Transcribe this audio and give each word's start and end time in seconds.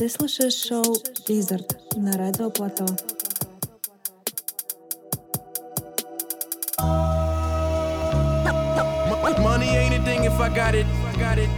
Ты 0.00 0.08
слушаешь 0.08 0.54
шоу 0.54 0.96
Wizard 1.28 1.76
на 1.94 2.16
Радио 2.16 2.48
Плато. 2.48 2.86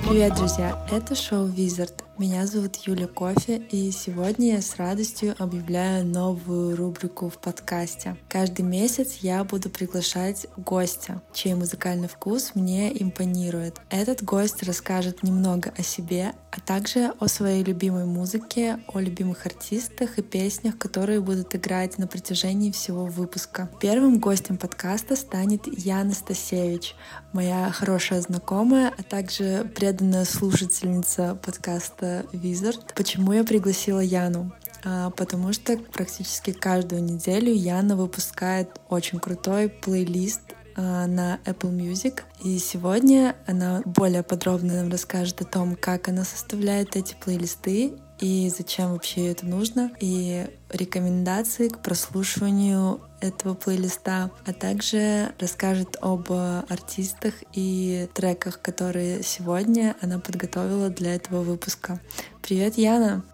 Привет, 0.08 0.34
друзья! 0.34 0.84
Это 0.90 1.14
шоу 1.14 1.46
Wizard. 1.46 1.92
Меня 2.18 2.46
зовут 2.46 2.76
Юля 2.84 3.06
Кофе, 3.06 3.62
и 3.70 3.90
сегодня 3.90 4.54
я 4.54 4.60
с 4.60 4.76
радостью 4.76 5.34
объявляю 5.38 6.04
новую 6.04 6.76
рубрику 6.76 7.30
в 7.30 7.38
подкасте. 7.38 8.16
Каждый 8.28 8.62
месяц 8.62 9.18
я 9.22 9.42
буду 9.44 9.70
приглашать 9.70 10.46
гостя, 10.56 11.22
чей 11.32 11.54
музыкальный 11.54 12.08
вкус 12.08 12.52
мне 12.54 12.92
импонирует. 13.02 13.80
Этот 13.88 14.22
гость 14.22 14.62
расскажет 14.62 15.22
немного 15.22 15.72
о 15.78 15.82
себе, 15.82 16.32
а 16.52 16.60
также 16.60 17.12
о 17.18 17.28
своей 17.28 17.64
любимой 17.64 18.04
музыке, 18.04 18.78
о 18.92 19.00
любимых 19.00 19.46
артистах 19.46 20.18
и 20.18 20.22
песнях, 20.22 20.76
которые 20.76 21.20
будут 21.20 21.54
играть 21.56 21.96
на 21.96 22.06
протяжении 22.06 22.70
всего 22.70 23.06
выпуска. 23.06 23.70
Первым 23.80 24.20
гостем 24.20 24.58
подкаста 24.58 25.16
станет 25.16 25.62
Яна 25.66 26.12
Стасевич, 26.12 26.94
моя 27.32 27.70
хорошая 27.70 28.20
знакомая, 28.20 28.92
а 28.96 29.02
также 29.02 29.64
преданная 29.74 30.26
слушательница 30.26 31.38
подкаста 31.42 32.26
Wizard. 32.34 32.82
Почему 32.94 33.32
я 33.32 33.44
пригласила 33.44 34.00
Яну? 34.00 34.52
А, 34.84 35.08
потому 35.10 35.54
что 35.54 35.78
практически 35.78 36.52
каждую 36.52 37.02
неделю 37.02 37.52
Яна 37.52 37.96
выпускает 37.96 38.68
очень 38.90 39.20
крутой 39.20 39.70
плейлист 39.70 40.42
на 40.76 41.38
Apple 41.44 41.70
Music. 41.70 42.22
И 42.44 42.58
сегодня 42.58 43.36
она 43.46 43.82
более 43.84 44.22
подробно 44.22 44.74
нам 44.74 44.90
расскажет 44.90 45.40
о 45.40 45.44
том, 45.44 45.76
как 45.76 46.08
она 46.08 46.24
составляет 46.24 46.96
эти 46.96 47.14
плейлисты 47.14 47.92
и 48.22 48.52
зачем 48.56 48.92
вообще 48.92 49.32
это 49.32 49.46
нужно, 49.46 49.90
и 49.98 50.46
рекомендации 50.70 51.66
к 51.66 51.80
прослушиванию 51.80 53.00
этого 53.20 53.54
плейлиста, 53.54 54.30
а 54.46 54.52
также 54.52 55.32
расскажет 55.40 55.96
об 56.00 56.30
артистах 56.30 57.34
и 57.52 58.08
треках, 58.14 58.62
которые 58.62 59.24
сегодня 59.24 59.96
она 60.00 60.20
подготовила 60.20 60.88
для 60.88 61.16
этого 61.16 61.42
выпуска. 61.42 62.00
Привет, 62.42 62.78
Яна! 62.78 63.24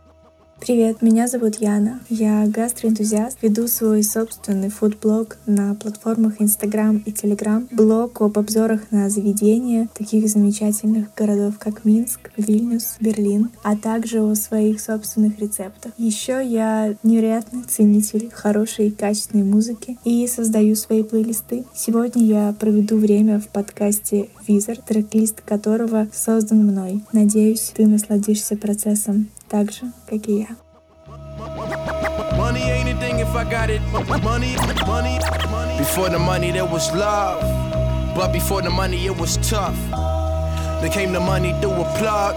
Привет, 0.60 1.02
меня 1.02 1.28
зовут 1.28 1.60
Яна. 1.60 2.00
Я 2.10 2.44
гастроэнтузиаст, 2.46 3.38
веду 3.42 3.68
свой 3.68 4.02
собственный 4.02 4.70
фудблог 4.70 5.38
на 5.46 5.76
платформах 5.76 6.40
Instagram 6.40 6.98
и 7.06 7.12
Telegram, 7.12 7.66
блог 7.70 8.20
об 8.20 8.38
обзорах 8.38 8.90
на 8.90 9.08
заведения 9.08 9.88
таких 9.94 10.28
замечательных 10.28 11.14
городов, 11.14 11.58
как 11.58 11.84
Минск, 11.84 12.32
Вильнюс, 12.36 12.96
Берлин, 13.00 13.50
а 13.62 13.76
также 13.76 14.20
о 14.20 14.34
своих 14.34 14.80
собственных 14.80 15.38
рецептах. 15.38 15.92
Еще 15.96 16.44
я 16.44 16.96
невероятный 17.04 17.62
ценитель 17.62 18.28
хорошей 18.30 18.88
и 18.88 18.90
качественной 18.90 19.44
музыки 19.44 19.96
и 20.04 20.26
создаю 20.26 20.74
свои 20.74 21.04
плейлисты. 21.04 21.64
Сегодня 21.72 22.24
я 22.24 22.54
проведу 22.58 22.98
время 22.98 23.38
в 23.38 23.48
подкасте 23.48 24.28
Wizard, 24.46 24.82
трек-лист 24.86 25.40
которого 25.40 26.08
создан 26.12 26.66
мной. 26.66 27.04
Надеюсь, 27.12 27.72
ты 27.74 27.86
насладишься 27.86 28.56
процессом 28.56 29.28
так 29.49 29.71
же, 29.71 29.91
как 30.07 30.27
и 30.27 30.39
я. 30.39 30.47
Money 32.37 32.63
ain't 32.63 32.89
a 32.89 32.95
thing 32.99 33.19
if 33.19 33.35
I 33.35 33.43
got 33.43 33.69
it. 33.69 33.81
Money, 33.91 34.55
money, 34.87 35.19
money. 35.49 35.77
Before 35.77 36.09
the 36.09 36.19
money, 36.19 36.51
there 36.51 36.65
was 36.65 36.91
love. 36.93 37.41
But 38.15 38.31
before 38.31 38.61
the 38.61 38.69
money, 38.69 39.05
it 39.05 39.15
was 39.17 39.37
tough. 39.37 39.77
Then 40.81 40.91
came 40.91 41.13
the 41.13 41.19
money 41.19 41.53
through 41.61 41.73
a 41.73 41.85
plug. 41.97 42.35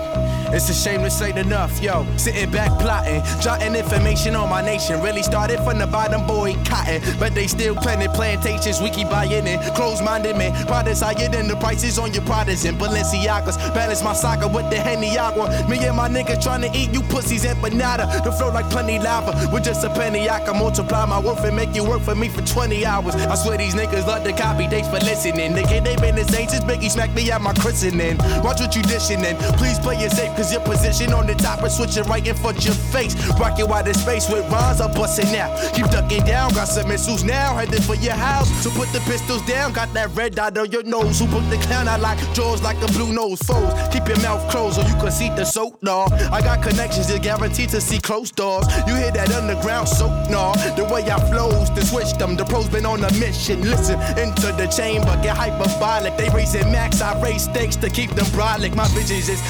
It's 0.53 0.69
a 0.69 0.73
shame 0.73 1.02
this 1.02 1.21
ain't 1.21 1.38
enough, 1.38 1.81
yo. 1.81 2.05
Sitting 2.17 2.52
back 2.52 2.77
plotting, 2.80 3.23
jotting 3.39 3.73
information 3.73 4.35
on 4.35 4.49
my 4.49 4.61
nation. 4.61 5.02
Really 5.02 5.23
started 5.23 5.59
from 5.63 5.80
the 5.80 5.88
bottom, 5.88 6.27
boy, 6.27 6.55
cotton. 6.66 7.02
But 7.19 7.33
they 7.33 7.48
still 7.48 7.73
planting 7.76 8.11
plantations, 8.11 8.81
we 8.81 8.89
keep 8.89 9.09
buying 9.09 9.48
it. 9.48 9.59
Close 9.76 10.02
minded 10.02 10.36
man, 10.36 10.52
products 10.67 10.99
higher 10.99 11.30
than 11.30 11.48
the 11.48 11.55
prices 11.55 11.98
on 11.98 12.14
your 12.14 12.23
products 12.23 12.65
and 12.65 12.77
Balenciagas. 12.77 13.58
Balance 13.73 14.03
my 14.03 14.14
soccer 14.14 14.49
with 14.49 14.70
the 14.70 14.77
Henny 14.77 15.17
Agua. 15.17 15.48
Me 15.70 15.77
and 15.86 15.95
my 15.95 16.09
nigga 16.09 16.42
trying 16.42 16.61
to 16.61 16.77
eat 16.77 16.92
you 16.92 17.02
pussies 17.03 17.45
empanada. 17.45 18.21
The 18.23 18.31
flow 18.33 18.52
like 18.52 18.70
plenty 18.70 18.99
lava. 18.99 19.49
With 19.53 19.64
just 19.64 19.86
a 19.86 19.89
penny, 19.89 20.30
I 20.30 20.43
can 20.43 20.58
multiply 20.58 21.05
my 21.05 21.20
worth 21.20 21.43
and 21.45 21.55
make 21.55 21.73
you 21.73 21.86
work 21.86 22.02
for 22.02 22.15
me 22.15 22.27
for 22.27 22.42
20 22.42 22.86
hours. 22.86 23.15
I 23.15 23.36
swear 23.36 23.58
these 23.58 23.73
niggas 23.73 24.05
love 24.05 24.26
to 24.26 24.33
copy, 24.33 24.67
thanks 24.67 24.89
for 24.89 24.99
listening. 25.05 25.53
Nigga, 25.53 25.81
they 25.83 25.95
been 25.95 26.15
the 26.15 26.26
same 26.26 26.49
since 26.49 26.65
Biggie 26.65 26.92
smacked 26.92 27.15
me 27.15 27.31
at 27.31 27.42
my 27.42 27.53
christening. 27.53 28.17
Watch 28.43 28.59
what 28.59 28.76
you 28.76 28.83
dishing 28.83 29.23
in. 29.23 29.37
Please 29.55 29.80
play 29.80 29.95
it 29.95 30.11
safe, 30.11 30.36
cause 30.41 30.52
your 30.52 30.61
position 30.61 31.13
on 31.13 31.27
the 31.27 31.35
top 31.35 31.61
and 31.61 31.71
switching 31.71 32.03
right 32.05 32.25
in 32.25 32.35
front 32.35 32.65
your 32.65 32.73
face. 32.73 33.13
Rocking 33.39 33.67
wide 33.67 33.87
in 33.87 33.93
space 33.93 34.29
with 34.29 34.49
rhymes, 34.52 34.81
I'm 34.81 34.91
busting 34.93 35.35
out. 35.37 35.52
Keep 35.73 35.87
ducking 35.87 36.25
down, 36.25 36.53
got 36.53 36.67
some 36.67 36.87
missiles 36.87 37.23
now, 37.23 37.55
headed 37.55 37.83
for 37.83 37.95
your 37.95 38.13
house. 38.13 38.49
So 38.63 38.71
put 38.71 38.91
the 38.91 38.99
pistols 39.02 39.45
down, 39.45 39.73
got 39.73 39.93
that 39.93 40.09
red 40.15 40.35
dot 40.35 40.57
on 40.57 40.71
your 40.71 40.83
nose. 40.83 41.19
Who 41.19 41.27
put 41.27 41.47
the 41.49 41.57
clown 41.57 41.87
out 41.87 41.99
like 41.99 42.17
jaws 42.33 42.63
like 42.63 42.77
a 42.81 42.87
blue 42.93 43.13
nose 43.13 43.41
foes? 43.43 43.71
Keep 43.91 44.07
your 44.07 44.19
mouth 44.21 44.49
closed 44.49 44.75
so 44.77 44.81
you 44.81 44.95
can 44.95 45.11
see 45.11 45.29
the 45.29 45.45
soap, 45.45 45.81
nah. 45.83 46.07
I 46.31 46.41
got 46.41 46.63
connections, 46.63 47.09
you're 47.09 47.19
guaranteed 47.19 47.69
to 47.69 47.81
see 47.81 47.99
close 47.99 48.31
doors. 48.31 48.65
You 48.87 48.95
hear 48.95 49.11
that 49.11 49.31
underground 49.31 49.87
soap, 49.89 50.29
nah. 50.29 50.53
The 50.75 50.85
way 50.85 51.03
I 51.09 51.19
flows, 51.29 51.69
to 51.71 51.85
switch 51.85 52.13
them. 52.13 52.35
The 52.35 52.45
pros 52.45 52.67
been 52.67 52.85
on 52.85 53.03
a 53.03 53.11
mission. 53.19 53.61
Listen, 53.61 53.99
into 54.17 54.52
the 54.53 54.67
chamber, 54.75 55.13
get 55.21 55.37
hyperbolic. 55.37 56.17
They 56.17 56.29
raising 56.29 56.71
max, 56.71 57.02
I 57.02 57.19
raise 57.21 57.43
stakes 57.43 57.75
to 57.77 57.89
keep 57.89 58.11
them 58.11 58.25
brolic. 58.27 58.75
My 58.75 58.87
visions 58.89 59.29
is 59.29 59.41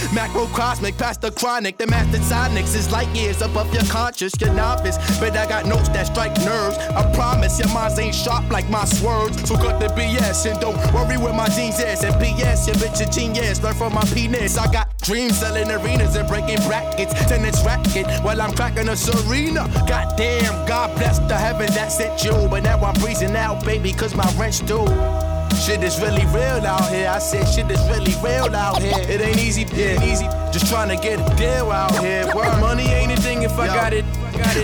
macrocosmic, 0.81 0.97
past 0.97 1.21
the 1.21 1.31
chronic. 1.31 1.77
The 1.77 1.87
master 1.87 2.17
sonics 2.19 2.75
is 2.75 2.91
light 2.91 3.09
years 3.15 3.41
above 3.41 3.73
your 3.73 3.83
conscious, 3.83 4.33
your 4.39 4.53
novice. 4.53 4.97
But 5.19 5.35
I 5.37 5.47
got 5.47 5.65
notes 5.65 5.89
that 5.89 6.07
strike 6.07 6.35
nerves. 6.37 6.77
I 6.77 7.11
promise 7.13 7.59
your 7.59 7.69
minds 7.69 7.99
ain't 7.99 8.15
sharp 8.15 8.49
like 8.49 8.69
my 8.69 8.85
swords. 8.85 9.47
So 9.47 9.55
cut 9.55 9.79
the 9.79 9.87
BS 9.87 10.49
and 10.49 10.59
don't 10.59 10.77
worry 10.93 11.17
where 11.17 11.33
my 11.33 11.49
jeans 11.49 11.79
is. 11.79 12.03
And 12.03 12.15
BS, 12.15 12.67
your 12.67 12.75
bitch 12.75 13.05
a 13.05 13.11
genius. 13.11 13.61
Learn 13.61 13.75
from 13.75 13.93
my 13.93 14.03
penis. 14.05 14.57
I 14.57 14.71
got 14.71 14.97
dreams 14.99 15.39
selling 15.39 15.69
arenas 15.71 16.15
and 16.15 16.27
breaking 16.27 16.61
brackets. 16.67 17.13
Tennis 17.27 17.63
racket 17.65 18.07
while 18.23 18.41
I'm 18.41 18.53
cracking 18.53 18.89
a 18.89 18.95
serena. 18.95 19.69
Goddamn, 19.87 20.67
God 20.67 20.95
bless 20.97 21.19
the 21.19 21.37
heaven 21.37 21.67
that 21.73 21.91
sent 21.91 22.23
you. 22.23 22.47
But 22.49 22.63
now 22.63 22.79
I'm 22.83 22.99
breezing 23.01 23.35
out, 23.35 23.63
baby, 23.65 23.93
cause 23.93 24.15
my 24.15 24.29
rent's 24.37 24.59
due. 24.61 25.30
Shit 25.61 25.83
is 25.83 26.01
really 26.01 26.25
real 26.33 26.65
out 26.65 26.89
here. 26.89 27.07
I 27.07 27.19
said 27.19 27.45
shit 27.45 27.69
is 27.69 27.79
really 27.87 28.15
real 28.23 28.55
out 28.55 28.81
here. 28.81 28.97
It 28.97 29.21
ain't 29.21 29.37
easy, 29.37 29.61
it 29.61 29.77
ain't 29.77 30.03
easy. 30.03 30.25
Just 30.51 30.65
trying 30.65 30.89
to 30.89 30.95
get 30.95 31.19
a 31.19 31.35
deal 31.35 31.71
out 31.71 31.95
here. 31.99 32.25
Word. 32.35 32.59
Money 32.59 32.87
ain't 32.87 33.11
a 33.11 33.21
thing 33.21 33.43
if 33.43 33.51
I 33.59 33.67
got 33.67 33.93
it. 33.93 34.03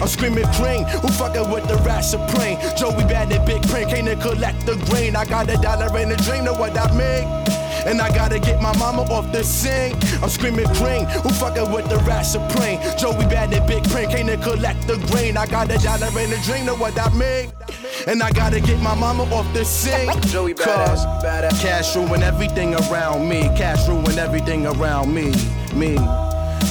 I'm 0.02 0.08
screaming 0.08 0.48
cream, 0.54 0.86
who 0.86 1.08
fucking 1.10 1.52
with 1.52 1.68
the 1.68 1.76
rat 1.86 2.02
supreme? 2.02 2.58
Joey 2.76 3.06
bad 3.06 3.32
and 3.32 3.46
big 3.46 3.62
print, 3.70 3.92
can't 3.92 4.20
collect 4.20 4.66
the 4.66 4.76
green. 4.90 5.16
I 5.16 5.26
got 5.26 5.50
a 5.52 5.58
dollar 5.58 5.96
in 6.00 6.12
a 6.12 6.18
dream, 6.18 6.46
know 6.46 6.54
what 6.54 6.76
I 6.76 6.90
mean? 6.98 7.57
And 7.88 8.02
I 8.02 8.14
gotta 8.14 8.38
get 8.38 8.62
my 8.62 8.76
mama 8.78 9.04
off 9.04 9.32
the 9.32 9.44
sink. 9.44 9.96
I'm 10.22 10.30
screaming 10.30 10.68
green, 10.74 11.06
who 11.06 11.30
fucking 11.30 11.72
with 11.72 11.88
the 11.90 11.98
rat 12.00 12.24
supreme? 12.24 12.80
Joey 13.00 13.26
bad 13.28 13.54
and 13.54 13.66
big 13.66 13.82
print, 13.90 14.12
can't 14.12 14.44
collect 14.44 14.86
the 14.88 14.98
grain. 15.08 15.38
I 15.38 15.48
got 15.48 15.72
a 15.72 15.78
dollar 15.78 16.08
in 16.20 16.34
a 16.34 16.42
dream, 16.44 16.66
know 16.66 16.76
what 16.76 17.00
I 17.00 17.08
mean? 17.14 17.54
And 18.06 18.22
I 18.22 18.32
gotta 18.32 18.60
get 18.60 18.82
my 18.82 18.94
mama 18.94 19.24
off 19.34 19.52
the 19.54 19.64
sink. 19.64 20.12
Joey 20.28 20.54
badass, 20.54 21.24
badass. 21.24 21.62
Cash 21.62 21.96
ruin 21.96 22.24
everything 22.24 22.76
around 22.76 23.30
me. 23.30 23.44
Cash 23.56 23.88
ruin 23.88 24.20
everything 24.20 24.68
around 24.68 25.14
me. 25.14 25.34
Me. 25.74 25.96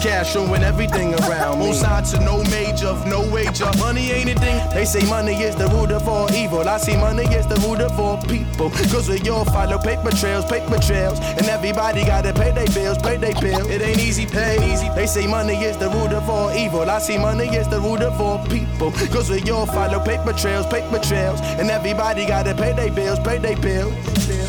Cash 0.06 0.36
ruin 0.36 0.62
everything 0.62 1.14
around 1.14 1.58
me. 1.58 1.66
On 1.66 1.74
sign 1.74 2.04
to 2.04 2.20
no 2.20 2.40
major, 2.44 2.94
no 3.06 3.28
wager. 3.28 3.68
Money 3.76 4.12
ain't 4.12 4.30
a 4.30 4.38
thing. 4.38 4.62
They 4.72 4.84
say 4.84 5.04
money 5.10 5.34
is 5.34 5.56
the 5.56 5.66
root 5.66 5.90
of 5.90 6.06
all 6.06 6.30
evil. 6.32 6.68
I 6.68 6.78
see 6.78 6.96
money 6.96 7.24
is 7.24 7.44
the 7.48 7.56
root 7.66 7.80
of 7.80 7.98
all 7.98 8.16
people. 8.22 8.70
Cause 8.70 9.08
we 9.08 9.18
all 9.28 9.44
follow 9.44 9.78
paper 9.78 10.12
trails, 10.12 10.44
paper 10.44 10.78
trails. 10.78 11.18
And 11.18 11.46
everybody 11.48 12.04
gotta 12.04 12.32
pay 12.32 12.52
their 12.52 12.68
bills, 12.68 12.98
pay 12.98 13.16
their 13.16 13.34
bills. 13.40 13.68
It 13.68 13.82
ain't 13.82 13.98
easy, 13.98 14.26
pay 14.26 14.72
easy. 14.72 14.88
They 14.90 15.08
say 15.08 15.26
money 15.26 15.56
is 15.64 15.76
the 15.76 15.90
root 15.90 16.12
of 16.12 16.30
all 16.30 16.52
evil. 16.52 16.88
I 16.88 17.00
see 17.00 17.18
money 17.18 17.48
is 17.48 17.66
the 17.66 17.80
root 17.80 18.00
of 18.00 18.20
all 18.20 18.38
people. 18.46 18.92
Cause 19.10 19.28
we 19.28 19.42
all 19.50 19.66
follow 19.66 19.98
paper 19.98 20.32
trails, 20.34 20.66
paper 20.68 21.00
trails. 21.00 21.40
And 21.58 21.68
everybody 21.68 22.26
gotta 22.26 22.54
pay 22.54 22.72
their 22.74 22.92
bills, 22.92 23.18
pay 23.18 23.38
their 23.38 23.56
bills. 23.56 23.92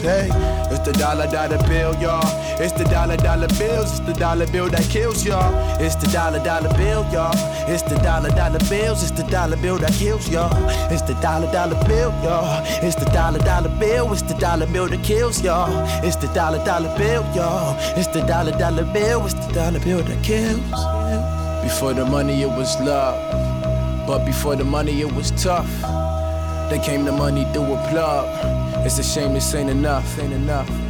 Hey, 0.02 0.30
it's 0.70 0.86
the 0.86 0.94
dollar 0.94 1.26
dollar 1.32 1.58
bill, 1.68 1.96
y'all. 2.00 2.22
It's 2.62 2.74
the 2.74 2.84
dollar 2.86 3.18
dollar 3.18 3.48
bills. 3.60 3.98
It's 3.98 4.00
the 4.02 4.14
dollar 4.14 4.46
bill 4.48 4.70
that 4.70 4.88
kills 4.90 5.26
y'all. 5.26 5.47
It's 5.80 5.96
the 5.96 6.08
dollar 6.08 6.44
dollar 6.44 6.74
bill, 6.78 7.06
y'all. 7.12 7.32
It's 7.70 7.84
the 7.84 7.96
dollar 7.98 8.30
dollar 8.30 8.60
bills. 8.70 9.04
It's 9.04 9.12
the 9.12 9.24
dollar 9.24 9.58
bill 9.58 9.78
that 9.78 9.94
kills 9.94 10.30
y'all. 10.30 10.52
It's 10.92 11.02
the 11.04 11.14
dollar 11.16 11.52
dollar 11.52 11.82
bill, 11.88 12.12
y'all. 12.24 12.64
It's 12.84 12.96
the 12.96 13.06
dollar 13.06 13.40
dollar 13.40 13.70
bill. 13.80 14.12
It's 14.12 14.22
the 14.24 14.34
dollar 14.36 14.68
bill 14.68 14.88
that 14.88 15.04
kills 15.04 15.42
y'all. 15.42 15.70
It's 16.04 16.16
the 16.16 16.28
dollar 16.34 16.64
dollar 16.66 16.96
bill, 16.98 17.24
y'all. 17.36 17.76
It's 17.98 18.08
the 18.08 18.22
dollar 18.22 18.52
dollar 18.58 18.86
bill. 18.86 19.26
It's 19.26 19.34
the 19.34 19.54
dollar 19.54 19.80
bill 19.80 20.04
that 20.04 20.24
kills. 20.24 20.60
Before 21.64 21.94
the 21.94 22.06
money, 22.06 22.42
it 22.42 22.50
was 22.50 22.80
love. 22.80 23.18
But 24.08 24.26
before 24.26 24.56
the 24.56 24.64
money, 24.64 25.02
it 25.02 25.12
was 25.12 25.32
tough. 25.32 25.70
Then 26.70 26.82
came 26.82 27.06
the 27.06 27.12
money 27.12 27.46
through 27.54 27.74
a 27.74 27.88
plug. 27.90 28.86
It's 28.86 28.98
a 29.00 29.04
shame 29.04 29.34
this 29.34 29.54
ain't 29.54 29.70
enough, 29.70 30.18
ain't 30.18 30.34
enough. 30.34 30.87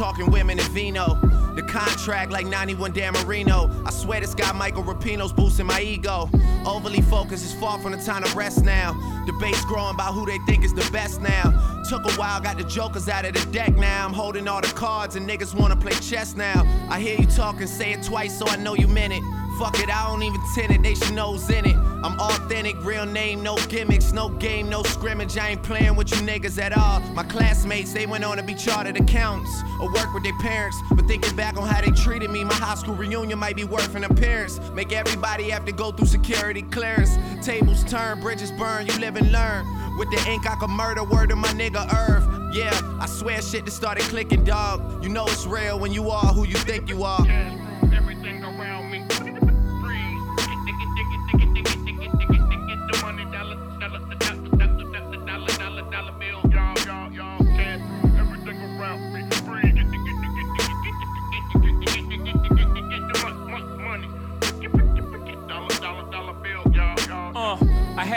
Talking 0.00 0.30
women 0.30 0.58
and 0.58 0.68
vino. 0.70 1.14
The 1.54 1.62
contract 1.62 2.32
like 2.32 2.46
91 2.46 2.92
Dan 2.92 3.12
Marino. 3.12 3.70
I 3.84 3.90
swear 3.90 4.18
this 4.18 4.34
guy 4.34 4.50
Michael 4.52 4.82
Rapino's 4.82 5.30
boosting 5.30 5.66
my 5.66 5.82
ego. 5.82 6.30
Overly 6.64 7.02
focused 7.02 7.44
is 7.44 7.52
far 7.52 7.78
from 7.80 7.92
the 7.92 7.98
time 7.98 8.22
to 8.22 8.34
rest 8.34 8.64
now. 8.64 8.94
Debates 9.26 9.62
growing 9.66 9.94
about 9.94 10.14
who 10.14 10.24
they 10.24 10.38
think 10.46 10.64
is 10.64 10.72
the 10.72 10.88
best 10.90 11.20
now. 11.20 11.82
Took 11.86 12.06
a 12.06 12.12
while, 12.12 12.40
got 12.40 12.56
the 12.56 12.64
jokers 12.64 13.10
out 13.10 13.26
of 13.26 13.34
the 13.34 13.52
deck 13.52 13.76
now. 13.76 14.06
I'm 14.06 14.14
holding 14.14 14.48
all 14.48 14.62
the 14.62 14.68
cards 14.68 15.16
and 15.16 15.28
niggas 15.28 15.54
wanna 15.54 15.76
play 15.76 15.92
chess 15.92 16.34
now. 16.34 16.64
I 16.88 16.98
hear 16.98 17.20
you 17.20 17.26
talking, 17.26 17.66
say 17.66 17.92
it 17.92 18.02
twice 18.02 18.38
so 18.38 18.46
I 18.46 18.56
know 18.56 18.74
you 18.74 18.88
meant 18.88 19.12
it. 19.12 19.22
Fuck 19.58 19.78
it, 19.80 19.90
I 19.90 20.08
don't 20.08 20.22
even 20.22 20.40
tend 20.54 20.72
it, 20.72 20.82
they 20.82 20.94
should 20.94 21.12
know's 21.12 21.50
in 21.50 21.66
it. 21.66 21.89
I'm 22.02 22.18
authentic, 22.18 22.82
real 22.82 23.04
name, 23.04 23.42
no 23.42 23.56
gimmicks, 23.68 24.12
no 24.12 24.30
game, 24.30 24.70
no 24.70 24.82
scrimmage. 24.82 25.36
I 25.36 25.50
ain't 25.50 25.62
playing 25.62 25.96
with 25.96 26.10
you 26.10 26.16
niggas 26.26 26.60
at 26.60 26.76
all. 26.76 27.00
My 27.14 27.22
classmates, 27.22 27.92
they 27.92 28.06
went 28.06 28.24
on 28.24 28.38
to 28.38 28.42
be 28.42 28.54
chartered 28.54 28.96
accountants 28.96 29.62
or 29.80 29.92
work 29.92 30.14
with 30.14 30.22
their 30.22 30.38
parents. 30.38 30.78
But 30.90 31.06
thinking 31.06 31.36
back 31.36 31.58
on 31.58 31.68
how 31.68 31.82
they 31.82 31.90
treated 31.90 32.30
me, 32.30 32.42
my 32.42 32.54
high 32.54 32.76
school 32.76 32.94
reunion 32.94 33.38
might 33.38 33.56
be 33.56 33.64
worth 33.64 33.94
an 33.94 34.04
appearance. 34.04 34.60
Make 34.72 34.92
everybody 34.92 35.50
have 35.50 35.66
to 35.66 35.72
go 35.72 35.92
through 35.92 36.06
security 36.06 36.62
clearance. 36.62 37.18
Tables 37.44 37.84
turn, 37.84 38.20
bridges 38.20 38.50
burn, 38.52 38.86
you 38.86 38.98
live 38.98 39.16
and 39.16 39.30
learn. 39.30 39.66
With 39.98 40.10
the 40.10 40.30
ink, 40.30 40.48
I 40.48 40.56
could 40.56 40.70
murder 40.70 41.04
word 41.04 41.28
to 41.28 41.36
my 41.36 41.48
nigga 41.48 41.86
Irv. 41.92 42.54
Yeah, 42.54 42.72
I 42.98 43.06
swear 43.06 43.42
shit 43.42 43.66
just 43.66 43.76
started 43.76 44.04
clicking, 44.04 44.44
dog. 44.44 45.04
You 45.04 45.10
know 45.10 45.26
it's 45.26 45.46
real 45.46 45.78
when 45.78 45.92
you 45.92 46.10
are 46.10 46.32
who 46.32 46.44
you 46.46 46.56
think 46.56 46.88
you 46.88 47.04
are. 47.04 47.69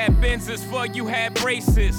Had 0.03 0.21
Benzes 0.21 0.59
for 0.69 0.85
you 0.85 1.07
had 1.07 1.33
braces. 1.35 1.95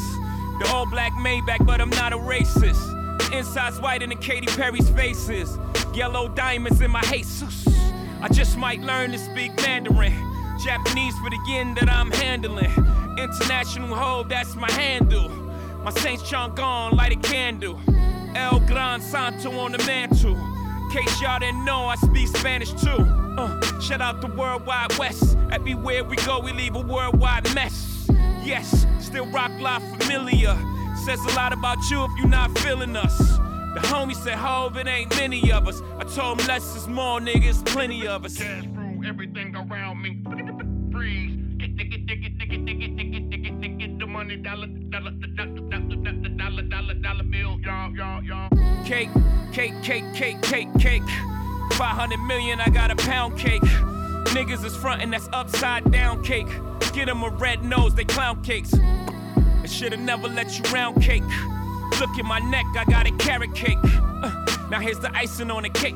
The 0.58 0.70
all 0.74 0.84
black 0.84 1.12
Maybach, 1.12 1.64
but 1.64 1.80
I'm 1.80 1.88
not 1.88 2.12
a 2.12 2.18
racist. 2.18 2.82
The 3.18 3.38
inside's 3.38 3.80
whiter 3.80 4.06
than 4.06 4.18
Katy 4.18 4.46
Perry's 4.48 4.90
faces. 4.90 5.56
Yellow 5.94 6.28
diamonds 6.28 6.82
in 6.82 6.90
my 6.90 7.00
Jesus. 7.02 7.66
I 8.20 8.28
just 8.28 8.58
might 8.58 8.82
learn 8.82 9.12
to 9.12 9.18
speak 9.18 9.56
Mandarin. 9.56 10.12
Japanese 10.62 11.14
for 11.18 11.30
the 11.30 11.38
yen 11.48 11.74
that 11.76 11.88
I'm 11.88 12.10
handling. 12.10 12.70
International 13.18 13.96
hold, 13.96 14.28
that's 14.28 14.54
my 14.54 14.70
handle. 14.72 15.30
My 15.82 15.90
Saints 15.92 16.24
Chang'an, 16.24 16.92
light 16.92 17.12
a 17.12 17.16
candle. 17.16 17.80
El 18.34 18.60
Gran 18.66 19.00
Santo 19.00 19.50
on 19.58 19.72
the 19.72 19.78
mantle. 19.86 20.36
Case 20.92 21.22
y'all 21.22 21.38
didn't 21.38 21.64
know, 21.64 21.86
I 21.86 21.96
speak 21.96 22.28
Spanish 22.28 22.72
too. 22.74 23.00
Uh, 23.38 23.80
shout 23.80 24.02
out 24.02 24.20
the 24.20 24.26
Worldwide 24.26 24.98
West. 24.98 25.38
Everywhere 25.50 26.04
we 26.04 26.16
go, 26.16 26.40
we 26.40 26.52
leave 26.52 26.76
a 26.76 26.80
worldwide 26.80 27.52
mess. 27.54 27.93
Yes, 28.44 28.86
still 29.00 29.24
rock 29.26 29.50
live 29.58 29.82
familiar. 29.96 30.54
Says 31.06 31.18
a 31.24 31.34
lot 31.34 31.54
about 31.54 31.78
you 31.90 32.04
if 32.04 32.10
you're 32.18 32.28
not 32.28 32.56
feeling 32.58 32.94
us. 32.94 33.16
The 33.74 33.80
homie 33.80 34.14
said, 34.14 34.34
Hove, 34.34 34.76
it 34.76 34.86
ain't 34.86 35.10
many 35.16 35.50
of 35.50 35.66
us. 35.66 35.80
I 35.98 36.04
told 36.04 36.40
him 36.40 36.46
less 36.46 36.76
is 36.76 36.86
more, 36.86 37.20
niggas, 37.20 37.64
plenty 37.64 38.06
of 38.06 38.26
us. 38.26 38.36
Cash 38.36 38.64
through 38.64 39.02
everything 39.06 39.56
around 39.56 40.02
me. 40.02 40.22
Freeze. 40.92 41.36
Get, 41.56 41.74
get, 41.76 41.90
get, 41.90 42.06
get, 42.06 42.20
get, 42.20 42.38
get, 42.38 42.66
get, 42.66 42.78
get, 42.78 42.96
get, 42.96 43.30
get, 43.30 43.42
get, 43.42 43.60
get, 43.60 43.78
get 43.78 43.98
the 43.98 44.06
money, 44.06 44.36
dollar, 44.36 44.66
dollar, 44.66 45.10
dollar, 45.10 45.50
dollar, 45.70 46.28
dollar, 46.36 46.62
dollar, 46.62 46.94
dollar 46.94 47.24
bill, 47.24 47.58
y'all, 47.60 47.96
y'all, 47.96 48.22
y'all. 48.22 48.48
Cake, 48.84 49.08
cake, 49.52 49.72
cake, 49.82 50.04
cake, 50.12 50.42
cake, 50.42 50.68
cake. 50.78 51.02
500 51.72 52.18
million, 52.18 52.60
I 52.60 52.68
got 52.68 52.90
a 52.90 52.96
pound 52.96 53.38
cake. 53.38 53.62
Niggas 54.34 54.64
is 54.64 54.76
frontin', 54.76 55.10
that's 55.10 55.28
upside 55.32 55.92
down 55.92 56.20
cake. 56.24 56.48
Get 56.92 57.06
them 57.06 57.22
a 57.22 57.28
red 57.28 57.62
nose, 57.62 57.94
they 57.94 58.04
clown 58.04 58.42
cakes. 58.42 58.74
I 58.74 59.66
should've 59.66 60.00
never 60.00 60.26
let 60.26 60.58
you 60.58 60.64
round 60.72 61.00
cake. 61.00 61.22
Look 62.00 62.18
at 62.18 62.24
my 62.24 62.40
neck, 62.40 62.64
I 62.76 62.84
got 62.90 63.06
a 63.06 63.12
carrot 63.12 63.54
cake. 63.54 63.78
Uh, 63.84 64.44
now 64.72 64.80
here's 64.80 64.98
the 64.98 65.14
icing 65.14 65.52
on 65.52 65.62
the 65.62 65.68
cake. 65.68 65.94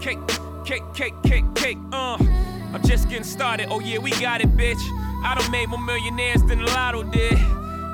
Cake, 0.00 0.18
cake, 0.64 0.82
cake, 0.94 1.12
cake, 1.22 1.44
cake. 1.54 1.76
Uh, 1.92 2.16
I'm 2.72 2.82
just 2.82 3.10
getting 3.10 3.24
started. 3.24 3.66
Oh 3.68 3.80
yeah, 3.80 3.98
we 3.98 4.12
got 4.12 4.40
it, 4.40 4.56
bitch. 4.56 4.80
I 5.22 5.36
done 5.38 5.50
made 5.50 5.68
more 5.68 5.84
millionaires 5.84 6.42
than 6.44 6.64
Lotto 6.64 7.02
did. 7.02 7.38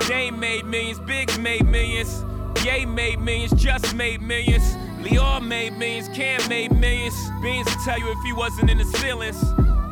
Dame 0.06 0.38
made 0.38 0.64
millions, 0.64 1.00
Biggs 1.00 1.40
made 1.40 1.66
millions. 1.66 2.24
Ye 2.64 2.86
made 2.86 3.18
millions, 3.18 3.52
just 3.60 3.96
made 3.96 4.22
millions. 4.22 4.76
Lyor 5.06 5.40
made 5.40 5.76
millions, 5.78 6.08
Cam 6.08 6.48
made 6.48 6.72
millions. 6.72 7.14
Beans 7.40 7.66
will 7.66 7.84
tell 7.84 7.98
you 7.98 8.10
if 8.10 8.18
he 8.24 8.32
wasn't 8.32 8.68
in 8.70 8.78
his 8.78 8.90
feelings. 8.96 9.40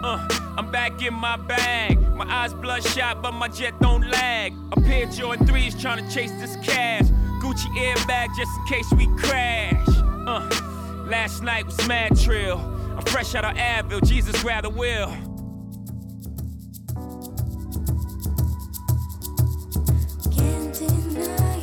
Uh, 0.02 0.26
I'm 0.58 0.72
back 0.72 1.02
in 1.02 1.14
my 1.14 1.36
bag. 1.36 2.00
My 2.14 2.26
eyes 2.28 2.52
bloodshot, 2.52 3.22
but 3.22 3.32
my 3.32 3.46
jet 3.46 3.78
don't 3.80 4.08
lag. 4.08 4.52
A 4.72 4.80
pair 4.80 5.06
of 5.06 5.14
Jordan 5.14 5.46
3s 5.46 5.80
trying 5.80 6.04
to 6.04 6.12
chase 6.12 6.32
this 6.32 6.56
cash. 6.56 7.04
Gucci 7.40 7.68
airbag 7.76 8.28
just 8.36 8.50
in 8.58 8.66
case 8.66 8.92
we 8.92 9.06
crash. 9.16 9.86
Uh, 10.26 10.48
last 11.06 11.44
night 11.44 11.66
was 11.66 11.86
mad 11.86 12.18
trill. 12.18 12.58
I'm 12.58 13.02
fresh 13.02 13.36
out 13.36 13.44
of 13.44 13.54
Advil, 13.54 14.04
Jesus 14.04 14.42
grab 14.42 14.64
the 14.64 14.70
wheel. 14.70 15.10
Can't 20.36 20.74
deny 20.74 21.53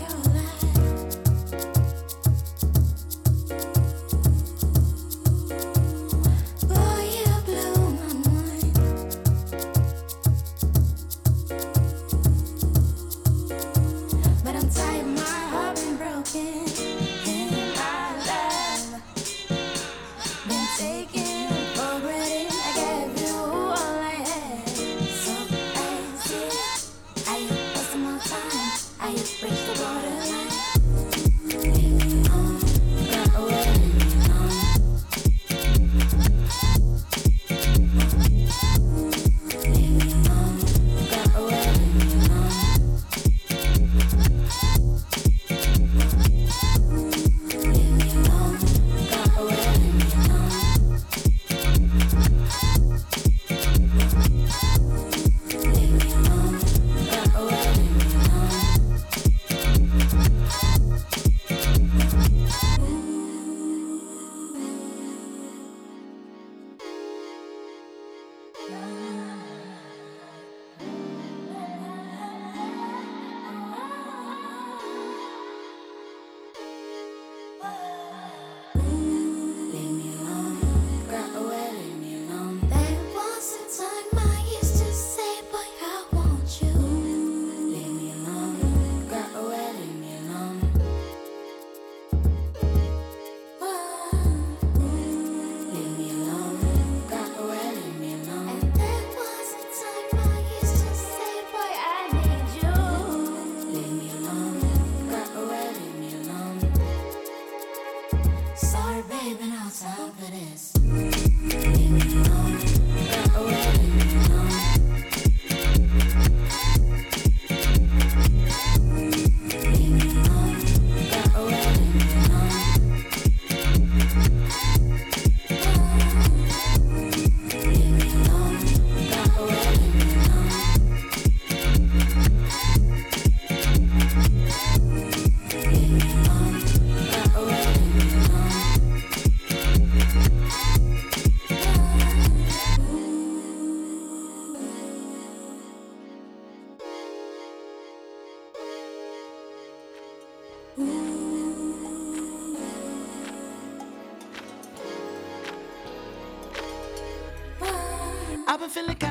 I 158.72 158.74
feel 158.74 158.88
like 158.88 159.11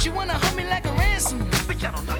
She 0.00 0.10
wanna 0.10 0.34
hold 0.34 0.56
me 0.56 0.62
like 0.64 0.84
a 0.84 0.92
ransom. 0.92 1.44
But 1.66 1.82
y'all 1.82 1.92
don't 1.92 2.06
know. 2.06 2.17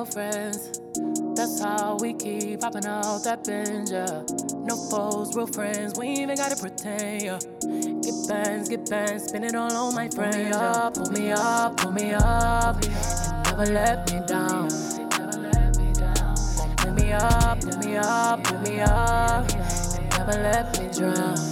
no 0.00 0.06
friends. 0.06 0.80
That's 1.34 1.60
how 1.60 1.98
we 2.00 2.14
keep 2.14 2.60
popping 2.60 2.86
out 2.86 3.22
that 3.24 3.44
binge, 3.44 3.90
yeah. 3.90 4.22
No 4.64 4.76
foes, 4.88 5.36
real 5.36 5.46
friends, 5.46 5.98
we 5.98 6.08
even 6.08 6.36
gotta 6.36 6.56
pretend, 6.56 7.22
yeah. 7.22 7.38
Get 8.00 8.14
bands, 8.26 8.70
get 8.70 8.88
bands, 8.88 9.24
spin 9.24 9.44
it 9.44 9.54
all 9.54 9.70
on 9.70 9.94
my 9.94 10.08
friends. 10.08 10.36
Pull 10.36 10.44
me 10.46 10.52
up, 10.52 10.94
pull 10.94 11.10
me 11.12 11.32
up, 11.32 11.76
pull 11.76 11.92
me 11.92 12.12
up. 12.14 12.82
And 12.82 13.44
never 13.44 13.66
let 13.66 14.10
me 14.10 14.20
down. 14.26 14.68
Pull 16.78 16.92
me 16.94 17.12
up, 17.12 17.60
pull 17.60 17.78
me 17.78 17.96
up, 17.98 18.44
pull 18.44 18.58
me 18.60 18.80
up. 18.80 19.50
And 19.52 20.08
never 20.16 20.32
let 20.32 20.80
me 20.80 20.88
drown. 20.96 21.49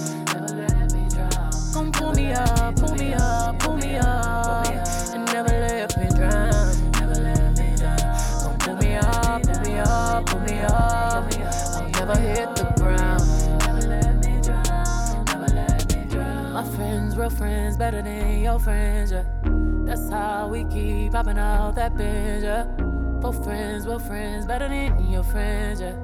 better 17.79 18.01
than 18.01 18.41
your 18.41 18.59
friends, 18.59 19.13
yeah. 19.13 19.23
That's 19.85 20.09
how 20.09 20.49
we 20.49 20.65
keep 20.65 21.13
popping 21.13 21.39
out 21.39 21.75
that 21.75 21.95
binge, 21.95 22.43
yeah. 22.43 22.65
For 23.21 23.31
friends, 23.31 23.87
we're 23.87 23.99
friends 23.99 24.45
better 24.45 24.67
than 24.67 25.09
your 25.09 25.23
friends, 25.23 25.79
yeah. 25.79 25.95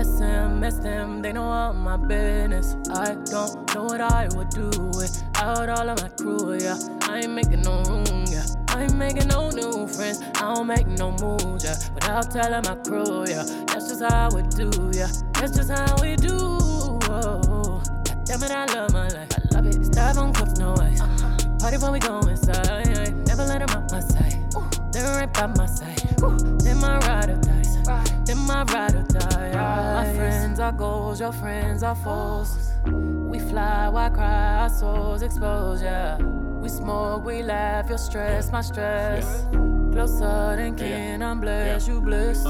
SMS 0.00 0.82
them, 0.82 1.20
they 1.20 1.32
know 1.32 1.42
all 1.42 1.74
my 1.74 1.98
business. 1.98 2.74
I 2.90 3.16
don't 3.26 3.74
know 3.74 3.84
what 3.84 4.00
I 4.00 4.28
would 4.34 4.48
do 4.48 4.70
without 4.96 5.68
all 5.68 5.90
of 5.90 6.00
my 6.00 6.08
crew, 6.08 6.56
yeah. 6.58 6.78
I 7.02 7.18
ain't 7.18 7.32
making 7.32 7.62
no 7.62 7.82
room, 7.82 8.24
yeah. 8.30 8.46
I 8.68 8.84
ain't 8.84 8.96
making 8.96 9.28
no 9.28 9.50
new 9.50 9.86
friends, 9.88 10.22
I 10.36 10.54
don't 10.54 10.66
make 10.66 10.86
no 10.86 11.12
moves, 11.20 11.64
yeah. 11.64 11.76
Without 11.94 12.30
telling 12.30 12.64
my 12.64 12.76
crew, 12.76 13.26
yeah. 13.28 13.44
That's 13.66 13.88
just 13.88 14.02
how 14.02 14.30
we 14.34 14.40
do, 14.56 14.70
yeah. 14.94 15.12
That's 15.34 15.54
just 15.54 15.70
how 15.70 16.00
we 16.00 16.16
do. 16.16 16.38
Oh, 17.12 17.82
damn 18.24 18.42
it, 18.42 18.50
I 18.50 18.64
love 18.72 18.94
my 18.94 19.08
life. 19.08 19.39
I 19.50 19.56
love 19.56 19.66
it. 19.66 19.84
Start 19.84 20.16
on 20.16 20.32
cuffs, 20.32 20.58
no 20.58 20.74
ice. 20.76 21.00
Party 21.60 21.76
when 21.78 21.92
we 21.92 21.98
go 21.98 22.20
inside. 22.20 23.26
Never 23.26 23.44
let 23.44 23.66
them 23.66 23.70
out 23.70 23.90
my 23.90 24.00
sight. 24.00 24.36
They're 24.92 25.04
right 25.04 25.32
by 25.32 25.46
my 25.46 25.66
side. 25.66 25.98
Then 26.60 26.78
my 26.78 26.98
ride 26.98 27.30
or 27.30 27.36
dies. 27.36 27.76
Then 28.24 28.38
my 28.38 28.64
ride 28.64 28.94
or 28.94 29.02
die. 29.02 29.52
My 29.52 30.14
friends 30.14 30.60
are 30.60 30.72
goals, 30.72 31.20
your 31.20 31.32
friends 31.32 31.82
are 31.82 31.94
foes. 31.94 32.72
We 32.86 33.38
fly, 33.38 33.88
why 33.88 34.08
cry? 34.08 34.62
Our 34.62 34.68
souls 34.68 35.22
exposed, 35.22 35.82
yeah. 35.84 36.18
We 36.18 36.68
smoke, 36.68 37.24
we 37.24 37.42
laugh, 37.42 37.88
your 37.88 37.98
stress, 37.98 38.50
my 38.50 38.60
stress. 38.60 39.46
Closer 39.92 40.56
than 40.56 40.76
kin, 40.76 41.22
I'm 41.22 41.40
blessed, 41.40 41.88
you 41.88 42.00
blessed. 42.00 42.46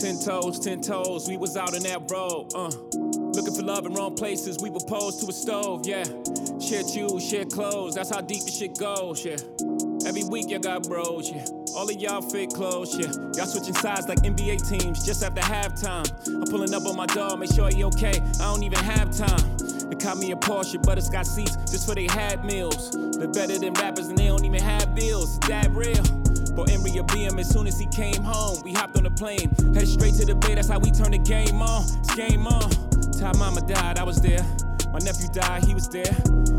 Ten 0.00 0.18
toes, 0.18 0.58
ten 0.60 0.80
toes, 0.80 1.28
we 1.28 1.36
was 1.36 1.56
out 1.56 1.74
in 1.74 1.82
that 1.84 2.10
road, 2.10 2.52
uh. 2.54 2.70
For 3.54 3.62
love 3.62 3.86
in 3.86 3.94
wrong 3.94 4.16
places, 4.16 4.58
we 4.60 4.70
were 4.70 4.80
to 4.80 5.26
a 5.28 5.32
stove, 5.32 5.86
yeah. 5.86 6.02
Share 6.58 6.82
shoes, 6.88 7.28
share 7.28 7.44
clothes, 7.44 7.94
that's 7.94 8.10
how 8.10 8.20
deep 8.20 8.42
the 8.42 8.50
shit 8.50 8.76
goes, 8.78 9.24
yeah. 9.24 9.36
Every 10.08 10.24
week 10.24 10.50
y'all 10.50 10.58
got 10.58 10.82
bros, 10.88 11.30
yeah. 11.30 11.44
All 11.76 11.88
of 11.88 12.00
y'all 12.00 12.20
fit 12.20 12.50
clothes, 12.50 12.98
yeah. 12.98 13.12
Y'all 13.36 13.46
switching 13.46 13.74
sides 13.74 14.08
like 14.08 14.18
NBA 14.18 14.68
teams 14.68 15.06
just 15.06 15.22
after 15.22 15.40
halftime. 15.40 16.10
I'm 16.26 16.50
pulling 16.50 16.74
up 16.74 16.84
on 16.84 16.96
my 16.96 17.06
dog, 17.06 17.38
make 17.38 17.52
sure 17.52 17.68
he 17.68 17.84
okay. 17.84 18.20
I 18.40 18.44
don't 18.44 18.64
even 18.64 18.80
have 18.80 19.16
time. 19.16 19.56
They 19.88 19.96
caught 19.96 20.18
me 20.18 20.32
a 20.32 20.36
Porsche, 20.36 20.82
but 20.82 20.98
it's 20.98 21.08
got 21.08 21.26
seats 21.26 21.56
just 21.70 21.86
for 21.88 21.94
they 21.94 22.08
had 22.10 22.44
meals. 22.44 22.90
They're 23.18 23.28
better 23.28 23.56
than 23.56 23.72
rappers 23.74 24.08
and 24.08 24.18
they 24.18 24.26
don't 24.26 24.44
even 24.44 24.62
have 24.62 24.94
bills. 24.96 25.32
Is 25.34 25.38
that 25.40 25.70
real? 25.70 26.23
But 26.54 26.70
Emery 26.70 27.00
be 27.12 27.24
him 27.24 27.38
as 27.38 27.48
soon 27.48 27.66
as 27.66 27.78
he 27.78 27.86
came 27.86 28.22
home. 28.22 28.58
We 28.64 28.72
hopped 28.72 28.96
on 28.96 29.04
the 29.04 29.10
plane, 29.10 29.50
headed 29.74 29.88
straight 29.88 30.14
to 30.14 30.24
the 30.24 30.34
bay. 30.34 30.54
That's 30.54 30.68
how 30.68 30.78
we 30.78 30.90
turned 30.90 31.14
the 31.14 31.18
game 31.18 31.60
on. 31.60 31.82
It's 31.82 32.14
game 32.14 32.46
on. 32.46 32.70
Time 33.12 33.38
mama 33.38 33.60
died, 33.62 33.98
I 33.98 34.04
was 34.04 34.20
there. 34.20 34.44
My 34.92 35.00
nephew 35.00 35.28
died, 35.32 35.64
he 35.64 35.74
was 35.74 35.88
there. 35.88 36.14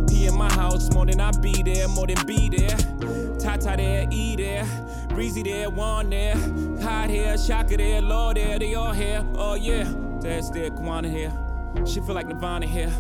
He 0.10 0.28
in 0.28 0.36
my 0.36 0.52
house 0.52 0.94
more 0.94 1.06
than 1.06 1.22
I 1.22 1.32
be 1.32 1.64
there, 1.64 1.88
more 1.88 2.08
than 2.08 2.26
be 2.26 2.50
there. 2.50 2.76
Tata 3.40 3.76
there, 3.78 4.06
E 4.12 4.36
there. 4.36 4.66
Breezy 5.10 5.44
there, 5.44 5.70
Juan 5.70 6.10
there. 6.10 6.36
Hot 6.82 7.10
here, 7.10 7.38
Shaka 7.38 7.78
there, 7.78 8.02
Lord 8.02 8.36
there, 8.36 8.60
they 8.60 8.76
all 8.76 8.92
here. 8.92 9.26
Oh 9.36 9.56
yeah, 9.56 9.84
Dad's 10.20 10.52
there, 10.52 10.70
Kwana 10.72 11.10
here. 11.10 11.32
She 11.86 12.02
feel 12.02 12.16
like 12.16 12.28
Nirvana 12.28 12.66
here. 12.66 12.92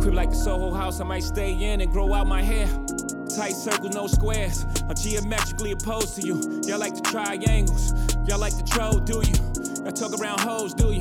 Crib 0.00 0.14
like 0.14 0.30
the 0.30 0.36
Soho 0.36 0.72
house, 0.72 1.00
I 1.00 1.04
might 1.04 1.22
stay 1.22 1.52
in 1.52 1.80
and 1.80 1.92
grow 1.92 2.12
out 2.12 2.26
my 2.26 2.42
hair. 2.42 2.66
Tight 3.36 3.54
circles, 3.54 3.94
no 3.94 4.06
squares. 4.06 4.66
I'm 4.88 4.94
geometrically 4.96 5.70
opposed 5.70 6.16
to 6.16 6.22
you. 6.22 6.60
Y'all 6.66 6.78
like 6.78 6.94
the 6.94 7.00
triangles. 7.00 7.92
Y'all 8.26 8.38
like 8.38 8.54
the 8.56 8.64
troll, 8.64 8.98
do 8.98 9.22
you? 9.24 9.84
Y'all 9.84 9.92
talk 9.92 10.20
around 10.20 10.40
hoes, 10.40 10.74
do 10.74 10.92
you? 10.92 11.00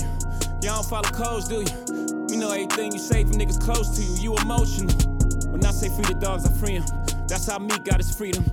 Y'all 0.62 0.82
don't 0.82 0.86
follow 0.86 1.10
codes, 1.10 1.48
do 1.48 1.62
you? 1.62 2.26
We 2.30 2.38
know 2.38 2.52
everything 2.52 2.94
you 2.94 3.00
say 3.00 3.24
from 3.26 3.34
niggas 3.34 3.60
close 3.60 3.90
to 3.98 4.04
you. 4.04 4.32
You 4.32 4.38
emotional. 4.38 4.94
When 5.52 5.66
I 5.66 5.72
say 5.72 5.90
free 5.90 6.06
the 6.06 6.20
dogs, 6.20 6.46
I 6.46 6.52
free 6.54 6.78
'em. 6.78 6.86
That's 7.28 7.48
how 7.48 7.58
me 7.60 7.78
got 7.80 7.98
his 7.98 8.16
freedom. 8.16 8.46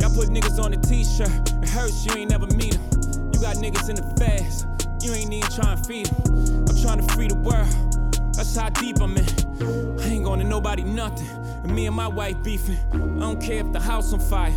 Y'all 0.00 0.14
put 0.14 0.28
niggas 0.30 0.62
on 0.62 0.72
a 0.72 0.76
t-shirt. 0.76 1.52
It 1.62 1.68
hurts, 1.68 2.06
you 2.06 2.14
ain't 2.14 2.30
never 2.30 2.46
meet 2.54 2.76
'em. 2.76 3.30
You 3.34 3.40
got 3.40 3.56
niggas 3.56 3.90
in 3.90 3.96
the 3.96 4.06
fast. 4.16 4.66
You 5.02 5.12
ain't 5.12 5.32
even 5.32 5.50
trying 5.50 5.76
to 5.76 5.84
feed 5.84 6.08
'em. 6.08 6.64
I'm 6.68 6.76
trying 6.80 7.04
to 7.04 7.14
free 7.14 7.28
the 7.28 7.36
world. 7.36 7.93
That's 8.36 8.56
how 8.56 8.68
deep 8.70 9.00
I'm 9.00 9.16
in. 9.16 9.24
I 10.00 10.04
ain't 10.06 10.24
going 10.24 10.40
to 10.40 10.46
nobody 10.46 10.82
nothing. 10.82 11.28
And 11.62 11.74
me 11.74 11.86
and 11.86 11.94
my 11.96 12.08
wife 12.08 12.42
beefing. 12.42 12.78
I 12.92 12.96
don't 13.20 13.40
care 13.40 13.60
if 13.64 13.72
the 13.72 13.80
house 13.80 14.12
on 14.12 14.20
fire. 14.20 14.52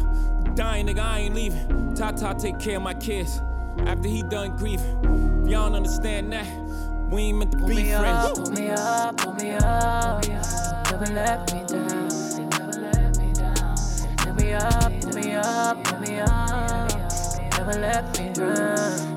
Dying 0.56 0.88
nigga, 0.88 1.00
I 1.00 1.20
ain't 1.20 1.36
leaving. 1.36 1.94
Tata 1.96 2.36
take 2.40 2.60
care 2.60 2.78
of 2.78 2.84
my 2.84 2.94
kids. 2.96 3.42
After 3.86 4.08
he 4.10 4.24
done 4.24 4.56
grieving. 4.58 5.44
If 5.44 5.52
y'all 5.52 5.68
don't 5.68 5.76
understand 5.76 6.34
that, 6.34 6.48
we 7.10 7.22
ain't 7.24 7.38
meant 7.38 7.52
to 7.52 7.58
Pull 7.58 7.68
be 7.68 7.76
me 7.76 7.94
up, 7.94 8.02
friends. 8.36 8.40
pull 8.50 8.52
me 8.58 8.70
up, 8.70 9.18
pull 9.18 9.34
me 9.36 9.52
up. 9.52 10.28
Never 10.28 11.06
let 11.14 11.54
me 11.54 11.64
down. 11.68 12.08
Never 12.50 12.82
let 12.82 13.18
me 13.18 13.34
down. 13.34 13.76
Pull 14.18 14.34
me 14.34 14.54
up, 14.54 15.02
pull 15.02 15.14
me 15.14 15.34
up, 15.36 15.84
pull 15.84 16.00
me 16.00 16.20
up. 16.20 16.92
Never 17.58 17.74
let 17.80 18.20
me 18.20 18.34
drown. 18.34 19.17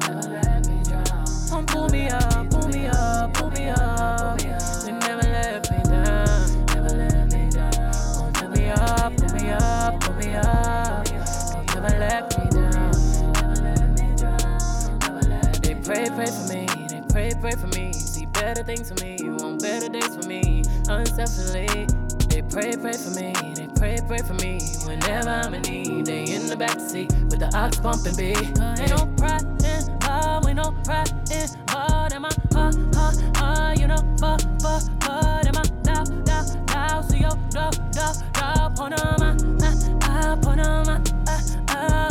Better 18.55 18.65
things 18.65 18.89
for 18.91 19.05
me. 19.05 19.17
You 19.23 19.37
Want 19.37 19.63
better 19.63 19.89
days 19.89 20.17
for 20.17 20.27
me. 20.27 20.65
Unselfishly. 20.89 21.87
They 22.29 22.43
pray, 22.43 22.73
pray 22.77 22.95
for 22.95 23.11
me. 23.11 23.33
They 23.55 23.69
pray, 23.77 23.99
pray 24.09 24.19
for 24.19 24.35
me. 24.35 24.59
Whenever 24.85 25.31
I'm 25.31 25.55
in 25.55 25.63
need, 25.63 26.07
they 26.07 26.25
in 26.25 26.49
the 26.49 26.57
backseat 26.57 27.13
with 27.31 27.39
the 27.39 27.51
ox 27.57 27.79
bumping 27.79 28.17
beat. 28.17 28.37
Ain't 28.37 28.91
no 28.91 29.07
pride 29.17 29.47
in 29.63 30.03
heart, 30.03 30.45
we 30.45 30.55
no 30.55 30.75
pride 30.85 31.13
in 31.31 31.49
heart. 31.69 32.13
Am 32.13 32.25
I, 32.25 32.31
uh, 32.57 32.73
uh, 32.97 33.13
uh, 33.45 33.75
you 33.79 33.87
know, 33.87 34.03
fuck, 34.19 34.41
fuck, 34.61 34.83
fuck. 35.05 35.47
Am 35.47 35.57
I, 35.57 35.63
down, 35.85 36.25
down, 36.25 36.67
down, 36.67 37.03
see 37.05 37.19
yo, 37.19 37.31
down, 37.51 37.73
down, 37.93 38.15
down, 38.33 38.75
pon 38.75 38.93
on 38.95 39.21
my, 39.21 39.31
uh, 39.65 39.75
uh, 40.11 40.37
pon 40.43 40.59
on 40.59 40.87
my, 40.87 40.97
uh, 41.29 41.41
uh. 41.77 42.11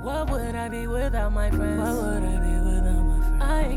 What 0.00 0.30
would 0.30 0.54
I 0.54 0.68
be 0.70 0.86
without 0.86 1.32
my 1.32 1.50
friends? 1.50 1.78
What 1.80 1.96
would 2.02 2.24
I 2.24 2.40
be 2.40 2.45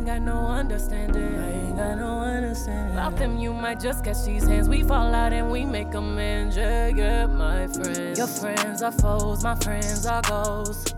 got 0.10 0.22
no 0.24 0.48
understanding. 0.48 1.38
I 1.38 1.52
ain't 1.52 1.78
got 1.78 1.98
no 2.00 2.22
understanding. 2.22 2.96
Without 2.96 3.16
them, 3.16 3.38
you 3.38 3.54
might 3.54 3.80
just 3.80 4.04
catch 4.04 4.24
these 4.26 4.44
hands. 4.48 4.68
We 4.68 4.82
fall 4.82 5.14
out 5.14 5.34
and 5.34 5.52
we 5.52 5.66
make 5.66 5.94
amends. 5.94 6.58
Yeah, 6.58 6.88
yeah, 6.88 7.28
my 7.28 7.68
friends. 7.68 8.18
Your 8.18 8.26
friends 8.26 8.82
are 8.82 8.92
foes, 8.92 9.44
my 9.44 9.54
friends 9.54 10.08
are 10.08 10.24
goals. 10.24 10.96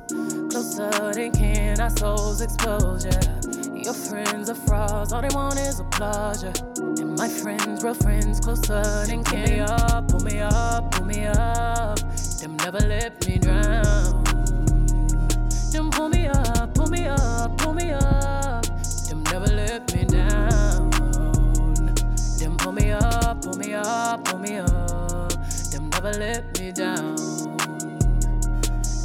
Closer 0.49 1.11
than 1.11 1.31
kin, 1.33 1.81
our 1.81 1.89
souls 1.89 2.39
exposed, 2.39 3.05
yeah. 3.05 3.73
Your 3.75 3.93
friends 3.93 4.49
are 4.49 4.55
frauds, 4.55 5.11
all 5.11 5.21
they 5.21 5.35
want 5.35 5.59
is 5.59 5.81
applause, 5.81 6.45
yeah. 6.45 6.53
And 6.77 7.17
my 7.17 7.27
friends, 7.27 7.83
real 7.83 7.93
friends, 7.93 8.39
closer 8.39 9.05
than 9.07 9.25
kin. 9.25 9.43
Pull 9.43 9.51
me 9.51 9.59
up, 9.59 10.07
pull 10.07 10.23
me 10.23 10.39
up, 10.39 10.91
pull 10.91 11.05
me 11.05 11.25
up. 11.25 11.99
Them 12.39 12.55
never 12.57 12.79
let 12.79 13.27
me 13.27 13.39
drown. 13.39 14.20
Me 24.41 24.57
up. 24.57 25.31
Them 25.71 25.89
never 25.89 26.11
let 26.13 26.59
me 26.59 26.71
down. 26.71 27.15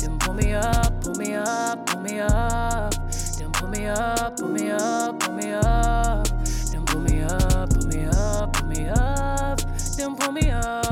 Them 0.01 0.19
pull 0.19 0.35
me 0.35 0.55
up, 0.55 1.01
pull 1.03 1.15
me 1.17 1.35
up, 1.35 1.87
pull 1.87 2.01
me 2.01 2.21
up. 2.21 2.95
Them 3.39 3.53
pull 3.53 3.69
me 3.69 3.87
up, 3.87 4.37
pull 4.37 4.49
me 4.49 4.71
up, 4.71 5.21
pull 5.21 5.35
me 5.35 5.53
up. 5.53 6.27
Them 6.71 6.85
pull 6.87 7.01
me 7.03 7.23
up, 7.23 7.71
pull 7.71 7.87
me 7.87 8.07
up, 8.07 8.53
pull 8.53 8.67
me 8.69 8.89
up. 8.89 9.61
Them 9.97 10.17
pull 10.17 10.33
me 10.33 10.51
up, 10.51 10.86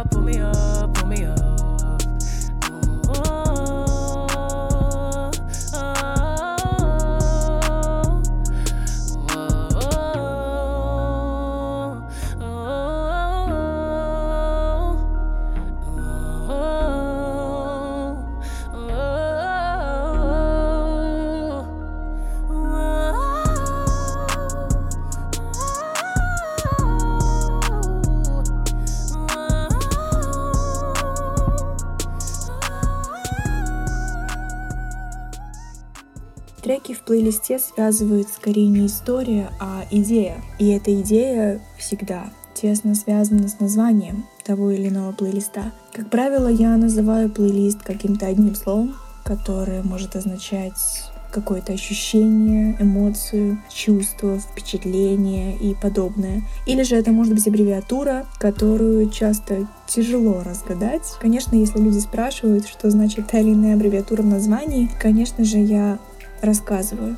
плейлисте 37.14 37.60
связывают 37.60 38.28
скорее 38.28 38.66
не 38.66 38.86
история, 38.86 39.50
а 39.60 39.84
идея. 39.88 40.42
И 40.58 40.70
эта 40.70 40.92
идея 41.00 41.60
всегда 41.78 42.24
тесно 42.54 42.96
связана 42.96 43.46
с 43.46 43.60
названием 43.60 44.26
того 44.44 44.72
или 44.72 44.88
иного 44.88 45.12
плейлиста. 45.12 45.70
Как 45.92 46.10
правило, 46.10 46.48
я 46.48 46.76
называю 46.76 47.30
плейлист 47.30 47.82
каким-то 47.82 48.26
одним 48.26 48.56
словом, 48.56 48.96
которое 49.22 49.84
может 49.84 50.16
означать 50.16 51.04
какое-то 51.30 51.72
ощущение, 51.72 52.76
эмоцию, 52.80 53.62
чувство, 53.72 54.40
впечатление 54.40 55.56
и 55.56 55.74
подобное. 55.74 56.42
Или 56.66 56.82
же 56.82 56.96
это 56.96 57.12
может 57.12 57.34
быть 57.34 57.46
аббревиатура, 57.46 58.26
которую 58.38 59.08
часто 59.10 59.68
тяжело 59.86 60.42
разгадать. 60.44 61.02
Конечно, 61.20 61.54
если 61.54 61.78
люди 61.78 61.98
спрашивают, 61.98 62.66
что 62.66 62.90
значит 62.90 63.28
та 63.28 63.38
или 63.38 63.52
иная 63.52 63.74
аббревиатура 63.74 64.22
в 64.22 64.26
названии, 64.26 64.90
конечно 65.00 65.44
же, 65.44 65.58
я 65.58 65.98
рассказываю. 66.44 67.16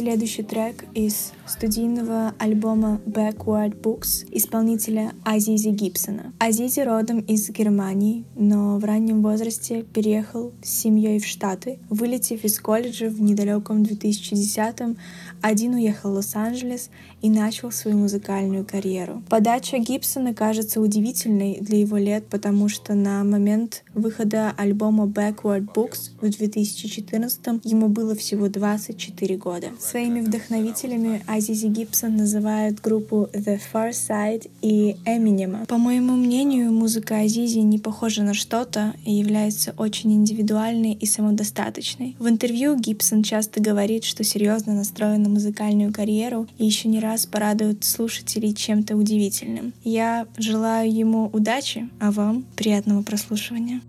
Следующий 0.00 0.42
трек 0.42 0.86
из 0.94 1.32
студийного 1.46 2.34
альбома 2.38 3.02
Backward 3.04 3.78
Books 3.82 4.26
исполнителя 4.30 5.12
Азизи 5.26 5.68
Гибсона. 5.68 6.32
Азизи 6.38 6.80
родом 6.80 7.20
из 7.20 7.50
Германии, 7.50 8.24
но 8.34 8.78
в 8.78 8.84
раннем 8.84 9.20
возрасте 9.20 9.82
переехал 9.82 10.52
с 10.62 10.70
семьей 10.70 11.20
в 11.20 11.26
Штаты. 11.26 11.80
Вылетев 11.90 12.44
из 12.44 12.58
колледжа 12.60 13.10
в 13.10 13.20
недалеком 13.20 13.82
2010-м, 13.82 14.96
один 15.42 15.74
уехал 15.74 16.12
в 16.12 16.14
Лос-Анджелес 16.14 16.88
и 17.20 17.28
начал 17.28 17.70
свою 17.70 17.98
музыкальную 17.98 18.64
карьеру. 18.64 19.22
Подача 19.28 19.76
Гибсона 19.78 20.32
кажется 20.32 20.80
удивительной 20.80 21.58
для 21.60 21.78
его 21.78 21.98
лет, 21.98 22.26
потому 22.26 22.70
что 22.70 22.94
на 22.94 23.22
момент 23.24 23.84
выхода 23.92 24.54
альбома 24.56 25.04
Backward 25.04 25.66
Books 25.74 26.12
в 26.22 26.30
2014 26.30 27.64
ему 27.64 27.88
было 27.88 28.14
всего 28.14 28.48
24 28.48 29.36
года. 29.36 29.68
Своими 29.90 30.20
вдохновителями 30.20 31.20
Азизи 31.26 31.66
Гибсон 31.66 32.14
называют 32.14 32.80
группу 32.80 33.28
The 33.32 33.60
Far 33.72 33.90
Side 33.90 34.48
и 34.62 34.94
Eminem. 35.04 35.66
По 35.66 35.78
моему 35.78 36.12
мнению, 36.12 36.72
музыка 36.72 37.16
Азизи 37.16 37.58
не 37.58 37.80
похожа 37.80 38.22
на 38.22 38.32
что-то 38.32 38.94
и 39.04 39.12
является 39.12 39.74
очень 39.76 40.12
индивидуальной 40.12 40.92
и 40.92 41.06
самодостаточной. 41.06 42.14
В 42.20 42.28
интервью 42.28 42.76
Гибсон 42.78 43.24
часто 43.24 43.60
говорит, 43.60 44.04
что 44.04 44.22
серьезно 44.22 44.74
настроен 44.74 45.24
на 45.24 45.28
музыкальную 45.28 45.92
карьеру 45.92 46.46
и 46.56 46.66
еще 46.66 46.86
не 46.86 47.00
раз 47.00 47.26
порадует 47.26 47.82
слушателей 47.82 48.54
чем-то 48.54 48.94
удивительным. 48.94 49.72
Я 49.82 50.28
желаю 50.38 50.94
ему 50.94 51.30
удачи, 51.32 51.88
а 51.98 52.12
вам 52.12 52.44
приятного 52.54 53.02
прослушивания. 53.02 53.80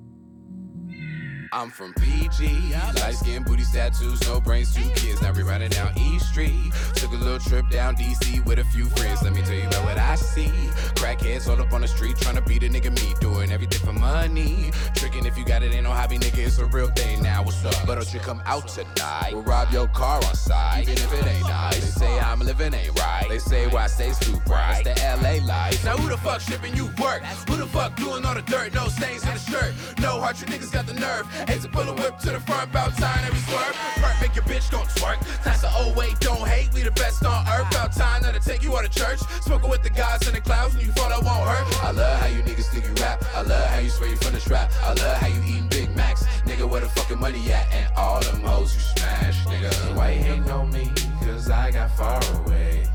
I'm 1.53 1.69
from 1.69 1.93
PG. 1.95 2.73
Light 3.01 3.15
skin, 3.15 3.43
booty 3.43 3.63
tattoos, 3.65 4.21
no 4.25 4.39
brains, 4.39 4.73
two 4.73 4.89
kids. 4.95 5.21
Now 5.21 5.33
we 5.33 5.43
running 5.43 5.69
down 5.69 5.91
E 5.97 6.17
Street. 6.17 6.71
Took 6.95 7.11
a 7.11 7.15
little 7.15 7.39
trip 7.39 7.67
down 7.69 7.97
DC 7.97 8.45
with 8.45 8.59
a 8.59 8.63
few 8.63 8.85
friends. 8.85 9.21
Let 9.21 9.33
me 9.33 9.41
tell 9.41 9.55
you 9.55 9.67
about 9.67 9.83
what 9.83 9.97
I 9.97 10.15
see. 10.15 10.47
Crackheads 10.95 11.49
all 11.49 11.61
up 11.61 11.73
on 11.73 11.81
the 11.81 11.89
street 11.89 12.15
trying 12.17 12.35
to 12.35 12.41
beat 12.41 12.63
a 12.63 12.67
nigga 12.67 12.89
me. 12.89 13.13
Doing 13.19 13.51
everything 13.51 13.85
for 13.85 13.91
money. 13.91 14.71
Tricking 14.95 15.25
if 15.25 15.37
you 15.37 15.43
got 15.43 15.61
it, 15.61 15.73
ain't 15.73 15.83
no 15.83 15.91
hobby, 15.91 16.17
nigga. 16.19 16.37
It's 16.37 16.57
a 16.57 16.65
real 16.67 16.87
thing 16.87 17.21
now. 17.21 17.43
What's 17.43 17.65
up? 17.65 17.75
But 17.85 17.95
don't 17.95 18.13
you 18.13 18.21
come 18.21 18.41
out 18.45 18.69
tonight? 18.69 19.31
We'll 19.33 19.43
rob 19.43 19.73
your 19.73 19.89
car 19.89 20.23
on 20.23 20.35
side. 20.35 20.83
Even 20.83 20.93
if 20.93 21.13
it 21.13 21.27
ain't 21.27 21.49
nice. 21.49 21.81
They 21.81 22.05
say 22.05 22.19
I'm 22.19 22.39
living 22.39 22.73
ain't 22.73 22.97
right. 22.97 23.25
They 23.27 23.39
say 23.39 23.67
why 23.67 23.83
I 23.83 23.87
stay 23.87 24.13
too 24.21 24.39
bright. 24.45 24.83
That's 24.85 25.01
the 25.01 25.21
LA 25.21 25.45
life. 25.45 25.83
Now 25.83 25.97
who 25.97 26.07
the 26.07 26.17
fuck 26.17 26.39
shipping 26.39 26.77
you 26.77 26.85
work? 27.01 27.23
Who 27.49 27.57
the 27.57 27.67
fuck 27.67 27.97
doing 27.97 28.25
all 28.25 28.35
the 28.35 28.41
dirt? 28.41 28.73
No 28.73 28.87
stains 28.87 29.23
in 29.23 29.33
the 29.33 29.39
shirt. 29.39 29.73
No 29.99 30.21
heart, 30.21 30.39
you 30.39 30.47
niggas 30.47 30.71
got 30.71 30.87
the 30.87 30.93
nerve. 30.93 31.27
Hate 31.47 31.61
to 31.61 31.69
pull 31.69 31.87
a 31.89 31.93
whip 31.93 32.17
to 32.19 32.31
the 32.31 32.39
front, 32.39 32.69
about 32.69 32.95
time 32.97 33.23
every 33.25 33.39
swerve. 33.39 33.75
Perk, 34.01 34.21
make 34.21 34.35
your 34.35 34.45
bitch 34.45 34.71
gon' 34.71 34.85
twerk. 34.85 35.19
That's 35.43 35.61
the 35.61 35.71
old 35.77 35.95
way, 35.95 36.13
don't 36.19 36.47
hate. 36.47 36.73
We 36.73 36.81
the 36.83 36.91
best 36.91 37.25
on 37.25 37.47
earth. 37.47 37.69
About 37.71 37.91
time 37.93 38.23
to 38.23 38.39
take 38.39 38.63
you 38.63 38.75
out 38.75 38.85
of 38.85 38.91
church. 38.91 39.19
Smoking 39.41 39.69
with 39.69 39.83
the 39.83 39.89
gods 39.89 40.27
in 40.27 40.33
the 40.33 40.41
clouds 40.41 40.75
when 40.75 40.85
you 40.85 40.91
fall, 40.93 41.09
that 41.09 41.23
won't 41.23 41.47
hurt. 41.47 41.83
I 41.83 41.91
love 41.91 42.19
how 42.19 42.27
you 42.27 42.41
niggas 42.43 42.69
think 42.69 42.85
you 42.85 42.93
rap. 43.03 43.23
I 43.35 43.41
love 43.41 43.67
how 43.69 43.79
you 43.79 43.89
swear 43.89 44.09
you 44.09 44.17
from 44.17 44.33
the 44.33 44.39
strap. 44.39 44.71
I 44.83 44.93
love 44.93 45.17
how 45.17 45.27
you 45.27 45.41
eating 45.47 45.67
Big 45.67 45.95
Macs. 45.95 46.25
Nigga, 46.45 46.69
where 46.69 46.81
the 46.81 46.89
fucking 46.89 47.19
money 47.19 47.51
at? 47.51 47.71
And 47.71 47.93
all 47.95 48.21
them 48.21 48.41
hoes 48.41 48.73
you 48.73 48.81
smash, 48.81 49.45
nigga. 49.45 49.95
Why 49.95 50.11
you 50.11 50.21
hating 50.21 50.51
on 50.51 50.71
me? 50.71 50.91
Cause 51.21 51.49
I 51.49 51.71
got 51.71 51.91
far 51.97 52.21
away. 52.41 52.87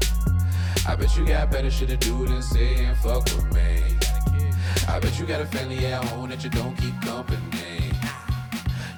I 0.87 0.95
bet 0.95 1.17
you 1.17 1.27
got 1.27 1.51
better 1.51 1.71
shit 1.71 1.89
to 1.89 1.97
do 1.97 2.27
than 2.27 2.43
sit 2.43 2.79
and 2.79 2.97
fuck 2.99 3.25
with 3.25 3.53
me. 3.55 3.97
I 4.89 5.01
bet 5.01 5.19
you 5.19 5.27
got 5.27 5.41
a 5.41 5.47
family 5.47 5.85
at 5.87 6.05
home 6.05 6.31
that 6.31 6.45
you 6.45 6.51
don't 6.51 6.77
keep 6.77 7.01
company. 7.03 7.76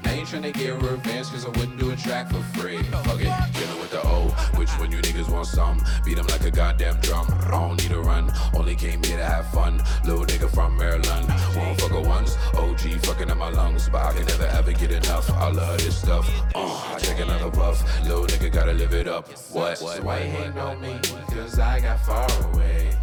Now 0.08 0.14
you 0.14 0.22
tryna 0.22 0.54
get 0.54 0.72
revenge 0.80 1.28
cause 1.28 1.44
I 1.44 1.50
wouldn't 1.50 1.78
do 1.78 1.90
a 1.90 1.96
track 1.96 2.30
for 2.30 2.40
free. 2.58 2.78
Fuck 2.78 3.20
it, 3.20 3.30
dealing 3.52 3.78
with 3.78 3.90
the 3.90 4.00
O. 4.06 4.28
Which 4.56 4.70
one 4.78 4.90
you 4.90 5.02
niggas 5.02 5.30
want 5.30 5.48
some? 5.48 5.84
Beat 6.02 6.16
them 6.16 6.26
like 6.28 6.44
a 6.44 6.50
goddamn 6.50 6.98
drum. 7.00 7.26
I 7.28 7.50
don't 7.50 7.76
need 7.82 7.92
a 7.92 8.00
run, 8.00 8.32
only 8.54 8.74
came 8.74 9.02
here 9.02 9.18
to 9.18 9.24
have 9.24 9.50
fun. 9.50 9.82
Little 10.06 10.24
nigga 10.24 10.48
from 10.48 10.78
Maryland. 10.78 11.28
Won't 11.54 11.78
fuck 11.78 11.90
her 11.90 12.00
once. 12.00 12.38
OG 12.54 13.04
fucking 13.04 13.30
up 13.30 13.36
my 13.36 13.50
lungs, 13.50 13.90
but 13.90 14.02
I 14.02 14.14
can 14.14 14.24
never 14.24 14.46
ever 14.46 14.72
get 14.72 14.92
enough. 14.92 15.30
I 15.30 15.50
love 15.50 15.76
this 15.76 15.98
stuff. 15.98 16.26
Uh, 16.54 16.94
I 16.94 16.98
take 17.00 17.20
another 17.20 17.50
puff. 17.50 17.84
Little 18.04 18.24
nigga 18.24 18.50
gotta 18.50 18.72
live 18.72 18.94
it 18.94 19.08
up. 19.08 19.28
What? 19.52 19.76
So 19.76 20.00
why 20.00 20.20
you 20.20 20.30
hating 20.30 20.58
on 20.58 20.80
me? 20.80 20.98
Cause 21.34 21.58
I 21.58 21.80
got 21.80 22.00
far 22.00 22.26
away. 22.54 22.96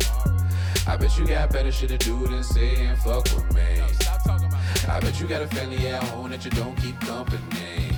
I 0.88 0.98
bet 0.98 1.16
you 1.20 1.28
got 1.28 1.52
better 1.52 1.72
shit 1.72 1.90
to 1.90 2.00
do 2.00 2.26
than 2.26 2.42
sit 2.42 2.80
and 2.80 2.98
fuck 2.98 3.26
with 3.26 3.54
me. 3.54 4.05
I 4.88 5.00
bet 5.00 5.20
you 5.20 5.28
got 5.28 5.42
a 5.42 5.48
family 5.48 5.88
at 5.88 6.04
home 6.04 6.30
that 6.30 6.46
you 6.46 6.52
don't 6.52 6.76
keep 6.76 7.00
company. 7.02 7.92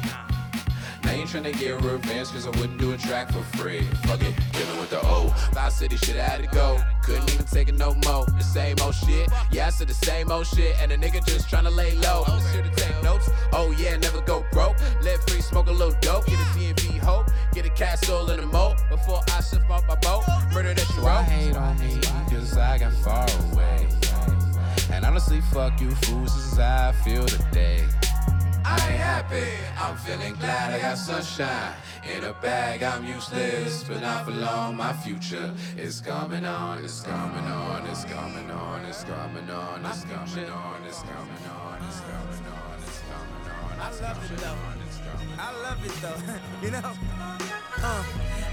Now 1.03 1.13
you 1.13 1.23
tryna 1.23 1.57
get 1.57 1.81
revenge 1.81 2.29
cause 2.31 2.45
I 2.45 2.49
wouldn't 2.59 2.79
do 2.79 2.91
a 2.91 2.97
track 2.97 3.31
for 3.31 3.41
free. 3.57 3.81
Fuck 4.03 4.21
it, 4.21 4.35
dealing 4.51 4.79
with 4.79 4.89
the 4.89 4.99
O. 5.03 5.29
Five 5.53 5.71
City 5.71 5.95
shit 5.95 6.17
I 6.17 6.23
had 6.23 6.41
to 6.41 6.47
go. 6.47 6.77
Couldn't 7.03 7.31
even 7.33 7.45
take 7.45 7.69
it 7.69 7.77
no 7.77 7.93
more. 8.05 8.25
The 8.25 8.41
same 8.41 8.75
old 8.81 8.93
shit. 8.93 9.29
Yeah, 9.51 9.67
I 9.67 9.69
said 9.69 9.87
the 9.87 9.93
same 9.93 10.31
old 10.31 10.47
shit. 10.47 10.75
And 10.81 10.91
a 10.91 10.97
nigga 10.97 11.25
just 11.25 11.49
tryna 11.49 11.73
lay 11.73 11.95
low. 11.95 12.23
I'm 12.27 12.41
here 12.51 12.63
to 12.63 12.69
take 12.71 13.03
notes. 13.03 13.29
Oh 13.53 13.73
yeah, 13.77 13.95
never 13.97 14.21
go 14.21 14.45
broke. 14.51 14.77
Live 15.01 15.23
free, 15.27 15.41
smoke 15.41 15.67
a 15.67 15.71
little 15.71 15.97
dope. 16.01 16.25
Get 16.25 16.35
a 16.35 16.43
DMV 16.57 16.99
hope. 16.99 17.27
Get 17.53 17.65
a 17.65 17.69
castle 17.69 18.29
in 18.31 18.41
the 18.41 18.47
moat. 18.47 18.75
Before 18.89 19.21
I 19.29 19.41
shift 19.41 19.69
off 19.69 19.87
my 19.87 19.95
boat. 19.95 20.23
Murder 20.53 20.73
that 20.73 20.89
you 20.95 21.01
wrote. 21.01 21.23
hate 21.23 21.55
on 21.55 21.79
me 21.79 22.01
cause 22.29 22.57
I 22.57 22.77
got 22.77 22.91
far 22.93 23.25
away. 23.51 23.96
And 24.91 25.05
honestly, 25.05 25.41
fuck 25.53 25.79
you 25.81 25.91
fools, 25.91 26.33
this 26.35 26.53
is 26.53 26.57
how 26.57 26.89
I 26.89 26.91
feel 27.03 27.25
today. 27.25 27.83
I 28.65 28.75
ain't 28.89 28.99
happy, 28.99 29.43
I'm 29.79 29.95
feeling 29.97 30.35
glad 30.35 30.73
I 30.73 30.79
got 30.81 30.97
sunshine. 30.97 31.73
In 32.15 32.23
a 32.23 32.33
bag, 32.33 32.83
I'm 32.83 33.05
useless, 33.05 33.83
but 33.83 34.01
not 34.01 34.25
for 34.25 34.31
long. 34.31 34.77
My 34.77 34.93
future 34.93 35.53
is 35.77 35.99
coming 36.01 36.45
on, 36.45 36.83
it's 36.83 37.01
coming 37.01 37.45
on, 37.45 37.85
it's 37.87 38.05
coming 38.05 38.49
on, 38.49 38.85
it's 38.85 39.03
coming 39.03 39.49
on, 39.49 39.85
it's 39.85 40.03
coming 40.03 40.39
on, 40.39 40.83
it's 40.85 41.01
coming 41.03 41.49
on, 41.49 41.83
it's 41.83 41.99
coming 41.99 42.45
on, 42.47 42.79
it's 42.79 43.01
coming 43.09 43.47
on. 43.49 43.79
I 43.79 43.91
love 44.01 44.31
it 44.31 44.37
though. 44.37 44.77
I 45.39 45.51
love 45.63 45.85
it 45.85 45.91
though. 46.01 46.65
you 46.65 46.71
know? 46.71 46.93
Uh, 47.83 48.03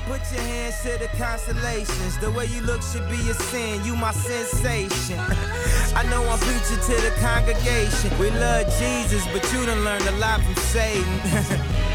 put 0.07 0.21
your 0.33 0.43
hands 0.43 0.83
to 0.83 0.99
the 0.99 1.09
constellations. 1.17 2.19
The 2.19 2.31
way 2.31 2.47
you 2.47 2.63
look 2.63 2.83
should 2.83 3.09
be 3.09 3.21
a 3.31 3.35
sin. 3.35 3.85
You 3.85 3.97
my 3.97 4.13
sensation. 4.13 5.19
I 5.95 6.03
know 6.11 6.23
I'm 6.29 6.39
preaching 6.39 6.81
to 6.89 6.95
the 7.03 7.13
congregation. 7.21 8.17
We 8.19 8.31
love 8.31 8.67
Jesus, 8.79 9.27
but 9.33 9.43
you 9.53 9.67
done 9.67 9.85
learned 9.85 10.07
a 10.07 10.13
lot 10.13 10.41
from 10.43 10.55
Satan. 10.57 11.05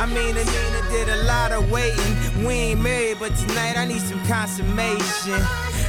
I 0.00 0.06
mean, 0.06 0.36
Anina 0.36 0.90
did 0.90 1.08
a 1.08 1.22
lot 1.24 1.52
of 1.52 1.70
waiting. 1.70 2.44
We 2.44 2.54
ain't 2.54 2.80
married, 2.80 3.18
but 3.20 3.36
tonight 3.36 3.76
I 3.76 3.84
need 3.84 4.00
some 4.00 4.20
consummation. 4.26 5.40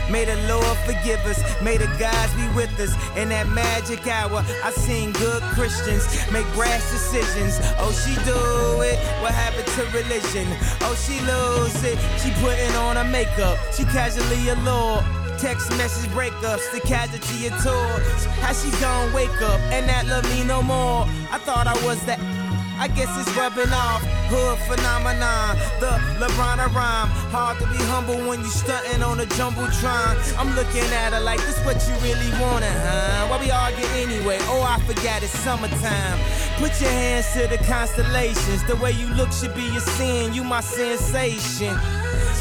May 0.10 0.26
the 0.26 0.36
Lord 0.48 0.78
forgive 0.86 1.20
us. 1.26 1.39
May 1.62 1.78
the 1.78 1.88
gods 2.00 2.34
be 2.34 2.48
with 2.56 2.74
us. 2.80 2.94
In 3.18 3.30
that 3.30 3.48
magic 3.50 4.06
hour, 4.08 4.44
I 4.63 4.72
seen 4.72 5.12
good 5.13 5.42
Christians 5.56 6.06
make 6.32 6.46
brash 6.54 6.84
decisions. 6.92 7.60
Oh, 7.80 7.92
she 7.92 8.16
do 8.26 8.82
it. 8.82 8.98
What 9.22 9.32
happened 9.32 9.68
to 9.68 9.84
religion? 9.96 10.48
Oh, 10.82 10.96
she 10.96 11.20
lose 11.22 11.84
it. 11.84 11.98
She 12.22 12.32
putting 12.42 12.76
on 12.76 12.96
her 12.96 13.04
makeup. 13.04 13.58
She 13.74 13.84
casually 13.86 14.50
a 14.50 14.56
allured. 14.56 15.06
Text 15.39 15.72
message 15.72 16.10
breakups, 16.12 16.72
the 16.72 16.80
casualty 16.82 17.48
of 17.48 17.54
tours. 17.63 18.26
How 18.39 18.54
she 18.54 18.70
gon' 18.80 19.12
wake 19.13 19.42
up 19.42 19.60
and 19.74 19.88
not 19.88 20.06
love 20.06 20.24
me 20.36 20.44
no 20.44 20.62
more? 20.62 21.06
I 21.32 21.38
thought 21.39 21.68
I 21.68 21.74
was 21.86 22.04
that. 22.06 22.43
I 22.84 22.89
guess 22.89 23.08
it's 23.17 23.34
rubbing 23.38 23.72
off. 23.72 24.04
Hood 24.28 24.60
phenomenon, 24.67 25.56
the 25.80 25.96
LeBron 26.19 26.60
rhyme. 26.76 27.08
Hard 27.32 27.58
to 27.60 27.65
be 27.67 27.80
humble 27.88 28.19
when 28.28 28.41
you 28.41 28.52
stunting 28.52 29.02
on 29.02 29.22
a 29.22 29.26
jumbotron. 29.39 30.19
I'm 30.38 30.54
looking 30.54 30.84
at 30.91 31.13
her 31.13 31.22
like 31.22 31.39
this 31.48 31.63
what 31.63 31.80
you 31.88 31.96
really 32.04 32.28
wanted, 32.43 32.76
huh? 32.76 33.32
Why 33.32 33.39
we 33.39 33.52
argue 33.52 33.88
anyway? 33.96 34.36
Oh, 34.52 34.67
I 34.67 34.84
forgot 34.84 35.24
it's 35.24 35.32
summertime. 35.32 36.19
Put 36.60 36.76
your 36.82 36.91
hands 36.91 37.32
to 37.39 37.48
the 37.48 37.58
constellations. 37.63 38.67
The 38.67 38.76
way 38.76 38.91
you 38.91 39.08
look 39.15 39.32
should 39.32 39.56
be 39.56 39.63
a 39.78 39.80
sin. 39.80 40.34
You 40.34 40.43
my 40.43 40.60
sensation. 40.60 41.72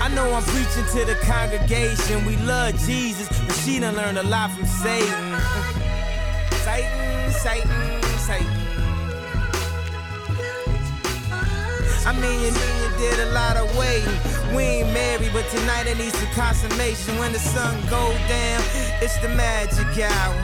I 0.02 0.10
know 0.12 0.26
I'm 0.34 0.42
preaching 0.42 0.90
to 0.98 1.04
the 1.06 1.14
congregation. 1.22 2.26
We 2.26 2.34
love 2.38 2.74
Jesus, 2.80 3.28
but 3.28 3.54
she 3.62 3.78
done 3.78 3.94
learned 3.94 4.18
a 4.18 4.24
lot 4.24 4.50
from 4.50 4.66
Satan. 4.66 5.06
Satan, 6.66 7.30
Satan, 7.30 8.02
Satan. 8.18 8.61
I 12.04 12.12
mean, 12.12 12.40
you 12.42 12.50
mean 12.50 12.82
did 12.98 13.20
a 13.20 13.30
lot 13.30 13.56
of 13.56 13.66
waiting. 13.78 14.18
We 14.54 14.62
ain't 14.62 14.92
married, 14.92 15.32
but 15.32 15.48
tonight 15.50 15.86
I 15.86 15.94
need 15.94 16.12
some 16.12 16.32
consummation. 16.34 17.16
When 17.18 17.32
the 17.32 17.38
sun 17.38 17.80
go 17.90 18.10
down, 18.28 18.60
it's 19.00 19.18
the 19.18 19.28
magic 19.28 19.86
hour. 20.02 20.34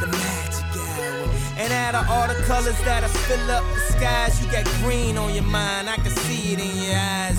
The 0.00 0.06
magic 0.06 0.70
hour. 0.78 1.28
And 1.58 1.72
out 1.72 1.94
of 1.94 2.08
all 2.08 2.28
the 2.28 2.40
colors 2.46 2.78
that'll 2.84 3.08
fill 3.08 3.50
up 3.50 3.64
the 3.74 3.80
skies, 3.80 4.44
you 4.44 4.50
got 4.50 4.64
green 4.82 5.18
on 5.18 5.34
your 5.34 5.44
mind. 5.44 5.90
I 5.90 5.96
can 5.96 6.10
see 6.10 6.54
it 6.54 6.60
in 6.60 6.74
your 6.82 6.98
eyes. 6.98 7.38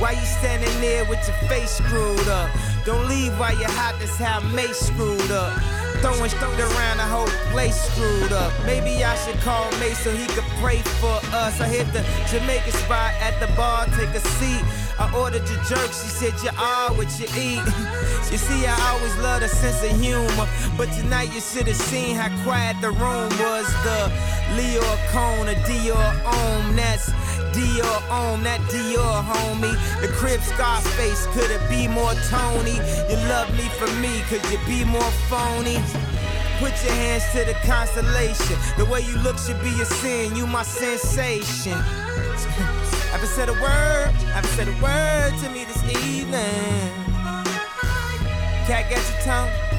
Why 0.00 0.12
you 0.12 0.26
standing 0.26 0.80
there 0.80 1.04
with 1.04 1.22
your 1.28 1.36
face 1.48 1.78
screwed 1.78 2.28
up? 2.28 2.50
Don't 2.84 3.08
leave 3.08 3.38
while 3.38 3.56
you're 3.56 3.70
hot, 3.70 3.94
that's 4.00 4.16
how 4.16 4.40
May 4.40 4.72
screwed 4.72 5.30
up. 5.30 5.81
Throwing 6.02 6.28
shit 6.28 6.42
around 6.42 6.96
the 6.96 7.06
whole 7.06 7.30
place 7.52 7.76
screwed 7.76 8.32
up. 8.32 8.52
Maybe 8.66 9.04
I 9.04 9.14
should 9.22 9.38
call 9.40 9.70
May 9.78 9.94
so 9.94 10.10
he 10.10 10.26
could 10.34 10.48
pray 10.58 10.78
for 10.98 11.14
us. 11.30 11.60
I 11.60 11.68
hit 11.68 11.86
the 11.92 12.02
Jamaican 12.28 12.72
spot 12.72 13.14
at 13.20 13.38
the 13.38 13.46
bar, 13.54 13.86
take 13.96 14.10
a 14.10 14.20
seat. 14.20 14.64
I 14.98 15.06
ordered 15.16 15.48
your 15.48 15.62
jerk, 15.64 15.90
she 15.94 16.10
said 16.10 16.34
you 16.42 16.50
are 16.58 16.90
what 16.94 17.06
you 17.20 17.26
eat. 17.38 17.62
you 18.32 18.38
see, 18.38 18.66
I 18.66 18.76
always 18.90 19.16
loved 19.18 19.44
a 19.44 19.48
sense 19.48 19.82
of 19.82 19.98
humor, 20.00 20.48
but 20.76 20.90
tonight 20.92 21.32
you 21.32 21.40
should 21.40 21.68
have 21.68 21.76
seen 21.76 22.16
how 22.16 22.30
quiet 22.42 22.80
the 22.80 22.90
room 22.90 23.30
was. 23.38 23.66
The 23.86 24.10
Leo 24.58 24.82
Cone, 25.14 25.48
a 25.48 25.54
Dior 25.66 26.10
Homme, 26.26 26.76
that's 26.76 27.10
Dior 27.52 28.00
Homme, 28.08 28.42
that 28.44 28.60
Dior 28.72 29.22
homie. 29.22 29.76
The 30.00 30.08
crib 30.08 30.40
Scarface, 30.40 31.26
could 31.34 31.50
it 31.50 31.62
be 31.68 31.88
more 31.88 32.14
Tony? 32.28 32.76
You 33.08 33.16
love 33.28 33.48
me 33.56 33.68
for 33.78 33.90
me, 34.00 34.22
could 34.28 34.44
you 34.50 34.58
be 34.66 34.84
more 34.84 35.12
phony? 35.28 35.78
Put 36.58 36.72
your 36.84 36.94
hands 36.94 37.24
to 37.32 37.44
the 37.44 37.54
constellation. 37.66 38.56
The 38.78 38.84
way 38.84 39.00
you 39.00 39.16
look 39.18 39.38
should 39.38 39.60
be 39.62 39.74
a 39.80 39.84
sin. 39.84 40.36
You 40.36 40.46
my 40.46 40.62
sensation. 40.62 41.72
haven't 43.12 43.28
said 43.28 43.48
a 43.48 43.54
word. 43.54 44.12
Haven't 44.30 44.50
said 44.50 44.68
a 44.68 44.76
word 44.82 45.32
to 45.42 45.50
me 45.50 45.64
this 45.64 45.82
evening. 46.06 47.02
Cat 48.66 48.88
get 48.88 49.02
your 49.10 49.20
tongue. 49.22 49.71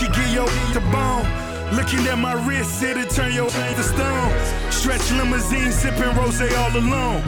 She 0.00 0.06
give 0.08 0.32
your 0.32 0.48
the 0.72 0.80
bone. 0.90 1.28
Looking 1.76 2.00
at 2.08 2.18
my 2.18 2.32
wrist, 2.46 2.82
it'll 2.82 3.04
turn 3.04 3.32
your 3.34 3.50
to 3.50 3.82
stone. 3.82 4.30
Stretch 4.72 5.12
limousine, 5.12 5.70
sipping 5.70 6.16
rose 6.16 6.40
all 6.40 6.74
alone. 6.74 7.22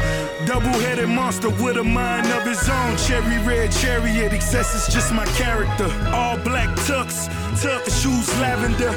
Double-headed 0.46 1.08
monster 1.08 1.50
with 1.50 1.76
a 1.76 1.84
mind 1.84 2.26
of 2.32 2.44
his 2.44 2.66
own. 2.68 2.96
Cherry 2.96 3.38
red 3.46 3.70
chariot, 3.70 4.32
excess 4.32 4.74
is 4.74 4.92
just 4.92 5.12
my 5.12 5.26
character. 5.36 5.84
All 6.14 6.38
black 6.38 6.70
tux, 6.88 7.28
tuck 7.62 7.84
shoes 8.00 8.28
lavender. 8.40 8.90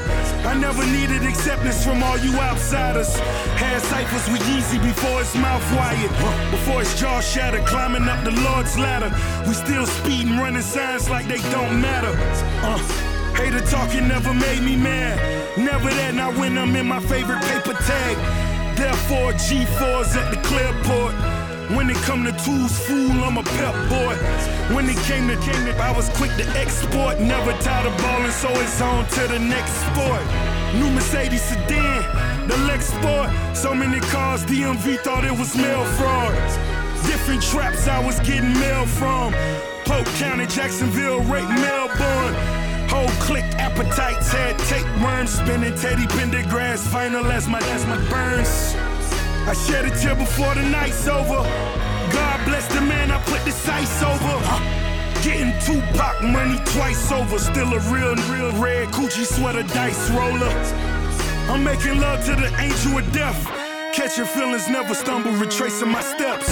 I 0.48 0.54
never 0.58 0.86
needed 0.86 1.24
acceptance 1.24 1.84
from 1.84 2.02
all 2.02 2.18
you 2.18 2.34
outsiders. 2.40 3.14
Had 3.60 3.82
ciphers 3.82 4.26
with 4.32 4.42
Yeezy 4.48 4.82
before 4.82 5.20
his 5.20 5.36
mouth 5.36 5.66
wired. 5.76 6.12
Before 6.50 6.80
his 6.80 6.98
jaw 7.00 7.20
shattered, 7.20 7.66
climbing 7.66 8.08
up 8.08 8.24
the 8.24 8.32
Lord's 8.48 8.80
ladder. 8.80 9.12
We 9.46 9.54
still 9.54 9.86
speeding, 9.86 10.38
running 10.38 10.62
signs 10.62 11.10
like 11.10 11.28
they 11.28 11.42
don't 11.52 11.82
matter. 11.82 12.16
Uh. 12.64 13.05
Hater 13.36 13.62
talking 13.62 14.08
never 14.08 14.34
made 14.34 14.62
me 14.64 14.76
mad. 14.76 15.20
Never 15.58 15.90
that, 15.90 16.14
not 16.16 16.36
when 16.38 16.58
I'm 16.58 16.76
in 16.76 16.88
my 16.88 17.00
favorite 17.00 17.42
paper 17.44 17.74
tag. 17.74 18.16
Therefore, 18.76 19.34
G4s 19.34 20.16
at 20.16 20.32
the 20.32 20.40
clearport. 20.48 21.14
When 21.76 21.90
it 21.90 21.98
come 21.98 22.24
to 22.24 22.32
tools, 22.46 22.78
fool, 22.86 23.12
I'm 23.24 23.38
a 23.38 23.44
pep 23.44 23.74
boy. 23.90 24.16
When 24.76 24.90
it 24.90 24.98
came 25.10 25.28
to 25.28 25.36
came 25.38 25.66
I 25.80 25.92
was 25.92 26.10
quick 26.10 26.32
to 26.38 26.46
export. 26.60 27.20
Never 27.20 27.54
tired 27.60 27.88
of 27.88 27.98
balling, 27.98 28.32
so 28.32 28.50
it's 28.62 28.80
on 28.82 29.08
to 29.08 29.28
the 29.28 29.40
next 29.40 29.74
sport. 29.88 30.22
New 30.76 30.92
Mercedes 30.92 31.42
sedan, 31.42 32.48
the 32.48 32.58
Lex 32.68 32.88
Sport. 32.88 33.30
So 33.56 33.74
many 33.74 34.00
cars, 34.12 34.46
DMV 34.46 35.00
thought 35.00 35.26
it 35.26 35.32
was 35.32 35.56
mail 35.56 35.86
fraud. 35.98 36.36
Different 37.08 37.42
traps 37.42 37.88
I 37.88 38.04
was 38.06 38.20
getting 38.20 38.54
mail 38.54 38.86
from. 38.86 39.34
Polk 39.86 40.06
County, 40.18 40.46
Jacksonville, 40.46 41.22
right 41.22 41.50
Melbourne. 41.50 42.65
Whole 42.96 43.10
click 43.28 43.44
appetites 43.60 44.32
had 44.32 44.58
tapeworms 44.72 45.32
spinning 45.32 45.76
Teddy 45.76 46.08
Pendergrass 46.16 46.88
final 46.88 47.26
as 47.26 47.46
my 47.46 47.60
as 47.76 47.86
my 47.86 47.98
burns. 48.10 48.74
I 49.50 49.54
shed 49.68 49.84
a 49.84 49.90
tear 50.00 50.16
before 50.16 50.56
the 50.56 50.62
night's 50.62 51.06
over. 51.06 51.44
God 52.16 52.46
bless 52.46 52.74
the 52.74 52.80
man 52.80 53.12
I 53.12 53.22
put 53.24 53.44
the 53.44 53.52
sights 53.52 54.02
over. 54.02 54.36
Getting 55.28 55.52
Tupac 55.66 56.24
money 56.24 56.58
twice 56.68 57.12
over. 57.12 57.38
Still 57.38 57.74
a 57.74 57.80
real, 57.92 58.16
real 58.32 58.54
red 58.64 58.88
Gucci 58.96 59.26
sweater 59.26 59.64
dice 59.64 60.10
roller. 60.12 60.56
I'm 61.52 61.66
making 61.66 62.00
love 62.00 62.24
to 62.28 62.36
the 62.36 62.48
angel 62.62 62.98
of 62.98 63.12
death. 63.12 63.46
Catching 63.94 64.24
feelings, 64.24 64.70
never 64.70 64.96
stumble, 64.96 65.32
retracing 65.32 65.90
my 65.90 66.02
steps. 66.02 66.48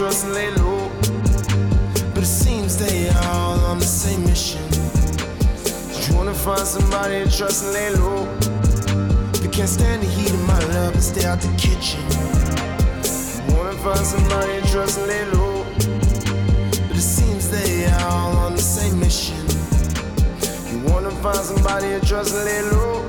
Trust 0.00 0.24
and 0.24 0.32
lay 0.32 0.50
low. 0.52 0.88
But 2.14 2.22
it 2.22 2.34
seems 2.42 2.78
they 2.78 3.10
all 3.10 3.60
on 3.66 3.78
the 3.78 3.84
same 3.84 4.24
mission. 4.24 4.62
You 6.08 6.16
wanna 6.16 6.32
find 6.32 6.66
somebody 6.66 7.22
to 7.22 7.30
trust 7.30 7.64
and 7.64 7.74
lay 7.74 7.90
low. 7.96 8.24
But 9.42 9.52
can't 9.52 9.68
stand 9.68 10.02
the 10.02 10.06
heat 10.06 10.30
of 10.30 10.40
my 10.46 10.58
love 10.72 10.94
and 10.94 11.02
stay 11.02 11.26
out 11.26 11.42
the 11.42 11.52
kitchen. 11.58 12.00
You 13.44 13.54
wanna 13.54 13.76
find 13.84 14.06
somebody 14.14 14.62
to 14.62 14.66
trust 14.72 14.96
and 15.00 15.06
lay 15.06 15.24
low. 15.36 15.66
But 16.88 16.96
it 16.96 17.08
seems 17.18 17.50
they 17.50 17.84
all 18.00 18.38
on 18.38 18.54
the 18.54 18.62
same 18.62 18.98
mission. 18.98 19.36
You 20.72 20.78
wanna 20.90 21.10
find 21.20 21.44
somebody 21.44 21.88
to 22.00 22.00
trust 22.06 22.34
and 22.34 22.44
lay 22.46 22.62
low. 22.72 23.04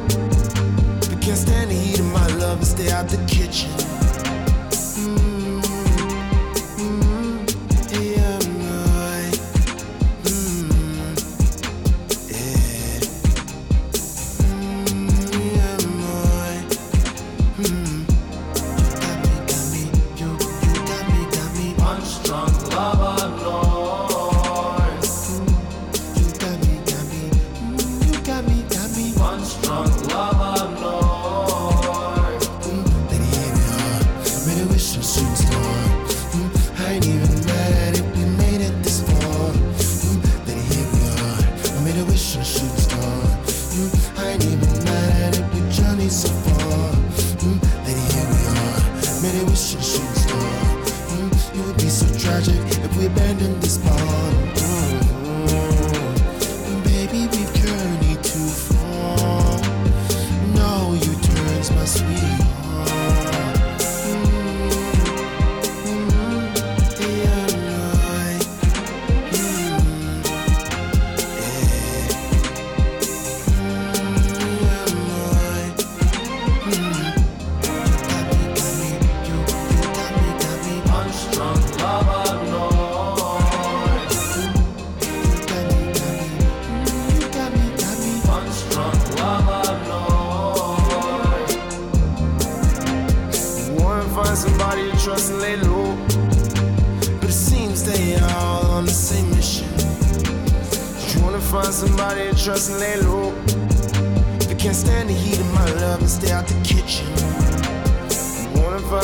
But 1.08 1.22
can't 1.22 1.38
stand 1.38 1.72
the 1.72 1.76
heat 1.76 2.00
of 2.00 2.12
my 2.12 2.28
love 2.44 2.58
and 2.58 2.68
stay 2.68 2.92
out 2.92 3.08
the 3.08 3.24
kitchen. 3.28 3.81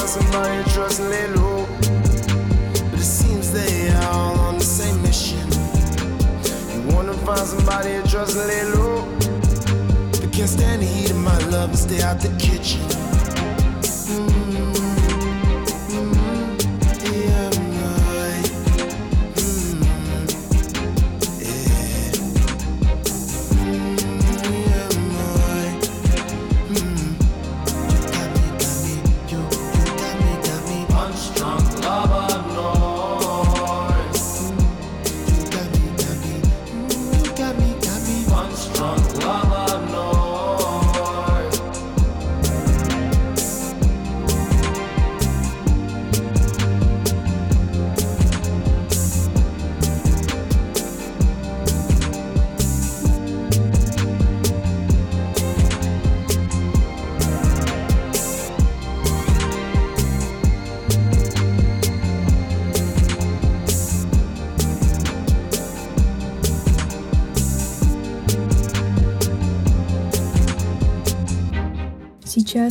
Somebody 0.08 0.64
trust 0.72 1.00
and 1.02 1.10
lay 1.10 1.28
low. 1.28 1.66
But 2.92 3.00
it 3.00 3.12
seems 3.20 3.52
they 3.52 3.94
all 4.06 4.40
on 4.40 4.58
the 4.58 4.64
same 4.64 5.02
mission. 5.02 5.46
You 6.72 6.96
wanna 6.96 7.14
find 7.26 7.46
somebody 7.46 8.02
to 8.02 8.08
trust 8.10 8.38
and 8.38 8.48
lay 8.48 8.64
low. 8.76 9.06
You 10.22 10.30
can't 10.30 10.50
stand 10.50 10.82
the 10.82 10.86
heat 10.86 11.12
of 11.12 11.18
my 11.18 11.38
love 11.50 11.70
and 11.70 11.80
stay 11.80 12.02
out 12.02 12.20
the 12.22 12.30
kitchen. 12.40 12.82
Mm, 14.08 14.47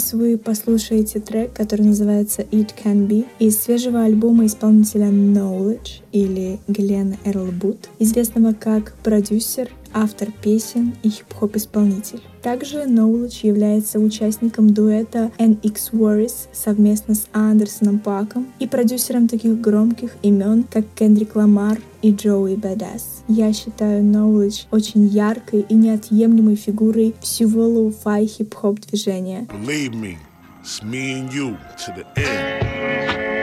Сейчас 0.07 0.21
вы 0.21 0.39
послушаете 0.39 1.19
трек, 1.19 1.53
который 1.53 1.83
называется 1.83 2.43
It 2.43 2.71
Can 2.81 3.09
Be 3.09 3.27
из 3.41 3.61
свежего 3.61 4.05
альбома 4.05 4.47
исполнителя 4.47 5.07
Knowledge 5.07 6.03
или 6.13 6.61
Глен 6.69 7.17
Эрл 7.25 7.51
Бут, 7.51 7.89
известного 7.99 8.53
как 8.53 8.95
продюсер, 9.03 9.69
автор 9.93 10.29
песен 10.31 10.95
и 11.03 11.09
хип-хоп 11.09 11.57
исполнитель. 11.57 12.21
Также 12.47 12.85
Knowledge 12.85 13.45
является 13.45 13.99
участником 13.99 14.73
дуэта 14.73 15.33
NX 15.37 15.91
Worries 15.91 16.47
совместно 16.53 17.17
с 17.17 17.27
Андерсоном 17.33 17.99
Паком 17.99 18.47
и 18.61 18.69
продюсером 18.69 19.27
таких 19.27 19.61
громких 19.61 20.13
имен, 20.23 20.63
как 20.63 20.85
Кендрик 20.95 21.35
Ламар 21.35 21.81
и 22.03 22.13
Джоуи 22.13 22.55
Бэдас. 22.55 23.25
Я 23.27 23.53
считаю 23.53 24.05
Knowledge 24.05 24.67
очень 24.71 25.09
яркой 25.09 25.67
и 25.69 25.75
неотъемлемой 25.75 26.55
фигурой 26.55 27.17
всего 27.21 27.67
лоу-фай 27.67 28.27
хип-хоп 28.27 28.79
движения. 28.79 29.49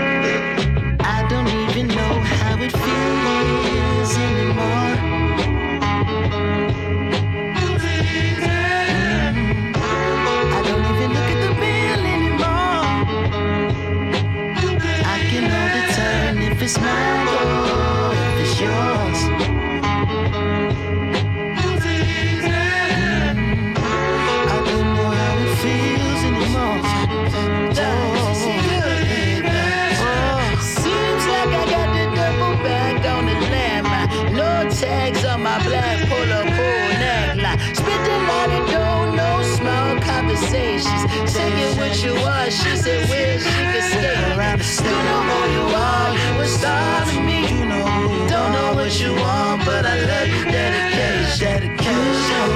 Back 32.62 33.04
on 33.04 33.26
the 33.26 33.34
landmine. 33.52 34.32
No 34.32 34.70
tags 34.70 35.22
on 35.26 35.42
my 35.42 35.62
black 35.64 36.08
polo 36.08 36.44
a 38.08 38.18
lot 38.26 38.48
of 38.48 38.70
dough, 38.70 39.14
no 39.14 39.42
small 39.42 40.00
conversations. 40.00 41.02
Saying 41.30 41.76
what 41.76 42.02
you 42.02 42.14
are, 42.14 42.50
she 42.50 42.76
said 42.76 43.08
where 43.10 43.38
she 43.38 43.64
could 43.72 43.82
stay. 43.82 44.14
Who 44.34 45.52
you 45.52 45.73
are, 46.44 46.48
you 46.48 46.52
a 46.52 46.58
star 46.58 47.04
to 47.06 47.20
me. 47.20 47.42
Don't 48.28 48.52
know 48.52 48.74
what 48.74 49.00
you 49.00 49.14
want, 49.14 49.64
but 49.64 49.84
I 49.86 50.00
love 50.00 50.28
you. 50.28 50.44
Dedication, 50.44 51.38
dedication. 51.40 52.48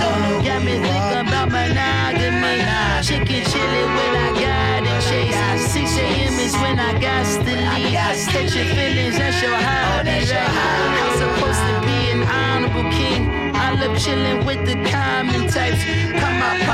Don't 0.00 0.20
know, 0.22 0.42
got 0.44 0.62
me 0.64 0.78
thinking 0.78 1.28
about 1.28 1.48
monogamy. 1.50 2.62
Chicken 3.02 3.44
chili 3.50 3.82
when 3.96 4.14
I 4.16 4.30
got 4.38 4.82
it, 4.86 5.02
chase. 5.08 5.72
6 5.72 5.96
a.m. 5.98 6.38
is 6.38 6.54
when 6.56 6.78
I 6.78 6.92
got 7.00 7.24
to 7.26 7.38
leave. 7.40 7.92
Catch 8.28 8.54
your 8.54 8.66
feelings, 8.66 9.16
that's 9.18 9.42
your 9.42 9.56
holiday. 9.56 10.24
I'm 10.30 11.12
supposed 11.18 11.62
to 11.68 11.80
be 11.86 12.10
an 12.12 12.22
honorable 12.22 12.90
king. 12.90 13.54
I 13.54 13.72
love 13.74 13.98
chilling 13.98 14.44
with 14.46 14.64
the 14.66 14.76
common 14.90 15.48
types. 15.48 15.84
Come 16.20 16.38
my 16.38 16.69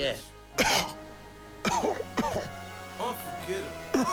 Yeah. 0.00 0.16
Unforgettable. 2.96 4.06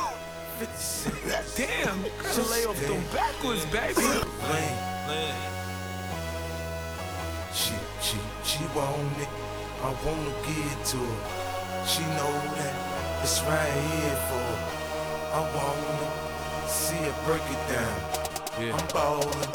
50. 0.60 1.64
Damn, 1.64 2.04
should 2.34 2.50
lay 2.52 2.66
off 2.66 2.76
them 2.82 3.02
backwards, 3.14 3.64
baby. 3.68 4.02
Lane, 4.04 4.76
lane. 5.08 5.34
She, 7.54 7.74
she, 8.02 8.18
she 8.44 8.66
want 8.76 9.18
it. 9.18 9.30
I 9.82 9.96
wanna 10.04 10.34
give 10.44 10.60
it 10.60 10.86
to 10.92 10.98
her. 10.98 11.88
She 11.88 12.02
know 12.20 12.36
that 12.60 13.24
it's 13.24 13.40
right 13.44 13.72
here 13.72 14.20
for 14.28 14.44
her. 14.44 14.60
I 15.32 15.42
wanna 15.56 16.68
see 16.68 16.98
her 16.98 17.16
break 17.26 17.46
it 17.50 17.64
down. 17.72 17.98
I'm 18.76 18.88
ballin', 18.92 19.52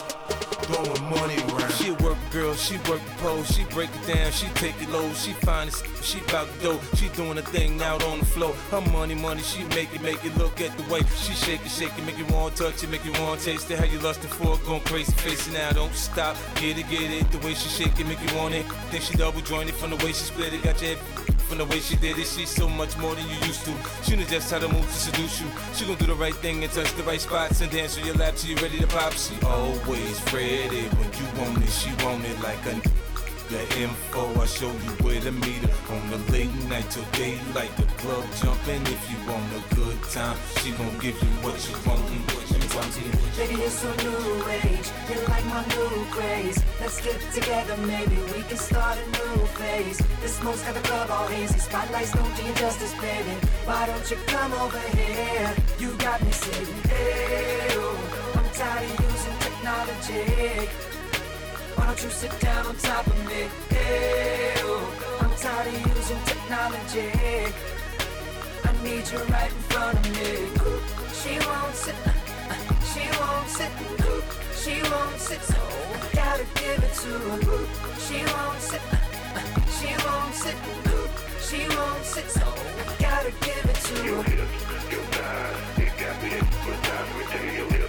throwing 0.62 1.10
money 1.10 1.36
around. 1.48 1.72
She 1.72 1.90
a 1.90 1.94
work 1.94 2.18
girl, 2.30 2.54
she 2.54 2.76
work 2.88 3.04
the 3.04 3.14
pole, 3.18 3.42
she 3.44 3.64
break 3.64 3.90
it 3.94 4.14
down, 4.14 4.32
she 4.32 4.46
take 4.54 4.80
it 4.80 4.88
low, 4.90 5.12
she 5.14 5.32
find 5.32 5.68
it, 5.68 5.74
she 6.02 6.20
bout 6.32 6.48
the 6.54 6.62
dough, 6.62 6.80
she 6.96 7.08
doing 7.10 7.38
a 7.38 7.42
thing 7.42 7.80
out 7.82 8.02
on 8.04 8.20
the 8.20 8.24
floor. 8.24 8.54
Her 8.70 8.80
money, 8.92 9.14
money, 9.14 9.42
she 9.42 9.64
make 9.76 9.94
it, 9.94 10.02
make 10.02 10.24
it 10.24 10.36
look 10.36 10.60
at 10.60 10.76
the 10.76 10.84
way 10.92 11.00
she 11.16 11.32
shake 11.34 11.64
it, 11.64 11.70
shake 11.70 11.96
it, 11.98 12.04
make 12.04 12.18
you 12.18 12.26
want 12.26 12.56
to 12.56 12.64
touch 12.64 12.82
it, 12.82 12.90
make 12.90 13.04
you 13.04 13.12
want 13.20 13.40
to 13.40 13.46
taste 13.46 13.70
it. 13.70 13.78
How 13.78 13.84
you 13.84 13.98
lustin' 13.98 14.30
for 14.30 14.54
it, 14.54 14.64
going 14.64 14.80
crazy, 14.82 15.12
facing 15.12 15.54
now, 15.54 15.70
don't 15.72 15.94
stop, 15.94 16.36
get 16.56 16.78
it, 16.78 16.88
get 16.88 17.10
it. 17.10 17.30
The 17.30 17.38
way 17.38 17.54
she 17.54 17.68
shake 17.68 17.98
it, 17.98 18.06
make 18.06 18.20
you 18.20 18.36
want 18.36 18.54
it. 18.54 18.64
Think 18.90 19.04
she 19.04 19.16
double 19.16 19.40
jointed 19.40 19.74
from 19.74 19.90
the 19.90 19.96
way 19.96 20.12
she 20.12 20.24
split 20.24 20.52
it, 20.52 20.62
got 20.62 20.80
your 20.80 20.96
head 20.96 20.98
from 21.52 21.58
the 21.58 21.66
way 21.66 21.80
she 21.80 21.96
did 21.96 22.18
it. 22.18 22.26
She's 22.26 22.48
so 22.48 22.68
much 22.68 22.96
more 22.96 23.14
than 23.14 23.26
you 23.28 23.36
used 23.46 23.64
to. 23.66 23.74
She 24.04 24.16
knows 24.16 24.30
just 24.30 24.50
how 24.50 24.58
to 24.58 24.68
move 24.68 24.86
to 24.86 24.92
seduce 24.92 25.40
you. 25.40 25.46
She 25.74 25.84
gon' 25.84 25.96
do 25.96 26.06
the 26.06 26.14
right 26.14 26.34
thing 26.34 26.62
and 26.64 26.72
touch 26.72 26.90
the 26.94 27.02
right 27.02 27.20
spots 27.20 27.60
and 27.60 27.70
dance 27.70 27.98
on 27.98 28.06
your 28.06 28.14
lap 28.16 28.34
till 28.36 28.50
you 28.50 28.56
ready 28.56 28.78
to 28.78 28.86
pop. 28.86 29.12
She 29.12 29.34
always 29.44 30.16
ready 30.32 30.51
when 30.53 31.11
you 31.16 31.26
want 31.40 31.64
it. 31.64 31.70
She 31.70 31.90
want 32.05 32.24
it 32.24 32.38
like 32.42 32.61
a 32.66 32.76
the 33.48 33.61
info. 33.80 34.40
I 34.40 34.46
show 34.46 34.68
you 34.68 34.92
where 35.05 35.20
to 35.20 35.32
meet 35.32 35.62
her 35.64 35.94
on 35.94 36.11
the 36.11 36.18
late 36.32 36.53
night 36.68 36.88
till 36.90 37.05
daylight. 37.12 37.74
The 37.76 37.86
club 38.00 38.24
jumping 38.40 38.82
if 38.82 39.03
you 39.11 39.18
want 39.28 39.44
a 39.57 39.74
good 39.74 40.03
time. 40.12 40.36
She 40.61 40.72
gon' 40.72 40.98
give 40.98 41.16
you 41.16 41.32
what 41.44 41.57
you 41.68 41.76
want. 41.88 42.05
and 42.12 42.24
What 42.32 42.46
you 42.53 42.61
want. 42.76 42.92
Baby, 43.36 43.57
you're 43.61 43.96
new 44.05 44.44
age. 44.48 44.88
You 45.09 45.18
like 45.28 45.46
my 45.46 45.64
new 45.72 46.05
craze. 46.12 46.59
Let's 46.80 47.00
get 47.00 47.20
together, 47.32 47.76
maybe 47.86 48.16
we 48.32 48.42
can 48.48 48.57
start 48.57 48.98
a 48.98 49.07
new 49.16 49.46
phase. 49.57 49.98
The 50.20 50.28
smoke's 50.28 50.62
got 50.62 50.74
the 50.74 50.80
club 50.80 51.11
all 51.11 51.28
hazy. 51.28 51.59
Spotlights 51.59 52.12
don't 52.12 52.36
do 52.36 52.42
you 52.44 52.55
justice, 52.55 52.94
baby. 53.00 53.36
Why 53.64 53.86
don't 53.86 54.11
you 54.11 54.16
come 54.26 54.53
over 54.53 54.82
here? 54.96 55.55
You 55.78 55.96
got 55.96 56.22
me 56.22 56.30
saying, 56.30 56.66
hey, 56.88 57.68
oh, 57.72 58.34
I'm 58.36 58.48
tired 58.55 58.90
of 58.90 59.12
using 59.12 59.41
technology. 59.62 60.66
Why 61.76 61.86
don't 61.86 62.02
you 62.02 62.10
sit 62.10 62.34
down 62.40 62.66
on 62.66 62.76
top 62.76 63.06
of 63.06 63.18
me? 63.26 63.46
Hey, 63.70 64.54
oh, 64.58 65.18
I'm 65.20 65.30
tired 65.36 65.68
of 65.68 65.96
using 65.96 66.18
technology. 66.24 67.10
I 68.64 68.72
need 68.82 69.04
you 69.10 69.18
right 69.30 69.52
in 69.52 69.62
front 69.70 69.98
of 69.98 70.04
me. 70.14 70.50
She 71.14 71.38
won't 71.46 71.74
sit, 71.74 71.94
uh, 71.94 72.10
uh, 72.50 72.58
she 72.90 73.04
won't 73.20 73.48
sit, 73.56 73.72
she 74.62 74.74
won't 74.90 75.20
sit, 75.20 75.42
so 75.42 75.60
I 75.94 76.08
gotta 76.12 76.46
give 76.58 76.82
it 76.82 76.94
to 77.02 77.12
her. 77.24 77.38
She 78.02 78.18
won't 78.34 78.60
sit, 78.60 78.82
uh, 78.90 79.42
she 79.78 79.90
won't 80.04 80.34
sit, 80.42 80.58
she 81.46 81.60
won't 81.76 82.04
sit, 82.04 82.28
so 82.30 82.46
I 82.46 82.94
gotta 82.98 83.30
give 83.46 83.64
it 83.72 83.78
to 83.86 83.94
her. 83.94 84.10
you 84.10 84.22
hit 84.22 84.62
Got 86.82 87.06
a 87.14 87.38
thing 87.38 87.82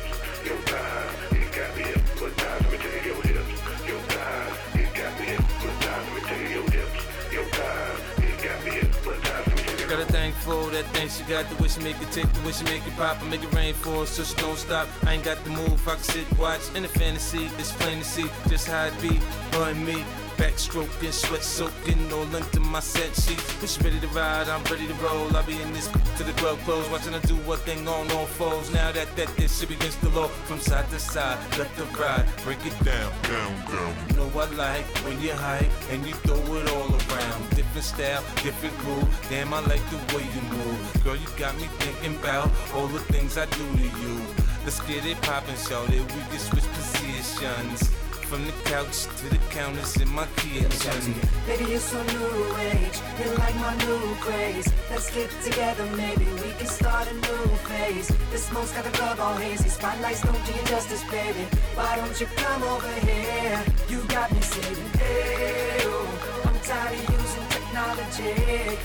for 10.43 10.69
that 10.71 10.85
thing 10.93 11.07
she 11.07 11.23
got 11.23 11.49
the 11.49 11.55
wish 11.63 11.77
make 11.77 11.99
it 12.01 12.11
tick, 12.11 12.27
the 12.33 12.41
wish 12.41 12.61
make 12.63 12.85
it 12.85 12.95
pop 12.97 13.21
and 13.21 13.29
make 13.29 13.43
it 13.43 13.53
rain 13.53 13.73
for 13.73 14.03
us, 14.03 14.09
so 14.09 14.23
she 14.23 14.35
don't 14.35 14.57
stop. 14.57 14.87
I 15.05 15.13
ain't 15.13 15.23
got 15.23 15.41
the 15.43 15.51
move, 15.51 15.87
I 15.87 15.95
can 15.95 16.03
sit, 16.03 16.37
watch 16.37 16.61
in 16.75 16.83
the 16.83 16.89
fantasy. 16.89 17.49
It's 17.57 17.71
plain 17.73 17.99
to 17.99 18.05
see 18.05 18.25
just 18.49 18.67
how 18.67 18.85
it 18.85 19.01
be, 19.01 19.15
her 19.57 19.71
and 19.71 19.85
me. 19.85 20.03
Backstroking, 20.37 21.13
sweat 21.13 21.43
soaking, 21.43 22.11
all 22.11 22.35
into 22.35 22.59
my 22.59 22.79
set 22.79 23.15
sheets. 23.15 23.43
When 23.59 23.67
she 23.67 23.81
ready 23.81 23.99
to 23.99 24.07
ride, 24.07 24.47
I'm 24.49 24.63
ready 24.65 24.87
to 24.87 24.93
roll. 24.95 25.35
I'll 25.35 25.45
be 25.45 25.61
in 25.61 25.73
this 25.73 25.87
to 26.17 26.23
the 26.23 26.33
club 26.33 26.59
close, 26.59 26.87
watching 26.89 27.13
her 27.13 27.19
do 27.21 27.35
what 27.47 27.59
thing 27.59 27.87
on 27.87 28.11
all 28.11 28.25
foes. 28.25 28.71
Now 28.71 28.91
that 28.91 29.15
that 29.15 29.29
this 29.37 29.59
shit 29.59 29.69
begins 29.69 29.95
to 29.97 30.09
low 30.09 30.27
from 30.47 30.59
side 30.59 30.89
to 30.89 30.99
side, 30.99 31.37
let 31.57 31.73
the 31.75 31.85
ride 31.97 32.25
break 32.43 32.63
it 32.65 32.77
down, 32.83 33.11
down, 33.23 33.53
down. 33.71 33.95
You 34.09 34.15
know 34.17 34.39
I 34.39 34.45
like 34.55 34.85
when 35.05 35.21
you 35.21 35.33
hype 35.33 35.71
and 35.91 36.05
you 36.05 36.13
throw 36.25 36.41
it 36.57 36.69
all 36.71 36.89
around. 36.89 37.49
Different 37.55 37.85
style, 37.85 38.23
different 38.43 38.77
groove. 38.79 39.09
Damn, 39.29 39.53
I 39.53 39.59
like 39.61 39.83
the 39.89 39.97
way 40.15 40.23
you 40.23 40.41
move. 40.57 41.03
Girl, 41.03 41.15
you 41.15 41.27
got 41.37 41.55
me 41.57 41.67
thinking 41.79 42.15
about 42.19 42.49
all 42.73 42.87
the 42.87 42.99
things 42.99 43.37
I 43.37 43.45
do 43.45 43.65
to 43.77 43.83
you. 43.83 44.21
Let's 44.63 44.79
get 44.81 45.05
it 45.05 45.21
poppin', 45.21 45.57
shout 45.57 45.89
it. 45.89 46.01
We 46.01 46.21
can 46.31 46.39
switch 46.39 46.63
positions. 46.63 48.02
From 48.33 48.45
the 48.47 48.51
couch 48.63 49.03
to 49.17 49.29
the 49.29 49.37
counters 49.53 49.95
in 50.01 50.09
my 50.09 50.25
kitchen. 50.37 51.13
Baby, 51.45 51.65
you're 51.69 51.79
so 51.79 52.01
new 52.01 52.57
age. 52.57 52.97
You're 53.19 53.37
like 53.37 53.55
my 53.57 53.77
new 53.85 54.15
craze. 54.21 54.73
Let's 54.89 55.13
get 55.13 55.29
together, 55.43 55.85
maybe 55.95 56.25
we 56.41 56.49
can 56.57 56.65
start 56.65 57.07
a 57.11 57.13
new 57.13 57.45
phase. 57.69 58.07
The 58.31 58.39
smoke's 58.39 58.71
got 58.71 58.85
the 58.85 58.89
club 58.89 59.19
all 59.19 59.35
hazy. 59.35 59.69
Spotlights 59.69 60.23
don't 60.23 60.45
do 60.47 60.51
you 60.51 60.65
justice, 60.65 61.03
baby. 61.11 61.45
Why 61.75 61.95
don't 61.97 62.19
you 62.19 62.25
come 62.35 62.63
over 62.63 62.93
here? 63.05 63.63
You 63.87 64.01
got 64.07 64.31
me 64.31 64.41
saying, 64.41 64.89
hey, 64.97 65.77
oh, 65.81 66.41
I'm 66.45 66.59
tired 66.61 66.97
of 66.97 67.09
using 67.13 67.47
technology. 67.53 68.77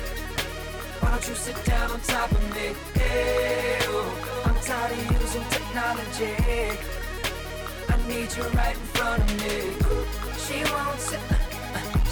Why 1.00 1.10
don't 1.10 1.26
you 1.26 1.34
sit 1.34 1.64
down 1.64 1.90
on 1.90 2.00
top 2.00 2.30
of 2.32 2.42
me? 2.54 3.00
Hey, 3.00 3.78
oh, 3.84 4.42
I'm 4.44 4.60
tired 4.60 4.92
of 4.92 5.22
using 5.22 5.44
technology. 5.48 6.98
need 8.08 8.34
you 8.36 8.42
right 8.56 8.74
in 8.74 8.86
front 8.96 9.22
of 9.22 9.28
me. 9.42 9.56
She 10.44 10.58
wants 10.72 11.12
it, 11.12 11.20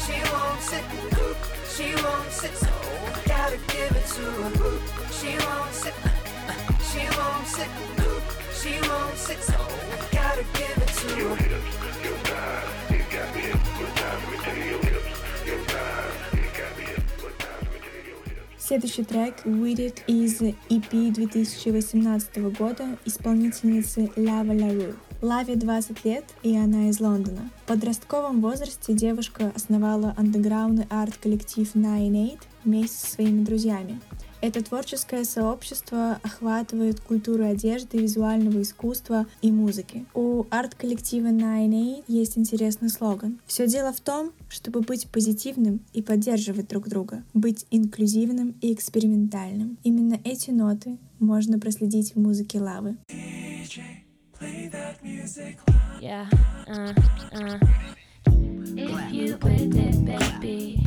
she 0.05 0.17
wants 0.35 0.73
it, 0.77 0.85
she 1.75 1.89
wants 2.05 2.45
it, 2.45 2.55
so 2.55 2.73
gotta 3.27 3.59
give 3.73 3.93
it 4.01 4.07
to 4.17 4.25
her. 4.39 4.53
She 5.19 5.33
wants 5.49 5.87
it, 5.89 5.95
she 6.89 7.03
wants 7.17 7.59
it, 7.65 7.71
she 8.61 8.73
wants 8.89 9.31
it, 9.31 9.41
so 9.43 9.59
gotta 10.13 10.45
give 10.59 10.77
it 10.85 10.91
to 10.99 11.09
her. 11.09 11.21
Your 11.21 11.37
hips, 11.37 11.73
your 12.05 12.19
thighs, 12.29 12.93
you 12.93 13.01
got 13.15 13.29
me 13.35 13.41
hypnotized. 13.53 14.25
Me 14.31 14.37
to 14.45 14.53
your 14.71 14.81
hips, 14.85 15.13
your 15.49 15.61
thighs, 15.71 16.17
you 16.37 16.49
got 16.61 16.73
me 16.79 16.85
hypnotized. 16.93 17.69
Me 17.73 17.79
to 17.87 17.91
your 18.09 18.21
hips. 18.27 18.59
Следующий 18.59 19.05
трек 19.05 19.35
"With 19.47 19.79
It" 19.79 20.03
из 20.07 20.43
EP 20.43 20.91
2018 21.15 22.51
года 22.59 22.99
исполнительницы 23.07 24.11
Lava 24.17 24.53
LaRue. 24.53 24.95
Лаве 25.27 25.57
20 25.57 26.05
лет, 26.05 26.25
и 26.45 26.57
она 26.57 26.89
из 26.89 27.01
Лондона. 27.01 27.51
В 27.65 27.67
подростковом 27.67 28.41
возрасте 28.41 28.95
девушка 28.95 29.51
основала 29.57 30.15
андеграундный 30.17 30.87
арт-коллектив 30.89 31.69
Nine 31.75 32.13
Eight 32.13 32.39
вместе 32.63 32.97
со 32.97 33.11
своими 33.15 33.45
друзьями. 33.45 34.01
Это 34.41 34.63
творческое 34.63 35.25
сообщество 35.25 36.21
охватывает 36.23 37.01
культуру 37.01 37.45
одежды, 37.45 37.99
визуального 37.99 38.63
искусства 38.63 39.27
и 39.43 39.51
музыки. 39.51 40.05
У 40.15 40.45
арт-коллектива 40.49 41.27
Nine 41.27 41.71
Eight 41.71 42.05
есть 42.07 42.39
интересный 42.39 42.89
слоган. 42.89 43.41
Все 43.49 43.67
дело 43.67 43.93
в 43.93 43.99
том, 43.99 44.31
чтобы 44.49 44.83
быть 44.83 45.09
позитивным 45.09 45.81
и 45.93 46.03
поддерживать 46.03 46.69
друг 46.69 46.87
друга, 46.87 47.25
быть 47.35 47.67
инклюзивным 47.73 48.55
и 48.61 48.73
экспериментальным. 48.73 49.77
Именно 49.83 50.21
эти 50.23 50.53
ноты 50.53 50.99
можно 51.19 51.59
проследить 51.59 52.15
в 52.15 52.21
музыке 52.21 52.61
Лавы. 52.61 52.97
Yeah, 56.01 56.27
uh, 56.69 56.93
uh. 57.33 57.59
If 58.79 59.13
you 59.13 59.39
with 59.43 59.75
it, 59.75 60.05
baby, 60.05 60.83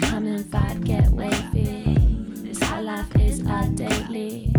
come 0.00 0.26
and 0.26 0.44
vibe, 0.44 0.84
get 0.84 1.10
wavy. 1.10 1.94
This 2.42 2.62
high 2.62 2.80
life 2.80 3.14
is 3.16 3.44
our 3.46 3.66
daily. 3.66 4.57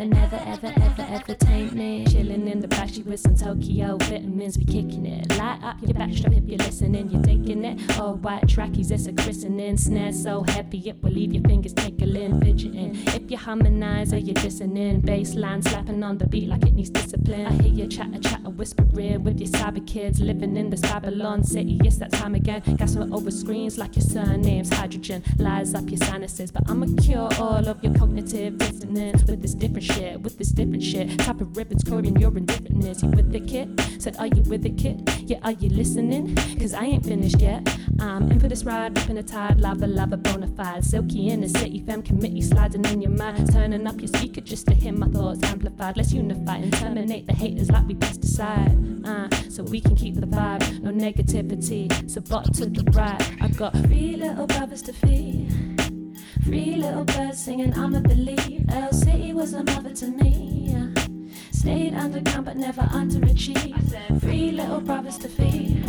They 0.00 0.08
never, 0.08 0.40
ever, 0.46 0.72
ever, 0.80 1.06
ever 1.10 1.34
taint 1.34 1.74
me. 1.74 2.06
Chilling 2.06 2.48
in 2.48 2.60
the 2.60 2.68
backstreet 2.68 3.04
with 3.04 3.20
some 3.20 3.34
Tokyo 3.34 3.98
vitamins, 3.98 4.56
be 4.56 4.64
kicking 4.64 5.04
it. 5.04 5.36
Light 5.36 5.62
up 5.62 5.76
your 5.82 5.90
backstrap 5.90 6.34
if 6.38 6.48
you're 6.48 6.56
listening, 6.56 7.10
you're 7.10 7.20
taking 7.20 7.62
it. 7.66 7.98
All 8.00 8.14
white 8.14 8.48
trackies, 8.48 8.90
it's 8.90 9.06
a 9.08 9.12
christening. 9.12 9.76
Snare 9.76 10.14
so 10.14 10.42
happy 10.48 10.78
it 10.88 11.02
will 11.02 11.10
leave 11.10 11.34
your 11.34 11.42
fingers 11.42 11.74
tickling, 11.74 12.40
fidgeting. 12.40 12.96
If 13.08 13.30
you 13.30 13.36
harmonize 13.36 14.14
or 14.14 14.16
you're 14.16 14.42
listening, 14.42 15.00
bass 15.00 15.34
line 15.34 15.60
slapping 15.60 16.02
on 16.02 16.16
the 16.16 16.26
beat 16.26 16.48
like 16.48 16.62
it 16.62 16.72
needs 16.72 16.88
discipline. 16.88 17.44
I 17.44 17.52
hear 17.62 17.70
you 17.70 17.86
chatter, 17.86 18.20
chatter, 18.20 18.48
whispering 18.48 19.22
with 19.22 19.38
your 19.38 19.50
cyber 19.50 19.86
kids 19.86 20.18
living 20.18 20.56
in 20.56 20.70
this 20.70 20.80
Babylon 20.80 21.44
city. 21.44 21.78
Yes, 21.84 21.96
that 21.96 22.12
time 22.12 22.34
again. 22.34 22.62
Gas 22.78 22.96
over 22.96 23.30
screens 23.30 23.76
like 23.76 23.96
your 23.96 24.04
surname's 24.06 24.72
hydrogen. 24.72 25.22
Lies 25.36 25.74
up 25.74 25.90
your 25.90 25.98
sinuses, 25.98 26.50
but 26.50 26.62
I'ma 26.70 26.86
cure 27.02 27.28
all 27.38 27.68
of 27.68 27.84
your 27.84 27.92
cognitive 27.92 28.56
dissonance 28.56 29.24
with 29.24 29.42
this 29.42 29.52
different 29.52 29.89
shit, 29.94 30.20
with 30.20 30.38
this 30.38 30.48
different 30.48 30.82
shit. 30.82 31.18
Top 31.18 31.40
of 31.40 31.56
ribbons, 31.56 31.84
coding 31.84 32.16
your 32.16 32.36
indifferentness. 32.36 33.02
You 33.02 33.08
with 33.10 33.32
the 33.32 33.40
kid? 33.40 33.80
Said, 33.98 34.16
Are 34.18 34.26
you 34.26 34.42
with 34.42 34.62
the 34.62 34.70
kid? 34.70 35.08
Yeah, 35.20 35.38
are 35.42 35.52
you 35.52 35.68
listening? 35.68 36.34
Cause 36.58 36.74
I 36.74 36.84
ain't 36.84 37.04
finished 37.04 37.40
yet. 37.40 37.66
I'm 38.00 38.30
in 38.30 38.40
for 38.40 38.48
this 38.48 38.64
ride, 38.64 38.96
ripping 38.96 39.18
a 39.18 39.22
tide, 39.22 39.60
lava, 39.60 39.86
lava, 39.86 40.16
bona 40.16 40.48
fide. 40.48 40.84
Silky 40.84 41.28
in 41.28 41.40
the 41.40 41.48
city, 41.48 41.80
fam 41.80 42.02
committee, 42.02 42.40
sliding 42.40 42.84
in 42.86 43.02
your 43.02 43.10
mind. 43.10 43.52
Turning 43.52 43.86
up 43.86 44.00
your 44.00 44.08
speaker 44.08 44.40
just 44.40 44.66
to 44.66 44.74
hear 44.74 44.92
my 44.92 45.06
thoughts 45.08 45.42
amplified. 45.42 45.96
Let's 45.96 46.12
unify 46.12 46.56
and 46.56 46.72
terminate 46.72 47.26
the 47.26 47.34
haters 47.34 47.70
like 47.70 47.86
we 47.86 47.94
pesticide. 47.94 49.06
Uh, 49.06 49.28
so 49.50 49.62
we 49.64 49.80
can 49.80 49.96
keep 49.96 50.14
the 50.14 50.26
vibe, 50.26 50.80
no 50.80 50.90
negativity. 50.90 52.10
So 52.10 52.20
bottom 52.20 52.52
to 52.54 52.66
the 52.66 52.90
right, 52.92 53.42
I 53.42 53.48
got 53.48 53.72
three 53.72 54.16
little 54.16 54.46
brothers 54.46 54.82
to 54.82 54.92
feed. 54.92 55.69
Three 56.44 56.76
little 56.76 57.04
birds 57.04 57.44
singing, 57.44 57.72
I'ma 57.74 58.00
believe. 58.00 58.64
El 58.70 58.92
City 58.92 59.32
was 59.32 59.52
a 59.52 59.62
mother 59.62 59.94
to 59.94 60.06
me. 60.06 60.92
Stayed 61.52 61.94
underground 61.94 62.46
but 62.46 62.56
never 62.56 62.82
underachieved. 62.82 64.20
Three 64.20 64.50
little 64.50 64.80
brothers 64.80 65.18
to 65.18 65.28
feed. 65.28 65.84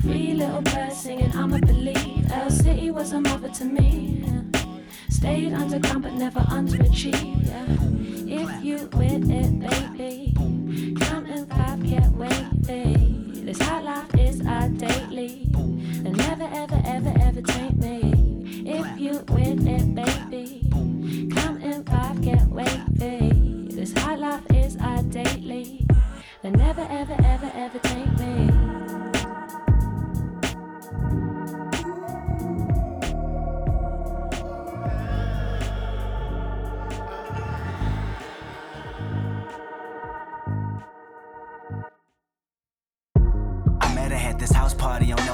Three 0.00 0.34
little 0.34 0.62
birds 0.62 0.96
singing, 0.96 1.30
I'ma 1.36 1.58
believe. 1.58 2.30
El 2.32 2.50
City 2.50 2.90
was 2.90 3.12
a 3.12 3.20
mother 3.20 3.48
to 3.50 3.64
me. 3.64 4.24
Stayed 5.08 5.52
underground 5.52 6.02
but 6.02 6.14
never 6.14 6.40
underachieved. 6.40 7.48
If 8.28 8.64
you 8.64 8.88
with 8.94 9.30
it, 9.30 9.60
baby, 9.60 10.32
come 11.00 11.26
and 11.26 11.48
vibe, 11.48 11.88
get 11.88 12.10
wavy. 12.12 13.42
This 13.44 13.60
hot 13.60 13.84
life 13.84 14.14
is 14.18 14.44
our 14.46 14.68
daily. 14.68 15.48
They 16.02 16.10
never, 16.10 16.48
ever, 16.52 16.82
ever, 16.84 17.12
ever 17.20 17.42
take 17.42 17.76
me. 17.76 18.21
If 18.64 19.00
you 19.00 19.24
with 19.28 19.66
it, 19.66 19.94
baby, 19.94 20.68
come 21.34 21.60
and 21.62 21.84
vibe, 21.84 22.22
get 22.22 22.46
wavy. 22.46 23.74
This 23.74 23.92
hot 23.98 24.20
life 24.20 24.44
is 24.54 24.76
our 24.76 25.02
daily. 25.02 25.84
They 26.42 26.50
never, 26.50 26.86
ever, 26.88 27.16
ever, 27.24 27.50
ever 27.54 27.78
take 27.80 28.18
me. 28.20 29.11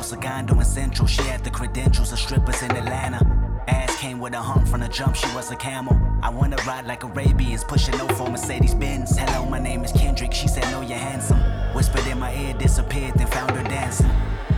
Segundo 0.08 0.58
in 0.58 0.64
Central. 0.64 1.06
She 1.06 1.20
had 1.20 1.44
the 1.44 1.50
credentials 1.50 2.12
of 2.12 2.18
strippers 2.18 2.62
in 2.62 2.70
Atlanta. 2.70 3.20
Ass 3.68 3.94
came 3.98 4.18
with 4.18 4.32
a 4.32 4.40
hump 4.40 4.66
from 4.66 4.80
the 4.80 4.88
jump, 4.88 5.14
she 5.14 5.26
was 5.34 5.50
a 5.50 5.56
camel. 5.56 6.00
I 6.22 6.30
wanna 6.30 6.56
ride 6.66 6.86
like 6.86 7.04
Arabians, 7.04 7.62
pushing 7.62 7.94
no 7.98 8.08
for 8.08 8.30
Mercedes 8.30 8.74
Benz. 8.74 9.18
Hello, 9.18 9.44
my 9.44 9.58
name 9.58 9.84
is 9.84 9.92
Kendrick. 9.92 10.32
She 10.32 10.48
said, 10.48 10.64
No, 10.70 10.80
you're 10.80 10.96
handsome. 10.96 11.38
Whispered 11.74 12.06
in 12.06 12.18
my 12.18 12.34
ear, 12.34 12.54
disappeared, 12.54 13.16
then 13.16 13.26
found 13.26 13.50
her 13.50 13.62
dancing. 13.64 14.10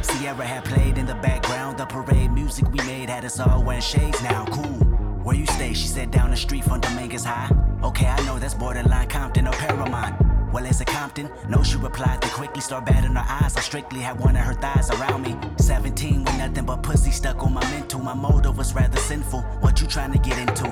Sierra 0.02 0.46
had 0.46 0.64
played 0.64 0.98
in 0.98 1.06
the 1.06 1.16
background. 1.16 1.78
The 1.78 1.86
parade 1.86 2.32
music 2.32 2.70
we 2.70 2.78
made 2.86 3.10
had 3.10 3.24
us 3.24 3.40
all 3.40 3.64
wearing 3.64 3.82
shades 3.82 4.22
now. 4.22 4.44
Cool. 4.52 4.78
Where 5.24 5.34
you 5.34 5.46
stay? 5.46 5.72
She 5.74 5.88
said 5.88 6.12
down 6.12 6.30
the 6.30 6.36
street 6.36 6.62
from 6.62 6.80
Dominguez 6.80 7.24
High. 7.24 7.50
Okay, 7.82 8.06
I 8.06 8.24
know 8.24 8.38
that's 8.38 8.54
borderline 8.54 9.08
Compton 9.08 9.48
or 9.48 9.52
Paramount. 9.54 10.29
Well, 10.52 10.64
is 10.64 10.80
it 10.80 10.88
Compton? 10.88 11.30
No, 11.48 11.62
she 11.62 11.76
replied 11.76 12.20
to 12.22 12.28
quickly 12.28 12.60
start 12.60 12.84
batting 12.84 13.14
her 13.14 13.26
eyes. 13.28 13.56
I 13.56 13.60
strictly 13.60 14.00
had 14.00 14.18
one 14.18 14.34
of 14.34 14.42
her 14.42 14.54
thighs 14.54 14.90
around 14.90 15.22
me. 15.22 15.36
17 15.58 16.24
with 16.24 16.38
nothing 16.38 16.66
but 16.66 16.82
pussy 16.82 17.12
stuck 17.12 17.44
on 17.44 17.54
my 17.54 17.62
mental. 17.70 18.00
My 18.00 18.14
motive 18.14 18.58
was 18.58 18.74
rather 18.74 18.98
sinful. 18.98 19.42
What 19.60 19.80
you 19.80 19.86
trying 19.86 20.12
to 20.12 20.18
get 20.18 20.38
into? 20.38 20.68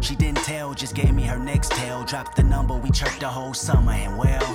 She 0.00 0.16
didn't 0.16 0.42
tell, 0.44 0.72
just 0.72 0.94
gave 0.94 1.12
me 1.12 1.24
her 1.24 1.38
next 1.38 1.72
tale. 1.72 2.02
Dropped 2.04 2.36
the 2.36 2.42
number, 2.42 2.74
we 2.74 2.90
chirped 2.90 3.20
the 3.20 3.28
whole 3.28 3.52
summer, 3.52 3.92
and 3.92 4.16
well, 4.16 4.54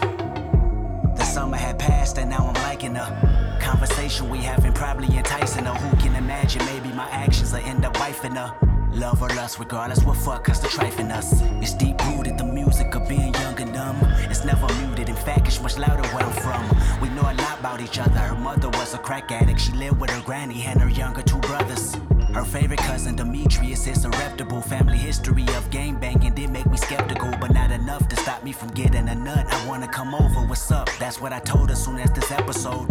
the 1.15 1.23
summer 1.23 1.57
had 1.57 1.77
passed, 1.77 2.17
and 2.17 2.31
now 2.31 2.47
I'm 2.47 2.63
liking 2.63 2.95
her. 2.95 3.59
Conversation 3.61 4.29
we 4.29 4.39
having 4.39 4.73
probably 4.73 5.15
enticing 5.15 5.65
her. 5.65 5.73
Who 5.75 5.95
can 5.97 6.15
imagine? 6.15 6.65
Maybe 6.65 6.89
my 6.89 7.07
actions 7.09 7.51
will 7.51 7.59
end 7.59 7.85
up 7.85 7.93
wifing 7.97 8.35
her. 8.35 8.74
Love 8.95 9.21
or 9.21 9.27
lust, 9.35 9.59
regardless 9.59 10.05
what 10.05 10.15
fuck 10.15 10.47
us 10.47 10.59
to 10.59 10.69
trifling 10.69 11.11
us. 11.11 11.41
It's 11.61 11.73
deep 11.73 11.99
rooted, 12.05 12.37
the 12.37 12.45
music 12.45 12.95
of 12.95 13.09
being 13.09 13.33
young 13.33 13.59
and 13.59 13.73
dumb. 13.73 13.97
It's 14.29 14.45
never 14.45 14.73
muted, 14.75 15.09
in 15.09 15.15
fact, 15.15 15.47
it's 15.47 15.61
much 15.61 15.77
louder 15.77 16.07
where 16.09 16.23
I'm 16.23 16.31
from. 16.31 17.01
We 17.01 17.09
know 17.09 17.23
a 17.23 17.35
lot 17.35 17.59
about 17.59 17.81
each 17.81 17.99
other. 17.99 18.17
Her 18.17 18.35
mother 18.35 18.69
was 18.69 18.93
a 18.93 18.97
crack 18.97 19.33
addict. 19.33 19.59
She 19.59 19.73
lived 19.73 19.99
with 19.99 20.11
her 20.11 20.21
granny 20.21 20.63
and 20.63 20.79
her 20.79 20.89
younger 20.89 21.21
two 21.21 21.39
brothers. 21.39 21.97
Her 22.33 22.45
favorite 22.45 22.79
cousin 22.79 23.17
Demetrius 23.17 23.85
is 23.85 24.05
a 24.05 24.09
reputable 24.11 24.61
family 24.61 24.97
history 24.97 25.45
of 25.57 25.69
game 25.71 25.99
banging 25.99 26.33
did 26.33 26.49
make 26.49 26.65
me 26.65 26.77
skeptical, 26.77 27.33
but 27.41 27.53
not 27.53 27.71
enough 27.71 28.07
to 28.07 28.15
stop 28.15 28.45
me 28.45 28.53
from 28.53 28.69
getting 28.69 29.09
a 29.09 29.15
nut. 29.15 29.45
I 29.49 29.67
wanna 29.67 29.89
come 29.89 30.15
over, 30.15 30.47
what's 30.47 30.71
up? 30.71 30.89
That's 30.99 31.19
what 31.19 31.33
I 31.33 31.39
told 31.39 31.69
her 31.69 31.75
soon 31.75 31.99
as 31.99 32.11
this 32.11 32.31
episode. 32.31 32.89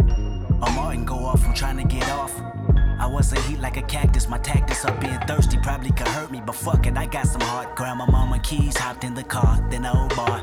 Or 0.61 0.71
Martin 0.73 1.03
go 1.03 1.15
off, 1.25 1.43
I'm 1.47 1.55
trying 1.55 1.77
to 1.77 1.83
get 1.83 2.07
off. 2.11 2.31
I 2.97 3.07
was 3.07 3.31
a 3.33 3.39
heat 3.41 3.59
like 3.59 3.77
a 3.77 3.81
cactus, 3.81 4.29
my 4.29 4.37
tactics 4.37 4.85
of 4.85 4.99
being 4.99 5.19
thirsty 5.27 5.57
probably 5.57 5.91
could 5.91 6.07
hurt 6.07 6.31
me, 6.31 6.41
but 6.45 6.55
fuck 6.55 6.87
it, 6.87 6.97
I 6.97 7.05
got 7.05 7.27
some 7.27 7.41
heart. 7.41 7.75
Grandma, 7.75 8.05
mama, 8.05 8.39
keys, 8.39 8.77
hopped 8.77 9.03
in 9.03 9.13
the 9.13 9.23
car, 9.23 9.65
then 9.69 9.81
the 9.81 9.97
old 9.97 10.15
bar. 10.15 10.41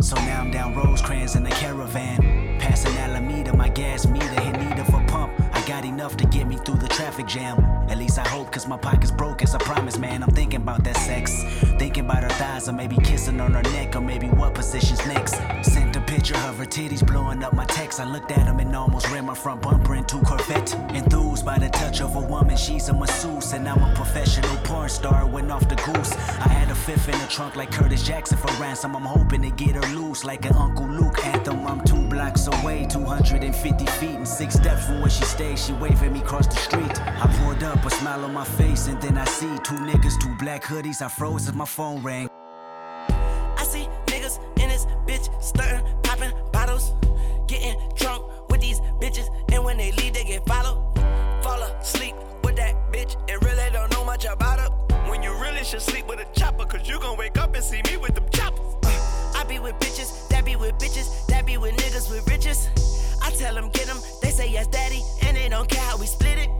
So 0.00 0.14
now 0.16 0.42
I'm 0.42 0.50
down 0.50 0.76
Rosecrans 0.76 1.34
in 1.34 1.42
the 1.42 1.50
caravan. 1.50 2.58
Passing 2.60 2.96
Alameda, 2.98 3.56
my 3.56 3.68
gas 3.68 4.06
meter 4.06 4.40
hit 4.40 4.60
need 4.60 4.78
of 4.78 4.88
a 4.88 5.04
pump. 5.06 5.32
Got 5.66 5.84
enough 5.84 6.16
to 6.18 6.26
get 6.26 6.46
me 6.46 6.58
through 6.58 6.76
the 6.76 6.86
traffic 6.86 7.26
jam. 7.26 7.58
At 7.90 7.98
least 7.98 8.20
I 8.20 8.28
hope, 8.28 8.52
cause 8.52 8.68
my 8.68 8.76
pocket's 8.76 9.10
broke 9.10 9.42
as 9.42 9.52
I 9.52 9.58
promise, 9.58 9.98
man. 9.98 10.22
I'm 10.22 10.30
thinking 10.30 10.62
about 10.62 10.84
that 10.84 10.96
sex. 10.96 11.42
Thinking 11.76 12.04
about 12.04 12.22
her 12.22 12.28
thighs, 12.28 12.68
or 12.68 12.72
maybe 12.72 12.96
kissing 12.96 13.40
on 13.40 13.52
her 13.52 13.62
neck, 13.62 13.96
or 13.96 14.00
maybe 14.00 14.28
what 14.28 14.54
position's 14.54 15.04
next. 15.06 15.34
Sent 15.62 15.96
a 15.96 16.00
picture 16.00 16.36
of 16.48 16.58
her 16.58 16.66
titties 16.66 17.04
blowing 17.04 17.42
up 17.42 17.52
my 17.52 17.64
text. 17.64 17.98
I 17.98 18.04
looked 18.04 18.30
at 18.30 18.46
them 18.46 18.60
and 18.60 18.76
almost 18.76 19.10
ran 19.10 19.24
my 19.26 19.34
front 19.34 19.60
bumper 19.60 19.96
into 19.96 20.18
Corvette. 20.20 20.72
Enthused 20.94 21.44
by 21.44 21.58
the 21.58 21.68
touch 21.68 22.00
of 22.00 22.14
a 22.14 22.20
woman, 22.20 22.56
she's 22.56 22.88
a 22.88 22.94
masseuse, 22.94 23.52
and 23.52 23.68
I'm 23.68 23.82
a 23.82 23.92
professional 23.96 24.56
porn 24.58 24.88
star. 24.88 25.26
Went 25.26 25.50
off 25.50 25.68
the 25.68 25.74
goose. 25.76 26.12
I 26.12 26.48
had 26.48 26.70
a 26.70 26.76
fifth 26.76 27.08
in 27.08 27.18
the 27.18 27.26
trunk 27.26 27.56
like 27.56 27.72
Curtis 27.72 28.04
Jackson 28.04 28.38
for 28.38 28.52
ransom. 28.62 28.94
I'm 28.94 29.02
hoping 29.02 29.42
to 29.42 29.50
get 29.50 29.74
her 29.74 29.96
loose 29.96 30.24
like 30.24 30.44
an 30.44 30.54
Uncle. 30.54 30.84
I'm 30.84 30.96
away, 32.48 32.86
250 32.88 33.86
feet 33.86 34.14
and 34.16 34.26
six 34.26 34.54
steps 34.54 34.86
from 34.86 35.00
where 35.00 35.10
she 35.10 35.24
stays. 35.24 35.64
She 35.64 35.72
waving 35.74 36.12
me 36.12 36.20
across 36.20 36.46
the 36.46 36.56
street. 36.56 37.00
I 37.00 37.26
pulled 37.38 37.62
up, 37.62 37.84
a 37.84 37.90
smile 37.90 38.24
on 38.24 38.32
my 38.32 38.44
face, 38.44 38.88
and 38.88 39.00
then 39.00 39.18
I 39.18 39.24
see 39.24 39.54
two 39.64 39.74
niggas, 39.74 40.20
two 40.20 40.34
black 40.38 40.62
hoodies. 40.62 41.02
I 41.02 41.08
froze 41.08 41.48
as 41.48 41.54
my 41.54 41.64
phone 41.64 42.02
rang. 42.02 42.28
I 43.08 43.64
see 43.68 43.88
niggas 44.06 44.38
in 44.60 44.68
this 44.68 44.86
bitch 45.06 45.26
stirring, 45.42 45.84
popping 46.02 46.32
bottles, 46.52 46.94
getting 47.46 47.76
drunk 47.94 48.24
with 48.50 48.60
these 48.60 48.80
bitches, 49.00 49.28
and 49.52 49.64
when 49.64 49.76
they 49.76 49.92
leave, 49.92 50.14
they 50.14 50.24
get 50.24 50.46
followed. 50.46 50.82
Fall 51.42 51.62
asleep 51.62 52.14
with 52.42 52.56
that 52.56 52.74
bitch 52.92 53.16
and 53.28 53.42
really 53.44 53.70
don't 53.72 53.92
know 53.92 54.04
much 54.04 54.24
about 54.24 54.60
her. 54.60 54.68
When 55.10 55.22
you 55.22 55.32
really 55.40 55.64
should 55.64 55.82
sleep 55.82 56.06
with 56.08 56.20
a 56.20 56.26
chopper, 56.38 56.64
cause 56.64 56.88
you 56.88 56.98
gon' 56.98 57.16
wake 57.16 57.38
up 57.38 57.54
and 57.54 57.62
see 57.62 57.82
me 57.82 57.96
with 57.96 58.16
I 58.16 58.25
be 59.48 59.58
with 59.58 59.78
bitches, 59.78 60.28
that 60.28 60.44
be 60.44 60.56
with 60.56 60.74
bitches, 60.78 61.26
that 61.26 61.46
be 61.46 61.56
with 61.56 61.74
niggas 61.76 62.10
with 62.10 62.26
riches. 62.28 62.68
I 63.22 63.30
tell 63.30 63.54
them 63.54 63.70
get 63.70 63.86
them, 63.86 63.98
they 64.22 64.30
say 64.30 64.48
yes, 64.50 64.66
daddy, 64.66 65.02
and 65.22 65.36
they 65.36 65.48
don't 65.48 65.68
care 65.68 65.82
how 65.82 65.96
we 65.96 66.06
split 66.06 66.38
it. 66.38 66.50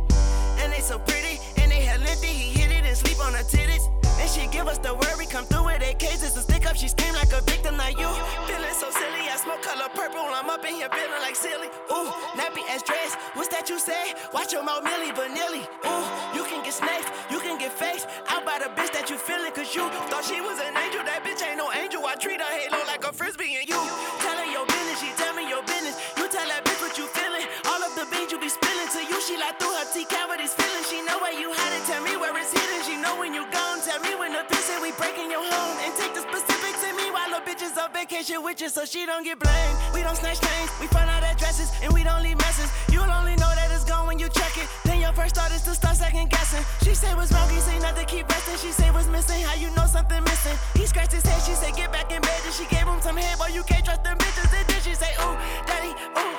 And 0.59 0.73
they 0.73 0.81
so 0.81 0.99
pretty, 0.99 1.39
and 1.59 1.71
they 1.71 1.83
had 1.83 2.01
lengthy, 2.01 2.29
he 2.29 2.59
hit 2.59 2.71
it 2.73 2.85
and 2.85 2.97
sleep 2.97 3.21
on 3.25 3.35
her 3.35 3.45
titties. 3.45 3.91
And 4.19 4.31
she 4.31 4.47
give 4.49 4.67
us 4.67 4.79
the 4.79 4.95
worry, 4.95 5.27
come 5.27 5.45
through 5.45 5.67
with 5.67 5.83
eight 5.83 5.99
cases 5.99 6.33
to 6.33 6.41
stick 6.41 6.65
up. 6.65 6.75
She 6.75 6.89
scream 6.89 7.13
like 7.15 7.33
a 7.33 7.43
victim, 7.43 7.77
like 7.77 7.99
you. 8.01 8.09
Feeling 8.49 8.73
so 8.73 8.89
silly, 8.91 9.29
I 9.29 9.37
smoke 9.37 9.61
color 9.63 9.89
purple. 9.93 10.25
I'm 10.33 10.49
up 10.49 10.65
in 10.65 10.75
here 10.81 10.89
feeling 10.89 11.21
like 11.21 11.37
silly. 11.37 11.69
Ooh, 11.93 12.09
nappy 12.33 12.65
ass 12.73 12.83
dress. 12.83 13.15
What's 13.35 13.49
that 13.49 13.69
you 13.69 13.79
say? 13.79 14.15
Watch 14.33 14.53
your 14.53 14.65
mouth, 14.65 14.85
Milli 14.85 15.13
Vanilli. 15.13 15.69
Ooh, 15.85 16.07
you 16.33 16.45
can 16.49 16.65
get 16.65 16.73
snaked, 16.73 17.13
you 17.31 17.36
can 17.57 17.69
get 17.69 17.73
faced. 17.73 18.07
Out 18.29 18.45
by 18.45 18.61
the 18.61 18.69
bitch 18.77 18.93
that 18.93 19.09
you 19.09 19.17
feeling, 19.17 19.53
cause 19.53 19.73
you 19.73 19.89
thought 20.13 20.25
she 20.25 20.41
was 20.41 20.61
an 20.61 20.77
angel. 20.77 21.01
That 21.05 21.25
bitch 21.25 21.41
ain't 21.41 21.57
no 21.57 21.73
angel. 21.73 22.05
I 22.05 22.15
treat 22.17 22.41
her 22.41 22.53
halo 22.53 22.85
like 22.85 23.05
a 23.05 23.13
frisbee, 23.13 23.57
and 23.57 23.65
you 23.69 23.81
tell 24.21 24.37
her 24.37 24.49
your 24.49 24.67
business, 24.69 25.01
she 25.01 25.11
tell 25.17 25.33
me 25.33 25.49
your 25.49 25.65
business. 25.65 25.97
You 26.17 26.29
tell 26.29 26.45
that 26.49 26.65
bitch 26.69 26.81
what 26.85 26.95
you 27.01 27.09
feeling. 27.17 27.49
All 27.69 27.81
of 27.81 27.93
the 27.97 28.05
beans 28.13 28.33
you 28.33 28.39
be 28.39 28.53
spilling 28.53 28.91
to 28.93 29.01
you, 29.09 29.17
she 29.25 29.41
like 29.41 29.57
through 29.57 29.73
her 29.73 29.87
T 29.93 30.05
cavities 30.05 30.53
feeling. 30.53 30.85
She 30.85 31.01
know 31.05 31.17
where 31.25 31.33
you 31.33 31.49
had 31.53 31.71
it, 31.73 31.85
tell 31.89 32.03
me 32.05 32.17
where 32.21 32.37
it's 32.37 32.53
hidden. 32.53 32.81
She 32.85 33.01
know 33.01 33.17
when 33.17 33.33
you 33.33 33.49
gone, 33.49 33.81
tell 33.81 34.01
me 34.05 34.13
when 34.21 34.37
the 34.37 34.45
piss 34.49 34.69
and 34.69 34.83
we 34.85 34.93
breaking 35.01 35.33
your 35.33 35.45
home. 35.45 35.77
And 35.81 35.93
take 35.97 36.13
the 36.13 36.23
specifics 36.29 36.85
me 36.97 37.11
while 37.11 37.31
the 37.33 37.41
bitches 37.45 37.77
on 37.81 37.93
vacation 37.93 38.43
with 38.43 38.61
you 38.61 38.69
so 38.69 38.85
she 38.85 39.07
don't 39.07 39.25
get 39.25 39.39
blamed. 39.39 39.77
We 39.95 40.03
don't 40.03 40.17
snatch 40.17 40.39
things, 40.45 40.69
we 40.81 40.87
find 40.89 41.09
out 41.09 41.25
addresses, 41.25 41.73
and 41.83 41.93
we 41.93 42.05
don't 42.05 42.23
leave 42.23 42.39
messes. 42.39 42.71
You'll 42.93 43.11
only 43.11 43.37
know 43.37 43.53
that 43.57 43.71
it's 43.73 43.85
gone 43.85 44.07
when 44.07 44.19
you 44.19 44.29
check 44.29 44.57
it. 44.57 44.69
Then 45.07 45.15
your 45.15 45.23
first 45.23 45.37
thought 45.37 45.53
is 45.53 45.63
to 45.63 45.75
start 45.75 45.95
second 45.95 46.31
guessing. 46.31 46.65
She 46.83 46.93
say 46.93 47.15
what's 47.15 47.31
wrong, 47.31 47.49
he 47.49 47.61
say 47.61 47.79
nothing, 47.79 48.07
keep 48.07 48.29
resting. 48.29 48.57
She 48.57 48.73
say 48.73 48.91
what's 48.91 49.07
missing, 49.07 49.41
how 49.45 49.55
you 49.55 49.71
know 49.77 49.87
something 49.87 50.21
missing. 50.25 50.59
He 50.75 50.85
scratched 50.85 51.13
his 51.13 51.23
head, 51.23 51.41
she 51.43 51.53
say 51.53 51.71
get 51.71 51.93
back 51.93 52.11
in 52.11 52.21
bed, 52.21 52.41
and 52.45 52.53
she 52.53 52.67
gave 52.67 52.89
him 52.89 53.01
some 53.01 53.17
head, 53.17 53.39
boy 53.39 53.55
you 53.55 53.63
can't 53.63 53.85
trust 53.85 54.03
them 54.03 54.19
bitches. 54.19 54.53
And 54.53 54.67
then 54.67 54.81
she 54.83 54.95
say 54.95 55.13
ooh, 55.23 55.37
daddy, 55.65 55.95
ooh. 56.19 56.35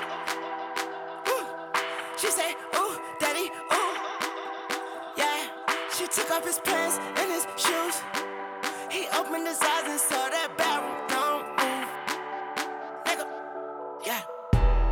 Ooh. 1.32 1.46
She 2.18 2.28
say, 2.28 2.56
ooh, 2.76 3.00
daddy, 3.22 3.48
ooh. 3.72 3.94
Yeah. 5.16 5.48
She 5.96 6.06
took 6.08 6.30
off 6.30 6.46
his 6.46 6.60
pants 6.60 7.00
and 7.16 7.32
his 7.32 7.48
shoes. 7.56 8.02
He 8.92 9.08
opened 9.16 9.48
his 9.48 9.62
eyes 9.62 9.88
and 9.88 10.00
saw 10.00 10.28
that 10.28 10.58
barrel 10.58 10.92
don't 11.08 11.48
move. 11.56 11.88
Nigga, 13.08 13.26
yeah. 14.06 14.22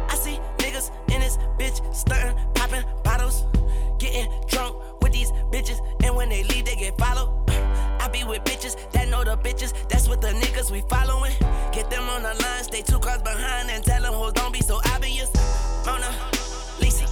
I 0.07 0.15
see 0.15 0.39
niggas 0.59 0.91
in 1.11 1.19
this 1.19 1.37
bitch 1.59 1.83
stirring, 1.93 2.37
popping 2.53 2.85
bottles, 3.03 3.43
getting 4.15 4.31
drunk 4.47 4.75
with 5.01 5.11
these 5.11 5.31
bitches, 5.51 5.79
and 6.03 6.15
when 6.15 6.29
they 6.29 6.43
leave, 6.43 6.65
they 6.65 6.75
get 6.75 6.97
followed. 6.97 7.29
I 7.99 8.07
be 8.11 8.23
with 8.23 8.43
bitches 8.43 8.75
that 8.91 9.09
know 9.09 9.23
the 9.23 9.37
bitches. 9.37 9.73
That's 9.89 10.07
what 10.07 10.21
the 10.21 10.29
niggas 10.29 10.71
we 10.71 10.81
following. 10.89 11.33
Get 11.71 11.89
them 11.89 12.07
on 12.09 12.23
the 12.23 12.33
line, 12.41 12.63
stay 12.63 12.81
two 12.81 12.99
cars 12.99 13.21
behind, 13.21 13.69
and 13.69 13.83
tell 13.83 14.01
them 14.01 14.13
hoes 14.13 14.33
don't 14.33 14.53
be 14.53 14.61
so 14.61 14.79
obvious. 14.93 15.29
Mona, 15.85 16.11
Lisa, 16.79 17.05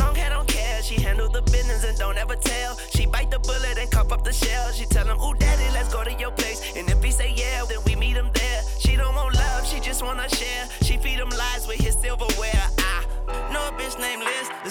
long 0.00 0.14
hair 0.14 0.30
don't 0.30 0.48
care. 0.48 0.82
She 0.82 1.00
handle 1.00 1.28
the 1.28 1.42
business 1.42 1.84
and 1.84 1.96
don't 1.98 2.18
ever 2.18 2.36
tell. 2.36 2.76
She 2.94 3.06
bite 3.06 3.30
the 3.30 3.38
bullet 3.38 3.78
and 3.78 3.90
cup 3.90 4.10
up 4.12 4.24
the 4.24 4.32
shell. 4.32 4.72
She 4.72 4.86
tell 4.86 5.06
him, 5.06 5.20
Ooh, 5.20 5.34
daddy, 5.34 5.70
let's 5.72 5.92
go 5.92 6.02
to 6.02 6.12
your 6.14 6.32
place. 6.32 6.76
And 6.76 6.88
if 6.90 7.02
he 7.02 7.10
say 7.10 7.32
yeah, 7.36 7.64
then 7.68 7.78
we 7.86 7.94
meet 7.96 8.16
him 8.16 8.30
there. 8.34 8.62
She 8.78 8.96
don't 8.96 9.14
want 9.14 9.34
love, 9.34 9.66
she 9.66 9.78
just 9.80 10.02
wanna 10.02 10.28
share. 10.28 10.68
She 10.82 10.96
feed 10.96 11.18
him 11.18 11.30
lies 11.30 11.66
with 11.68 11.83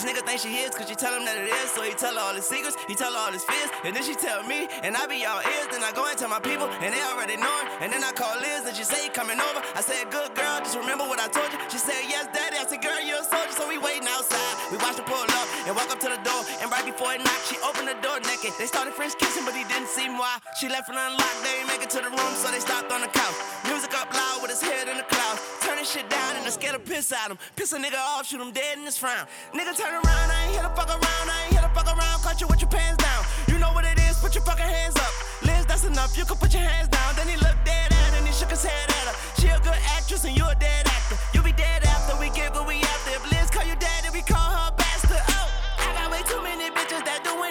This 0.04 0.12
nigga 0.12 0.28
think 0.28 0.44
she 0.44 0.52
his, 0.52 0.76
cause 0.76 0.92
she 0.92 1.00
tell 1.00 1.16
him 1.16 1.24
that 1.24 1.40
it 1.40 1.48
is. 1.48 1.72
So 1.72 1.80
he 1.80 1.96
tell 1.96 2.12
her 2.12 2.20
all 2.20 2.36
his 2.36 2.44
secrets, 2.44 2.76
he 2.92 2.94
tell 2.94 3.16
her 3.16 3.24
all 3.24 3.32
his 3.32 3.48
fears. 3.48 3.72
And 3.88 3.96
then 3.96 4.04
she 4.04 4.20
tell 4.20 4.44
me, 4.44 4.68
and 4.84 5.00
I 5.00 5.08
be 5.08 5.24
all 5.24 5.40
ears. 5.40 5.72
Then 5.72 5.80
I 5.80 5.96
go 5.96 6.04
and 6.04 6.20
tell 6.20 6.28
my 6.28 6.44
people, 6.44 6.68
and 6.84 6.92
they 6.92 7.00
already 7.08 7.40
know. 7.40 7.56
And 7.80 7.88
then 7.88 8.04
I 8.04 8.12
call 8.12 8.36
Liz, 8.44 8.68
and 8.68 8.76
she 8.76 8.84
say, 8.84 9.08
coming 9.16 9.40
over. 9.40 9.64
I 9.64 9.80
said, 9.80 10.12
good 10.12 10.36
girl, 10.36 10.60
just 10.60 10.76
remember 10.76 11.08
what 11.08 11.24
I 11.24 11.32
told 11.32 11.48
you. 11.56 11.60
She 11.72 11.80
said, 11.80 12.04
yes, 12.12 12.28
daddy. 12.36 12.60
I 12.60 12.68
said, 12.68 12.84
girl, 12.84 13.00
you're 13.00 13.24
a 13.24 13.24
soldier. 13.24 13.56
So 13.56 13.64
we 13.64 13.80
waiting 13.80 14.04
outside. 14.12 14.76
We 14.76 14.78
watch 14.84 15.00
her 15.00 15.08
pull 15.08 15.24
up 15.24 15.48
and 15.64 15.72
walk 15.72 15.88
up 15.88 16.04
to 16.04 16.12
the 16.12 16.20
door. 16.20 16.44
And 16.60 16.68
right 16.68 16.84
before 16.84 17.16
it 17.16 17.24
knocked, 17.24 17.48
she 17.48 17.56
opened 17.64 17.88
the 17.88 17.96
door 18.04 18.20
naked. 18.28 18.60
They 18.60 18.68
started 18.68 18.92
French 19.00 19.16
kissing, 19.16 19.48
but 19.48 19.56
he 19.56 19.64
didn't 19.72 19.88
seem 19.88 20.20
why. 20.20 20.36
She 20.60 20.68
left 20.68 20.92
it 20.92 21.00
unlocked, 21.00 21.40
they 21.48 21.64
ain't 21.64 21.72
make 21.72 21.80
it 21.80 21.92
to 21.96 22.04
the 22.04 22.12
room, 22.12 22.34
so 22.44 22.52
they 22.52 22.60
stopped 22.60 22.92
on 22.92 23.00
the 23.00 23.08
couch. 23.08 23.40
Music 23.72 23.96
up 23.96 24.12
loud 24.12 24.44
with 24.44 24.52
his 24.52 24.60
head 24.60 24.92
in 24.92 25.00
the 25.00 25.08
clouds. 25.08 25.40
Turning 25.64 25.88
shit 25.88 26.10
down 26.12 26.36
and 26.36 26.44
I 26.44 26.52
scared 26.52 26.76
to 26.76 26.84
piss 26.84 27.12
at 27.16 27.32
him. 27.32 27.40
Piss 27.56 27.72
a 27.72 27.80
nigga 27.80 27.96
off, 27.96 28.28
shoot 28.28 28.42
him 28.42 28.52
dead 28.52 28.78
in 28.78 28.84
his 28.84 28.98
frown. 28.98 29.24
Nigga 29.56 29.72
turn 29.78 29.93
around, 29.94 30.28
I 30.32 30.38
ain't 30.46 30.54
here 30.54 30.64
to 30.64 30.74
fuck 30.76 30.90
around, 30.90 31.26
I 31.30 31.38
ain't 31.46 31.54
here 31.54 31.62
to 31.62 31.74
fuck 31.74 31.88
around. 31.88 32.18
Caught 32.22 32.42
you 32.42 32.48
with 32.48 32.62
your 32.62 32.70
pants 32.70 33.04
down. 33.04 33.22
You 33.48 33.58
know 33.60 33.72
what 33.74 33.86
it 33.86 33.98
is, 34.00 34.18
put 34.18 34.34
your 34.36 34.44
fucking 34.44 34.66
hands 34.66 34.96
up. 34.98 35.14
Liz, 35.44 35.66
that's 35.66 35.86
enough, 35.86 36.18
you 36.18 36.26
can 36.26 36.38
put 36.38 36.54
your 36.54 36.64
hands 36.64 36.90
down. 36.90 37.16
Then 37.16 37.28
he 37.28 37.38
looked 37.38 37.64
dead 37.66 37.92
at 37.92 38.12
her 38.12 38.18
and 38.18 38.28
he 38.28 38.34
shook 38.34 38.50
his 38.50 38.64
head 38.64 38.90
at 38.90 39.06
her. 39.08 39.16
She 39.40 39.48
a 39.48 39.60
good 39.60 39.80
actress 39.98 40.24
and 40.26 40.36
you 40.36 40.46
a 40.46 40.56
dead 40.56 40.88
actor. 40.88 41.18
You 41.34 41.42
be 41.42 41.54
dead 41.54 41.84
after 41.86 42.18
we 42.20 42.30
get 42.32 42.54
what 42.54 42.68
we 42.68 42.82
after. 42.82 43.12
If 43.18 43.24
Liz 43.32 43.50
call 43.50 43.66
you 43.66 43.76
daddy, 43.76 44.10
we 44.14 44.22
call 44.22 44.50
her 44.58 44.72
bastard. 44.76 45.24
Oh, 45.30 45.48
I 45.80 45.94
got 45.94 46.12
way 46.12 46.22
too 46.28 46.42
many 46.42 46.63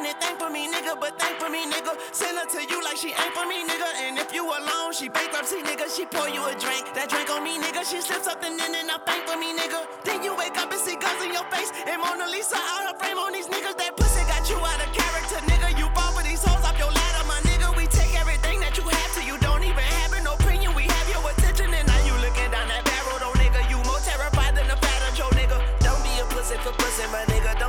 minute, 0.03 0.19
thank 0.19 0.39
for 0.39 0.51
me, 0.51 0.67
nigga, 0.67 0.99
but 0.99 1.15
thank 1.19 1.39
for 1.39 1.49
me, 1.49 1.63
nigga. 1.71 1.95
Send 2.11 2.37
her 2.37 2.47
to 2.47 2.61
you 2.67 2.83
like 2.83 2.97
she 2.97 3.15
ain't 3.15 3.35
for 3.39 3.47
me, 3.47 3.63
nigga. 3.63 3.87
And 4.03 4.19
if 4.19 4.35
you 4.35 4.43
alone, 4.43 4.93
she 4.93 5.09
bankruptcy, 5.09 5.63
nigga. 5.63 5.87
She 5.87 6.05
pour 6.07 6.29
you 6.29 6.43
a 6.43 6.55
drink, 6.59 6.91
that 6.99 7.07
drink 7.09 7.31
on 7.31 7.45
me, 7.45 7.63
nigga. 7.63 7.87
She 7.87 8.03
slips 8.03 8.27
something 8.27 8.51
in 8.51 8.73
and 8.75 8.91
I 8.91 8.99
thank 9.07 9.23
for 9.31 9.39
me, 9.39 9.55
nigga. 9.55 9.87
Then 10.03 10.23
you 10.27 10.35
wake 10.35 10.59
up 10.59 10.73
and 10.75 10.81
see 10.81 10.97
guns 10.99 11.23
in 11.23 11.31
your 11.31 11.47
face 11.55 11.71
and 11.87 12.03
Mona 12.03 12.27
Lisa 12.27 12.59
out 12.59 12.91
her 12.91 12.97
frame 12.99 13.19
on 13.19 13.31
these 13.33 13.47
niggas. 13.47 13.79
That 13.79 13.95
pussy 13.97 14.27
got 14.27 14.43
you 14.51 14.59
out 14.59 14.83
of 14.83 14.91
character, 14.91 15.39
nigga. 15.47 15.79
You 15.79 15.87
bought 15.95 16.19
with 16.19 16.27
these 16.27 16.43
hoes 16.43 16.65
off 16.67 16.75
your 16.79 16.91
ladder, 16.91 17.25
my 17.31 17.39
nigga. 17.47 17.71
We 17.79 17.87
take 17.87 18.19
everything 18.19 18.59
that 18.59 18.75
you 18.75 18.83
have 18.83 19.11
to, 19.15 19.23
you 19.23 19.39
don't 19.39 19.63
even 19.63 19.87
have 20.03 20.13
an 20.19 20.27
opinion. 20.27 20.75
We 20.75 20.91
have 20.91 21.07
your 21.15 21.23
attention 21.31 21.71
and 21.71 21.87
now 21.87 22.01
you 22.03 22.15
looking 22.19 22.51
down 22.51 22.67
that 22.67 22.83
barrel, 22.83 23.23
though, 23.23 23.39
nigga. 23.39 23.71
You 23.71 23.79
more 23.87 24.03
terrified 24.03 24.59
than 24.59 24.67
a 24.67 24.77
fatter 24.83 25.15
Joe, 25.15 25.31
nigga. 25.39 25.63
Don't 25.79 26.03
be 26.03 26.11
a 26.19 26.27
pussy 26.35 26.59
for 26.59 26.75
pussy, 26.75 27.07
my 27.15 27.23
nigga. 27.31 27.62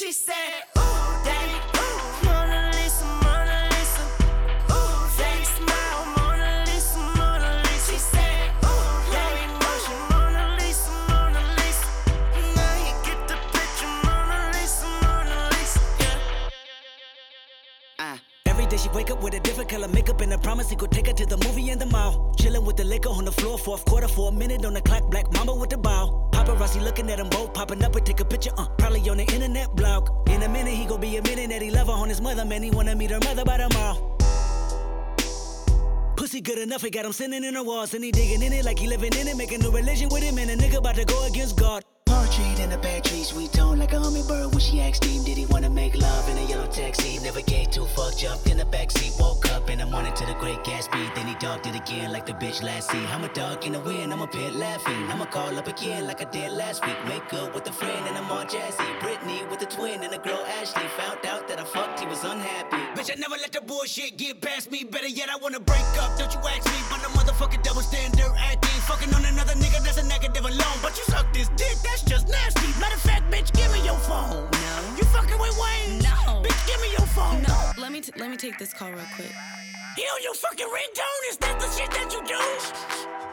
She 0.00 0.12
said, 0.12 0.64
Ooh, 0.78 1.24
daddy, 1.26 1.79
she 18.80 18.88
wake 18.90 19.10
up 19.10 19.22
with 19.22 19.34
a 19.34 19.40
different 19.40 19.68
color 19.68 19.88
makeup 19.88 20.20
and 20.20 20.32
a 20.32 20.38
promise 20.38 20.70
he 20.70 20.76
could 20.76 20.90
take 20.90 21.06
her 21.06 21.12
to 21.12 21.26
the 21.26 21.36
movie 21.46 21.70
in 21.70 21.78
the 21.78 21.86
mall. 21.86 22.34
Chilling 22.38 22.64
with 22.64 22.76
the 22.76 22.84
liquor 22.84 23.10
on 23.10 23.24
the 23.24 23.32
floor, 23.32 23.58
fourth 23.58 23.84
quarter 23.84 24.08
for 24.08 24.30
a 24.30 24.32
minute 24.32 24.64
on 24.64 24.72
the 24.74 24.80
clock. 24.80 25.10
Black 25.10 25.30
mama 25.32 25.54
with 25.54 25.70
the 25.70 25.78
bow. 25.78 26.28
Paparazzi 26.32 26.82
looking 26.82 27.10
at 27.10 27.18
them 27.18 27.28
both, 27.28 27.52
popping 27.52 27.84
up 27.84 27.94
and 27.94 28.06
take 28.06 28.20
a 28.20 28.24
picture. 28.24 28.50
Uh, 28.56 28.66
probably 28.78 29.08
on 29.10 29.18
the 29.18 29.24
internet 29.24 29.74
blog. 29.76 30.08
In 30.30 30.42
a 30.42 30.48
minute 30.48 30.72
he 30.72 30.86
gon' 30.86 31.00
be 31.00 31.16
admitting 31.16 31.50
that 31.50 31.62
he 31.62 31.70
love 31.70 31.88
her 31.88 31.92
on 31.92 32.08
his 32.08 32.20
mother. 32.20 32.44
Man, 32.44 32.62
he 32.62 32.70
wanna 32.70 32.96
meet 32.96 33.10
her 33.10 33.20
mother 33.20 33.44
by 33.44 33.58
tomorrow. 33.58 34.16
Pussy 36.16 36.40
good 36.40 36.58
enough, 36.58 36.84
it 36.84 36.90
got 36.90 37.04
him 37.04 37.12
sitting 37.12 37.44
in 37.44 37.54
the 37.54 37.62
walls, 37.62 37.94
and 37.94 38.04
he 38.04 38.12
digging 38.12 38.42
in 38.42 38.52
it 38.52 38.64
like 38.64 38.78
he 38.78 38.86
living 38.86 39.12
in 39.18 39.28
it, 39.28 39.36
making 39.36 39.64
a 39.64 39.70
religion 39.70 40.08
with 40.10 40.22
him, 40.22 40.38
and 40.38 40.50
a 40.50 40.56
nigga 40.56 40.78
about 40.78 40.94
to 40.96 41.04
go 41.04 41.26
against 41.26 41.56
God. 41.56 41.82
Portrait 42.10 42.58
in 42.58 42.72
a 42.72 42.78
bad 42.78 43.04
tree, 43.04 43.22
sweet 43.22 43.52
tone 43.52 43.78
like 43.78 43.92
a 43.92 44.00
hummingbird. 44.00 44.50
When 44.50 44.58
she 44.58 44.80
asked 44.80 45.04
him, 45.04 45.22
did 45.22 45.38
he 45.38 45.46
wanna 45.46 45.70
make 45.70 45.94
love 45.96 46.28
in 46.28 46.36
a 46.38 46.44
yellow 46.44 46.66
taxi? 46.66 47.20
Never 47.22 47.40
gave 47.40 47.70
two 47.70 47.86
fuck, 47.86 48.16
jumped 48.16 48.48
in 48.50 48.56
the 48.56 48.64
backseat, 48.64 49.18
woke 49.20 49.46
up 49.54 49.70
in 49.70 49.78
the 49.78 49.86
morning 49.86 50.12
to 50.14 50.26
the 50.26 50.34
great 50.34 50.58
Gatsby. 50.64 51.14
Then 51.14 51.26
he 51.28 51.34
dogged 51.36 51.66
it 51.66 51.76
again 51.76 52.10
like 52.10 52.26
the 52.26 52.32
bitch 52.32 52.64
last 52.64 52.90
see. 52.90 53.04
I'm 53.14 53.22
a 53.22 53.32
dog 53.32 53.64
in 53.64 53.72
the 53.72 53.80
wind, 53.80 54.12
I'm 54.12 54.22
a 54.22 54.26
pit 54.26 54.54
laughing. 54.54 55.02
I'ma 55.08 55.26
call 55.26 55.56
up 55.56 55.68
again 55.68 56.08
like 56.08 56.20
I 56.20 56.28
did 56.30 56.50
last 56.50 56.84
week. 56.84 56.98
Wake 57.08 57.32
up 57.32 57.54
with 57.54 57.68
a 57.68 57.72
friend 57.72 58.02
and 58.08 58.18
I'm 58.18 58.28
all 58.30 58.44
jazzy. 58.44 58.88
Brittany 59.00 59.44
with 59.48 59.62
a 59.62 59.66
twin 59.66 60.02
and 60.02 60.12
a 60.12 60.18
girl 60.18 60.42
Ashley. 60.58 60.88
Found 60.98 61.24
out 61.26 61.46
that 61.46 61.60
I 61.60 61.64
fucked, 61.64 62.00
he 62.00 62.06
was 62.06 62.24
unhappy. 62.24 62.82
Bitch, 62.96 63.10
I 63.12 63.20
never 63.20 63.36
let 63.36 63.52
the 63.52 63.60
bullshit 63.60 64.16
get 64.16 64.40
past 64.40 64.72
me. 64.72 64.82
Better 64.82 65.08
yet, 65.08 65.28
I 65.30 65.36
wanna 65.36 65.60
break 65.60 65.86
up. 66.02 66.18
Don't 66.18 66.32
you 66.34 66.40
ask 66.40 66.66
me, 66.66 66.80
but 66.90 67.00
the 67.04 67.10
motherfucking 67.18 67.62
double 67.62 67.82
standard 67.82 68.32
acting. 68.36 68.69
Fucking 68.90 69.14
on 69.14 69.24
another 69.24 69.54
nigga, 69.54 69.78
that's 69.84 69.98
a 69.98 70.06
negative 70.08 70.44
alone. 70.44 70.78
But 70.82 70.98
you 70.98 71.04
suck 71.04 71.32
this 71.32 71.48
dick, 71.54 71.78
that's 71.86 72.02
just 72.02 72.28
nasty. 72.28 72.66
Matter 72.80 72.96
of 72.96 73.02
fact, 73.02 73.30
bitch, 73.30 73.52
give 73.54 73.70
me 73.72 73.78
your 73.86 73.94
phone. 74.02 74.50
No. 74.50 74.74
You 74.98 75.04
fucking 75.14 75.38
with 75.38 75.54
Wayne? 75.62 76.02
No. 76.02 76.42
Bitch, 76.42 76.60
give 76.66 76.80
me 76.82 76.90
your 76.90 77.06
phone. 77.14 77.40
No, 77.46 77.54
let 77.78 77.92
me 77.92 78.00
t- 78.00 78.10
let 78.18 78.28
me 78.28 78.36
take 78.36 78.58
this 78.58 78.74
call 78.74 78.90
real 78.90 79.06
quick. 79.14 79.30
He 79.94 80.02
on 80.02 80.22
your 80.26 80.34
fucking 80.34 80.66
ringtone? 80.66 81.22
Is 81.30 81.36
that 81.38 81.60
the 81.62 81.70
shit 81.70 81.90
that 81.92 82.10
you 82.10 82.20
do? 82.26 82.42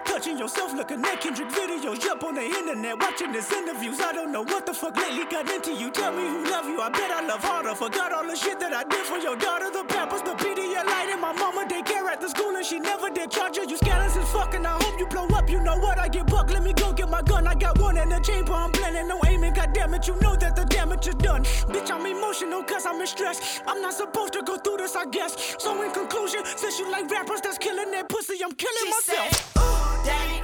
Touching 0.05 0.37
yourself 0.37 0.73
looking 0.75 1.03
at 1.03 1.21
Kendrick 1.21 1.49
videos, 1.49 2.01
jump 2.01 2.23
on 2.23 2.35
the 2.35 2.41
internet, 2.41 2.99
watching 2.99 3.33
his 3.33 3.51
interviews. 3.51 3.99
I 3.99 4.13
don't 4.13 4.31
know 4.31 4.43
what 4.43 4.65
the 4.67 4.73
fuck 4.73 4.95
lately 4.95 5.25
got 5.25 5.49
into 5.49 5.73
you. 5.73 5.89
Tell 5.89 6.11
me 6.11 6.21
who 6.21 6.49
love 6.51 6.65
you, 6.65 6.81
I 6.81 6.89
bet 6.89 7.09
I 7.09 7.25
love 7.25 7.43
harder. 7.43 7.73
Forgot 7.73 8.13
all 8.13 8.27
the 8.27 8.35
shit 8.35 8.59
that 8.59 8.73
I 8.73 8.83
did 8.83 9.05
for 9.05 9.17
your 9.17 9.35
daughter, 9.35 9.71
the 9.71 9.83
pampers, 9.85 10.21
the 10.21 10.33
Pedialyte, 10.37 11.13
and 11.13 11.21
my 11.21 11.33
mama 11.33 11.67
daycare 12.07 12.13
at 12.13 12.21
the 12.21 12.29
school, 12.29 12.55
and 12.55 12.65
she 12.65 12.79
never 12.79 13.09
did 13.09 13.31
charge 13.31 13.57
you. 13.57 13.67
You 13.67 13.77
scandalous 13.77 14.15
as 14.17 14.29
fuck, 14.31 14.53
and 14.53 14.65
I 14.65 14.73
hope 14.83 14.99
you 14.99 15.07
blow 15.07 15.27
up. 15.27 15.49
You 15.49 15.61
know 15.61 15.77
what? 15.77 15.97
I 15.97 16.07
get 16.07 16.27
buck. 16.27 16.49
Let 16.51 16.63
me 16.63 16.73
go 16.73 16.93
get 16.93 17.09
my 17.09 17.21
gun. 17.21 17.47
I 17.47 17.55
got 17.55 17.79
one 17.79 17.97
in 17.97 18.09
the 18.09 18.19
chamber, 18.19 18.53
I'm 18.53 18.71
planning 18.71 19.07
no 19.07 19.19
aiming. 19.25 19.53
God 19.53 19.73
damn 19.73 19.93
it, 19.93 20.07
you 20.07 20.15
know 20.21 20.35
that 20.35 20.55
the 20.55 20.65
damage 20.65 21.07
is 21.07 21.15
done. 21.15 21.43
Bitch, 21.43 21.91
I'm 21.91 22.05
emotional 22.05 22.63
cause 22.63 22.85
I'm 22.85 22.99
in 23.01 23.07
stress. 23.07 23.61
I'm 23.67 23.81
not 23.81 23.93
supposed 23.93 24.33
to 24.33 24.41
go 24.43 24.57
through 24.57 24.77
this, 24.77 24.95
I 24.95 25.05
guess. 25.05 25.55
So 25.59 25.81
in 25.83 25.91
conclusion, 25.91 26.41
since 26.55 26.79
you 26.79 26.91
like 26.91 27.09
rappers 27.09 27.41
that's 27.41 27.57
killing 27.57 27.91
that 27.91 28.09
pussy, 28.09 28.35
I'm 28.43 28.53
killing 28.53 28.77
She 28.83 28.89
myself. 28.89 29.33
said, 29.33 29.61
Ooh, 29.61 30.36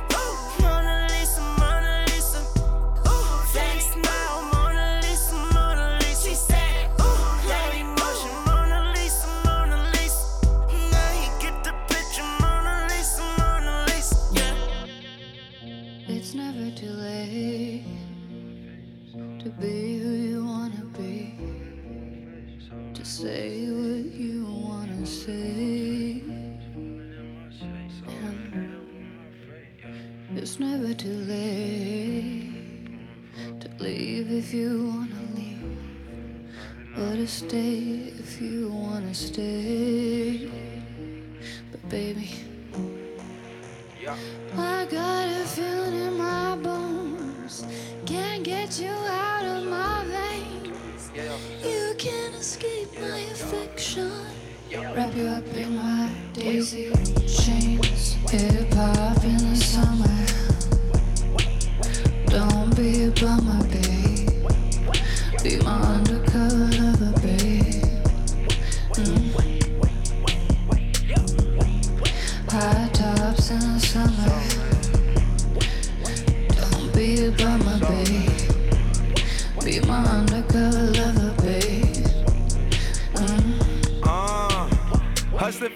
it's 30.54 30.60
never 30.60 30.94
too 30.94 31.26
late 31.26 32.52
to 33.60 33.84
leave 33.84 34.32
if 34.32 34.54
you 34.54 34.88
wanna 34.88 35.22
leave, 35.34 35.80
or 36.96 37.16
to 37.16 37.26
stay 37.26 38.14
if 38.20 38.40
you 38.40 38.70
wanna 38.70 39.16
stay. 39.16 40.48
But 41.72 41.90
baby. 41.90 42.30
I 44.56 44.86
got 44.92 45.28
a 45.28 45.44
feeling 45.48 45.96
in 45.96 46.18
my 46.20 46.56
bones. 46.58 47.66
Can't 48.06 48.44
get 48.44 48.80
you 48.80 48.94
out 49.26 49.46
of 49.46 49.64
my 49.66 50.06
veins. 50.06 51.10
You 51.64 51.96
can't 51.98 52.36
escape 52.36 52.94
my 53.02 53.22
affection. 53.34 54.12
Wrap 54.72 55.16
you 55.16 55.26
up 55.30 55.48
in 55.56 55.76
my 55.76 56.12
daisy 56.34 56.92
chains. 57.26 58.18
Hip 58.30 58.72
hop 58.74 59.24
in 59.24 59.38
the 59.38 59.56
summer. 59.56 60.23
Don't 63.24 63.40
be 63.40 63.46
a 63.46 63.54
bummer, 63.54 63.68
babe. 63.70 64.30
Be 65.44 65.58
my 65.64 65.93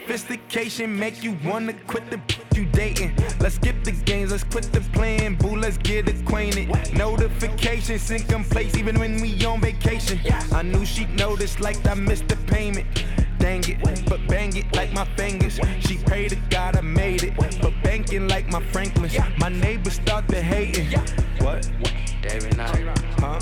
sophistication 0.02 0.98
make 0.98 1.24
you 1.24 1.38
wanna 1.44 1.74
quit 1.88 2.10
the 2.10 2.20
you 2.56 2.66
dating. 2.66 3.16
Let's 3.40 3.56
skip 3.56 3.84
the 3.84 3.92
games, 3.92 4.32
let's 4.32 4.44
quit 4.44 4.72
the 4.72 4.82
playing. 4.94 5.36
Boo, 5.36 5.56
let's 5.56 5.78
get 5.78 6.08
acquainted. 6.10 6.70
Notifications 6.94 8.02
sync 8.02 8.32
in 8.32 8.44
place 8.44 8.76
even 8.76 9.00
when 9.00 9.22
we 9.22 9.44
on 9.46 9.62
vacation. 9.62 10.20
I 10.52 10.62
knew 10.62 10.86
she'd 10.86 11.10
notice 11.16 11.60
like 11.60 11.86
I 11.88 11.94
missed 11.94 12.28
the 12.28 12.36
payment. 12.48 12.88
Dang 13.40 13.64
it, 13.70 13.78
but 14.10 14.26
bang 14.28 14.56
it 14.56 14.76
like 14.76 14.92
my 14.94 15.06
fingers. 15.16 15.60
She 15.80 15.98
prayed 15.98 16.32
to 16.32 16.36
God 16.50 16.76
I 16.76 16.82
made 16.82 17.24
it, 17.24 17.34
but 17.38 17.74
banking 17.84 18.28
like 18.28 18.50
my 18.50 18.62
Franklins. 18.72 19.16
My 19.40 19.50
neighbors 19.50 19.94
start 19.94 20.28
to 20.30 20.42
hating. 20.42 20.88
What? 21.40 21.70
David 22.22 22.58
Knight. 22.58 22.98
Huh? 23.20 23.40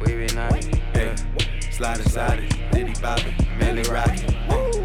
We 0.00 0.14
be 0.14 0.26
nice. 0.34 0.66
Hey, 0.94 1.14
slide 1.70 1.98
inside 1.98 2.40
it, 2.40 2.72
Diddy 2.72 2.94
Bobby, 3.00 3.34
Millie 3.58 3.82
Rocky. 3.82 4.75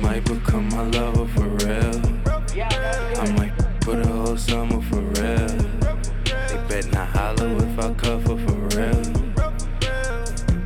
Might 0.00 0.24
become 0.24 0.68
my 0.68 0.82
lover 0.84 1.26
for 1.28 1.48
real. 1.64 2.00
I 3.18 3.32
might 3.36 3.52
put 3.80 3.98
a 3.98 4.06
whole 4.06 4.36
summer 4.36 4.80
for 4.82 5.00
real. 5.00 5.48
They 6.24 6.58
bet 6.68 6.92
not 6.92 7.08
holler 7.08 7.56
if 7.56 7.78
I 7.78 7.92
cover 7.94 8.36
for 8.36 8.58
real. 8.76 9.02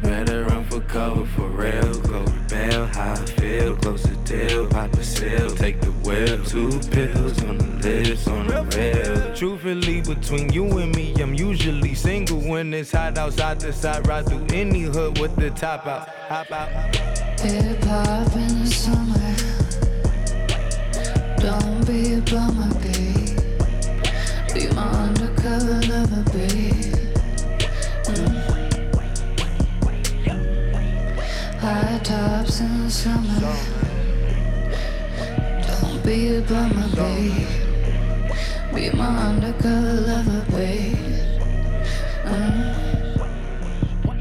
Better 0.02 0.44
run 0.44 0.64
for 0.64 0.80
cover 0.80 1.24
for 1.26 1.48
real. 1.48 1.94
Go 2.00 2.24
bail, 2.48 2.86
how 2.86 3.12
I 3.12 3.26
feel. 3.26 3.76
Close 3.76 4.19
the 4.30 4.48
deal, 4.48 4.66
pop 4.66 4.92
a 4.94 5.04
seal, 5.04 5.50
take 5.50 5.80
the 5.80 5.90
wheel. 6.04 6.42
Two 6.44 6.70
pills 6.90 7.42
on 7.44 7.58
the 7.58 7.66
lips, 7.88 8.26
on 8.28 8.46
the 8.46 8.62
rail. 8.76 9.34
Truthfully, 9.34 10.00
between 10.00 10.52
you 10.52 10.78
and 10.78 10.94
me, 10.94 11.14
I'm 11.20 11.34
usually 11.34 11.94
single 11.94 12.38
when 12.38 12.72
it's 12.74 12.92
hot 12.92 13.18
outside 13.18 13.60
the 13.60 13.72
side. 13.72 14.06
Ride 14.06 14.26
through 14.26 14.46
any 14.52 14.82
hood 14.82 15.18
with 15.18 15.34
the 15.36 15.50
top 15.50 15.86
out. 15.86 16.08
Hop 16.28 16.50
out. 16.50 16.68
Hip 17.40 17.82
hop 17.84 18.36
in 18.36 18.60
the 18.60 18.66
summer. 18.66 19.34
Don't 21.38 21.86
be 21.86 22.14
a 22.14 22.20
bummer, 22.20 22.74
babe. 22.80 23.38
Be 24.54 24.68
my 24.74 24.88
undercover 25.06 25.80
lover, 25.88 26.24
babe. 26.32 26.94
Mm. 28.04 28.40
High 31.60 31.98
tops 32.02 32.60
in 32.60 32.84
the 32.84 32.90
summer 32.90 33.79
be 36.10 36.34
a 36.34 36.40
bummer, 36.40 36.88
babe. 36.96 37.46
Be 38.74 38.90
my 38.90 39.28
undercover 39.28 39.94
lover, 40.08 40.44
babe. 40.50 40.96
Mm. 42.24 42.68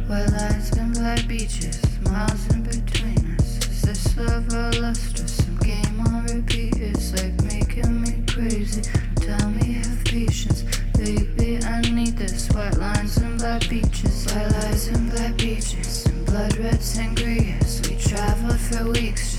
Well, 0.07 0.29
lines 0.29 0.69
and 0.77 0.93
black 0.93 1.27
beaches, 1.27 1.81
miles 2.01 2.45
in 2.53 2.61
between 2.61 3.35
us. 3.39 3.57
Is 3.65 3.81
this 3.81 4.17
love 4.17 4.53
or 4.53 4.71
luster? 4.79 5.27
Some 5.27 5.57
game 5.57 5.99
on 6.01 6.25
repeat. 6.27 6.75
It's 6.77 7.11
like 7.13 7.33
making 7.45 8.01
me 8.03 8.23
crazy. 8.27 8.83
Tell 9.15 9.49
me, 9.49 9.81
have 9.81 10.05
patience, 10.05 10.61
baby. 10.95 11.57
I 11.63 11.81
need 11.89 12.15
this. 12.17 12.51
White 12.51 12.77
lines 12.77 13.17
and 13.17 13.39
black 13.39 13.67
beaches, 13.67 14.31
white 14.31 14.51
lines 14.61 14.89
and 14.89 15.09
black 15.09 15.37
beaches, 15.37 16.05
and 16.05 16.23
blood 16.27 16.55
red 16.57 16.81
sangria. 16.81 17.57
We 17.89 17.95
traveled 17.97 18.59
for 18.59 18.91
weeks. 18.91 19.38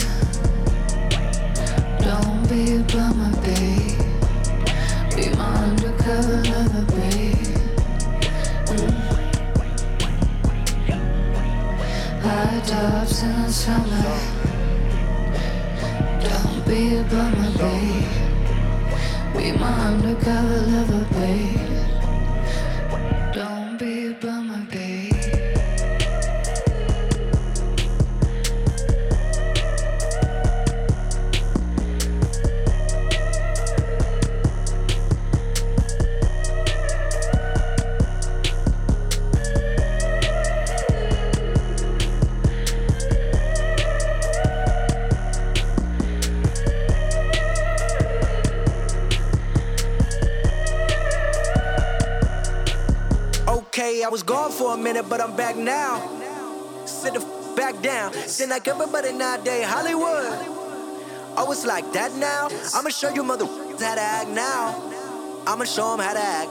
everybody 59.01 59.17
nowadays, 59.17 59.65
Hollywood. 59.65 60.47
Oh, 61.37 61.51
it's 61.51 61.65
like 61.65 61.91
that 61.93 62.13
now? 62.15 62.49
I'ma 62.73 62.89
show 62.89 63.13
you 63.13 63.23
mother 63.23 63.45
how 63.45 63.95
to 63.95 64.01
act 64.01 64.29
now. 64.29 64.75
I'ma 65.47 65.65
show 65.65 65.93
'em 65.93 65.99
how 65.99 66.13
to 66.13 66.19
act. 66.19 66.49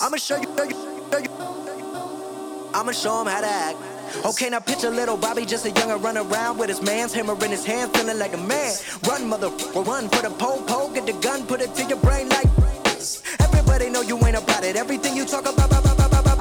I'ma 0.00 0.16
show 0.16 0.36
you, 0.36 0.48
show 0.56 0.64
you, 0.64 0.76
show 1.10 1.18
you. 1.18 2.70
I'ma 2.74 2.92
show 2.92 3.20
'em 3.20 3.26
how 3.26 3.40
to 3.40 3.46
act. 3.46 3.78
Okay, 4.24 4.48
now 4.50 4.60
picture 4.60 4.90
little 4.90 5.16
Bobby, 5.16 5.44
just 5.44 5.66
a 5.66 5.70
younger 5.70 5.96
run 5.96 6.16
around 6.16 6.58
with 6.58 6.68
his 6.68 6.82
man's 6.82 7.12
hammer 7.12 7.36
in 7.44 7.50
his 7.50 7.64
hand, 7.64 7.94
feeling 7.94 8.18
like 8.18 8.34
a 8.34 8.38
man. 8.38 8.74
Run, 9.08 9.28
mother, 9.28 9.50
run 9.74 10.08
for 10.08 10.22
the 10.22 10.30
pole, 10.30 10.62
pole, 10.62 10.88
get 10.90 11.06
the 11.06 11.14
gun, 11.14 11.44
put 11.46 11.60
it 11.60 11.74
to 11.74 11.84
your 11.84 11.98
brain 11.98 12.28
like. 12.28 12.48
Everybody 13.40 13.90
know 13.90 14.02
you 14.02 14.16
ain't 14.26 14.36
about 14.36 14.64
it. 14.64 14.76
Everything 14.76 15.16
you 15.16 15.24
talk 15.24 15.42
about, 15.42 15.66
about, 15.66 15.84
about, 15.84 15.91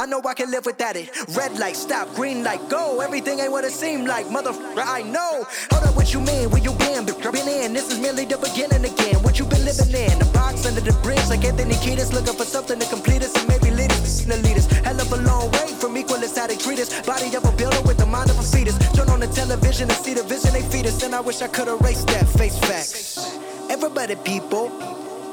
I 0.02 0.08
know 0.08 0.20
I 0.26 0.34
can 0.34 0.49
live 0.49 0.66
without 0.66 0.95
it. 0.95 1.12
Red 1.38 1.60
light, 1.60 1.76
stop, 1.76 2.12
green 2.16 2.43
light, 2.43 2.68
go. 2.70 3.02
Everything 3.02 3.39
ain't 3.39 3.52
what 3.52 3.64
it 3.66 3.72
seemed 3.72 4.08
like, 4.08 4.26
motherfucker. 4.26 4.84
I 4.84 5.04
know. 5.04 5.45
Hold 5.70 5.84
up, 5.86 5.95
what 5.95 6.12
you 6.12 6.20
mean? 6.22 6.49
Where 6.49 6.60
you 6.60 6.74
been? 6.74 7.06
Been 7.06 7.47
in. 7.47 7.74
This 7.74 7.91
is 7.91 7.99
merely 7.99 8.26
the 8.26 8.39
beginning 8.39 8.84
again. 8.84 9.22
What 9.22 9.38
you 9.38 9.45
been 9.45 9.64
living 9.64 9.93
in? 9.93 10.18
The 10.18 10.26
box 10.34 10.66
under 10.66 10.82
the 10.82 10.93
bridge, 11.04 11.22
like 11.30 11.45
Anthony 11.45 11.76
Kiedis, 11.76 12.12
looking 12.14 12.34
for 12.34 12.45
something 12.45 12.80
to 12.80 12.86
complete 12.88 13.22
us 13.22 13.34
and 13.38 13.47
maybe 13.47 13.70
lead 13.70 13.91
us. 13.91 14.26
The 14.26 14.38
leaders, 14.38 14.66
hell 14.82 14.99
of 14.99 15.12
a 15.14 15.18
long 15.18 15.52
way 15.52 15.68
from 15.80 15.95
equal 15.95 16.18
as 16.18 16.36
how 16.36 16.47
they 16.47 16.58
treat 16.58 16.80
us. 16.80 16.89
Body 17.06 17.34
of 17.36 17.45
a 17.45 17.52
builder 17.52 17.82
with 17.84 17.97
the 17.97 18.08
mind 18.08 18.32
of 18.32 18.39
a 18.39 18.43
fetus. 18.43 18.76
Turn 18.97 19.08
on 19.10 19.20
the 19.20 19.28
television 19.28 19.88
and 19.88 19.99
see 19.99 20.16
the 20.16 20.24
vision 20.24 20.52
they 20.54 20.64
feed 20.64 20.88
us, 20.88 21.04
and 21.04 21.14
I 21.14 21.22
wish 21.22 21.43
I 21.43 21.47
could 21.47 21.68
erase 21.68 22.04
that 22.06 22.28
face 22.28 22.58
facts. 22.58 23.38
Everybody, 23.70 24.16
people. 24.16 24.72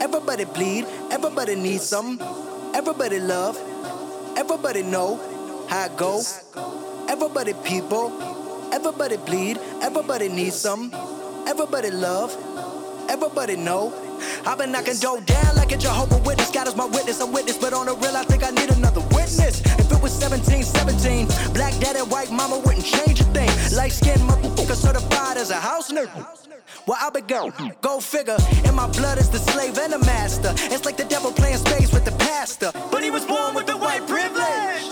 Everybody 0.02 0.44
bleed, 0.44 0.84
everybody 1.10 1.56
needs 1.56 1.84
some. 1.84 2.20
Everybody 2.74 3.18
love, 3.18 3.56
everybody 4.38 4.84
know 4.84 5.16
how 5.68 5.86
it 5.86 5.96
go. 5.96 6.22
Everybody 7.08 7.54
people, 7.64 8.06
everybody 8.72 9.16
bleed, 9.16 9.58
everybody 9.82 10.28
needs 10.28 10.54
some. 10.54 10.92
Everybody 11.46 11.90
love, 11.90 12.30
everybody 13.10 13.56
know. 13.56 13.92
I've 14.46 14.58
been 14.58 14.70
knocking 14.70 14.94
Joe 14.94 15.20
down 15.20 15.56
like 15.56 15.72
a 15.72 15.76
Jehovah 15.76 16.18
Witness. 16.18 16.50
God 16.52 16.68
is 16.68 16.76
my 16.76 16.86
witness, 16.86 17.20
I'm 17.20 17.32
witness, 17.32 17.58
but 17.58 17.72
on 17.72 17.86
the 17.86 17.94
real, 17.96 18.16
I 18.16 18.22
think 18.24 18.44
I 18.44 18.50
need 18.50 18.70
another 18.70 19.00
witness. 19.10 19.60
If 19.60 19.90
it 19.90 20.02
was 20.02 20.12
17, 20.12 20.62
17, 20.62 21.26
black 21.52 21.74
daddy, 21.80 22.00
white 22.00 22.30
mama 22.30 22.58
wouldn't 22.58 22.84
change 22.84 23.20
a 23.20 23.24
thing. 23.24 23.50
Light 23.76 23.92
skinned 23.92 24.20
motherfucker 24.20 24.76
certified 24.76 25.36
as 25.36 25.50
a 25.50 25.56
house 25.56 25.90
nigga. 25.90 26.47
Well, 26.88 26.96
I 26.98 27.10
be 27.10 27.20
go, 27.20 27.52
go 27.82 28.00
figure. 28.00 28.38
In 28.64 28.74
my 28.74 28.86
blood 28.88 29.18
is 29.18 29.28
the 29.28 29.36
slave 29.36 29.76
and 29.76 29.92
the 29.92 29.98
master. 29.98 30.54
It's 30.72 30.86
like 30.86 30.96
the 30.96 31.04
devil 31.04 31.30
playing 31.30 31.58
space 31.58 31.92
with 31.92 32.06
the 32.06 32.12
pastor. 32.12 32.72
But 32.90 33.02
he 33.02 33.10
was 33.10 33.26
born 33.26 33.54
with 33.54 33.66
the 33.66 33.76
white 33.76 34.06
privilege. 34.08 34.88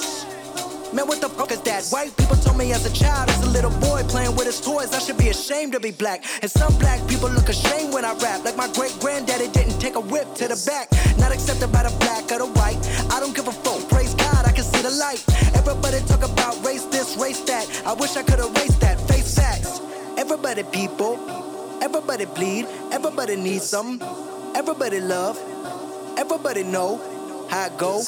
Man, 0.93 1.09
what 1.09 1.23
the 1.23 1.31
fuck 1.31 1.53
is 1.53 1.63
that? 1.63 1.89
White 1.89 2.15
people 2.19 2.37
told 2.37 2.59
me 2.59 2.71
as 2.75 2.85
a 2.85 2.93
child, 2.93 3.31
as 3.31 3.43
a 3.43 3.49
little 3.49 3.71
boy 3.81 4.03
playing 4.09 4.37
with 4.37 4.45
his 4.45 4.61
toys, 4.61 4.93
I 4.93 4.99
should 4.99 5.17
be 5.17 5.31
ashamed 5.31 5.73
to 5.73 5.81
be 5.81 5.91
black. 5.91 6.23
And 6.43 6.51
some 6.51 6.77
black 6.77 7.01
people 7.09 7.31
look 7.31 7.49
ashamed 7.49 7.95
when 7.95 8.05
I 8.05 8.13
rap. 8.19 8.45
Like 8.45 8.59
my 8.59 8.69
great 8.75 8.95
granddaddy 9.01 9.49
didn't 9.49 9.79
take 9.81 9.95
a 9.95 10.01
whip 10.01 10.35
to 10.35 10.49
the 10.49 10.63
back. 10.69 10.93
Not 11.17 11.33
accepted 11.33 11.73
by 11.73 11.85
the 11.85 11.97
black 11.97 12.31
or 12.31 12.45
the 12.45 12.53
white. 12.61 12.77
I 13.11 13.21
don't 13.21 13.35
give 13.35 13.49
a 13.49 13.53
fuck. 13.53 13.89
Praise 13.89 14.13
God, 14.13 14.45
I 14.45 14.53
can 14.53 14.65
see 14.65 14.83
the 14.83 14.91
light. 14.91 15.25
Everybody 15.57 16.05
talk 16.05 16.23
about 16.23 16.63
race 16.63 16.85
this, 16.93 17.17
race 17.17 17.41
that. 17.49 17.65
I 17.87 17.95
wish 17.95 18.19
I 18.19 18.23
could 18.23 18.41
erase 18.41 18.77
that. 18.85 19.01
Face 19.09 19.35
facts. 19.35 19.81
Everybody, 20.19 20.63
people. 20.63 21.46
Everybody 21.83 22.25
bleed, 22.27 22.67
everybody 22.93 23.37
needs 23.37 23.65
some. 23.65 24.01
Everybody 24.55 25.01
love, 25.01 25.39
everybody 26.19 26.63
know 26.63 26.99
how 27.51 27.67
it 27.67 27.77
go. 27.79 28.03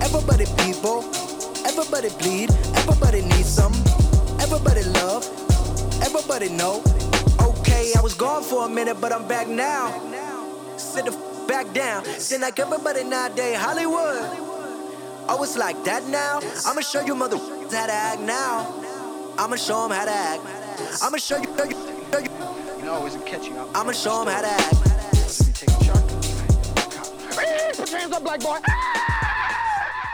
Everybody 0.00 0.46
people, 0.62 1.04
everybody 1.66 2.08
bleed, 2.18 2.50
everybody 2.76 3.20
needs 3.22 3.48
some. 3.48 3.74
Everybody 4.40 4.82
love, 4.84 5.24
everybody 6.02 6.48
know. 6.48 6.82
Okay, 7.40 7.92
I 7.96 8.00
was 8.00 8.14
gone 8.14 8.42
for 8.42 8.66
a 8.66 8.68
minute, 8.68 9.00
but 9.00 9.12
I'm 9.12 9.28
back 9.28 9.46
now. 9.48 9.92
Sit 10.76 11.04
the 11.06 11.12
f- 11.12 11.48
back 11.48 11.72
down. 11.74 12.04
Sit 12.04 12.40
like 12.40 12.58
everybody 12.58 13.04
nowadays, 13.04 13.56
Hollywood. 13.58 14.46
Oh, 15.30 15.40
it's 15.42 15.56
like 15.58 15.82
that 15.84 16.06
now? 16.08 16.40
I'ma 16.66 16.80
show 16.80 17.04
you 17.04 17.14
mother 17.14 17.36
how 17.36 17.86
to 17.86 17.92
act 17.92 18.20
now. 18.22 18.74
I'ma 19.38 19.56
show 19.56 19.84
'em 19.84 19.90
how 19.90 20.04
to 20.06 20.10
act. 20.10 20.42
I'ma 21.02 21.18
show 21.18 21.36
you, 21.36 21.48
show 21.56 21.64
you, 21.64 21.76
show 22.10 22.18
you. 22.20 22.57
You 22.88 22.94
know, 22.94 23.00
I 23.00 23.02
wasn't 23.02 23.26
catching 23.26 23.58
up. 23.58 23.68
I'ma 23.76 23.92
show 23.92 24.22
'em 24.22 24.28
how 24.28 24.40
to 24.40 24.48
act. 24.48 24.72
Put 27.76 27.90
your 27.90 27.98
hands 28.00 28.14
up, 28.14 28.24
black 28.24 28.40
boy. 28.40 28.60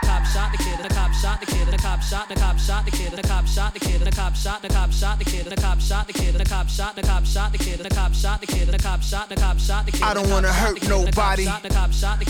cop 0.03 0.25
shot 0.27 0.51
the 0.51 0.59
kid, 0.59 0.75
and 0.81 0.91
the 0.91 0.93
cop 0.93 1.12
shot 1.12 1.39
the 1.39 1.47
kid, 1.47 1.61
and 1.61 1.64
the 1.64 1.64
cop 1.95 2.03
shot 2.03 2.29
the 2.29 2.35
cop 2.35 2.59
shot 2.59 2.85
the 2.85 2.91
kid, 2.91 3.13
and 3.13 3.23
the 3.23 3.29
cop 3.29 3.47
shot 3.47 3.73
the 3.73 3.79
kid, 3.79 4.03
and 4.03 4.07
the 4.07 4.11
cop 4.11 4.35
shot 4.35 4.63
the 4.63 4.69
cop 4.69 4.91
shot 4.91 5.19
the 5.19 5.25
kid, 5.25 5.47
and 5.47 5.57
the 5.57 5.61
cop 5.61 5.81
shot 5.81 6.07
the 6.09 6.13
kid, 6.13 6.29
and 6.31 6.41
the 6.41 6.45
cop 6.45 6.69
shot 6.69 6.97
the 6.97 7.03
cop 7.03 7.25
shot 7.25 7.53
the 7.53 7.59
kid, 7.59 7.81
and 7.81 7.85
the 7.85 7.95
cop 7.95 8.13
shot 8.13 8.41
the 8.41 8.47
kid, 8.47 8.63
and 8.63 8.75
the 8.75 8.83
cop 8.83 9.03
shot 9.03 9.29
the 9.29 9.37
cop 9.37 9.59
shot 9.61 9.87
the 9.87 9.93
kid. 9.93 10.03
I 10.03 10.13
don't 10.13 10.29
wanna 10.29 10.53
hurt 10.53 10.83
nobody. 10.89 11.47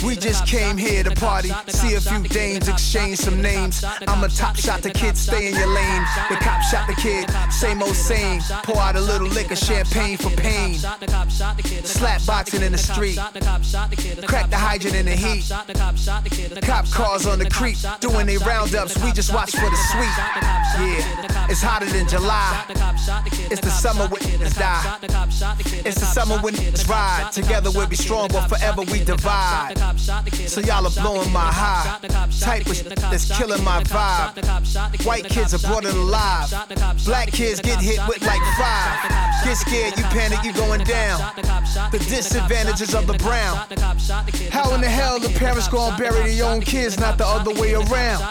We 0.05 0.17
just 0.17 0.47
came 0.47 0.77
here 0.77 1.03
to 1.03 1.11
party, 1.13 1.51
see 1.69 1.95
a 1.95 2.01
few 2.01 2.23
dames, 2.25 2.69
exchange 2.69 3.19
some 3.19 3.41
names. 3.41 3.83
I'm 4.07 4.23
a 4.23 4.29
top 4.29 4.57
shot 4.57 4.83
the 4.83 4.91
kid, 4.91 5.17
stay 5.17 5.49
in 5.49 5.55
your 5.55 5.69
lane. 5.69 6.05
The 6.29 6.37
cop 6.37 6.61
shot 6.63 6.87
the 6.87 6.95
kid, 6.95 7.31
same 7.51 7.83
old 7.83 7.97
same. 7.97 8.43
Pour 8.65 8.77
out 8.77 8.97
a 8.97 9.01
little 9.01 9.29
liquor, 9.29 9.57
champagne 9.57 10.19
for 10.19 10.31
pain. 10.31 10.75
Slap 11.85 12.27
boxing 12.27 12.63
in 12.63 12.73
the 12.73 12.79
street, 12.79 13.19
crack 14.27 14.51
the 14.51 14.59
hydrant 14.59 14.95
in 14.95 15.07
the 15.07 15.17
heat. 15.17 15.49
Cop 16.63 16.87
cars 16.91 17.27
on 17.27 17.39
the 17.39 17.49
creek, 17.49 17.79
doing 18.01 18.27
they 18.27 18.37
roundups. 18.37 19.03
We 19.03 19.13
just 19.13 19.33
watch 19.33 19.54
for 19.55 19.71
the 19.71 19.77
sweet. 19.77 20.17
Yeah, 20.75 21.47
it's 21.49 21.63
hotter 21.63 21.87
than 21.87 22.09
July. 22.09 22.65
It's 23.51 23.61
the 23.61 23.71
summer 23.71 24.09
when 24.09 24.21
niggas 24.23 24.59
die. 24.59 24.99
It's 25.85 26.01
the 26.01 26.07
summer 26.07 26.39
when 26.39 26.55
niggas 26.55 26.89
ride. 26.89 27.31
Together 27.33 27.71
we'll 27.71 27.87
be 27.87 27.97
strong, 27.97 28.29
but 28.33 28.49
forever 28.49 28.83
we 28.83 29.05
divide. 29.05 29.75
So 30.49 30.61
y'all 30.61 30.87
are 30.87 31.03
blowing 31.03 31.33
my 31.33 31.51
high. 31.53 31.99
Type 32.41 32.67
of 32.67 32.85
that's 33.11 33.31
killing 33.37 33.63
my 33.63 33.83
vibe. 33.85 35.05
White 35.07 35.25
kids 35.25 35.55
are 35.55 35.69
brought 35.69 35.85
in 35.85 35.95
alive. 35.95 36.51
Black 37.05 37.29
kids 37.29 37.61
get 37.61 37.81
hit 37.81 38.01
with 38.09 38.23
like 38.27 38.43
five. 38.59 38.99
Get 39.45 39.57
scared, 39.57 39.97
you 39.97 40.05
panic, 40.05 40.43
you 40.43 40.53
going 40.55 40.83
down. 40.85 41.21
The 41.93 41.99
disadvantages 41.99 42.95
of 42.95 43.07
the 43.07 43.15
brown. 43.15 43.59
How 44.51 44.75
in 44.75 44.81
the 44.81 44.89
hell 44.89 45.21
the 45.21 45.29
parents 45.39 45.69
gonna 45.69 45.97
bury 45.97 46.33
their 46.33 46.47
own 46.47 46.61
kids, 46.61 46.99
not 46.99 47.19
the 47.19 47.27
other 47.27 47.53
way 47.61 47.75
around? 47.75 48.25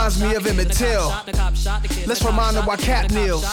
Reminds 0.00 0.22
me 0.22 0.34
of 0.34 0.46
Emmett 0.46 0.72
Till. 0.72 1.08
Let's 2.06 2.24
remind 2.24 2.56
them 2.56 2.64
why 2.64 2.76
Kap 2.78 3.10
kneels. 3.10 3.44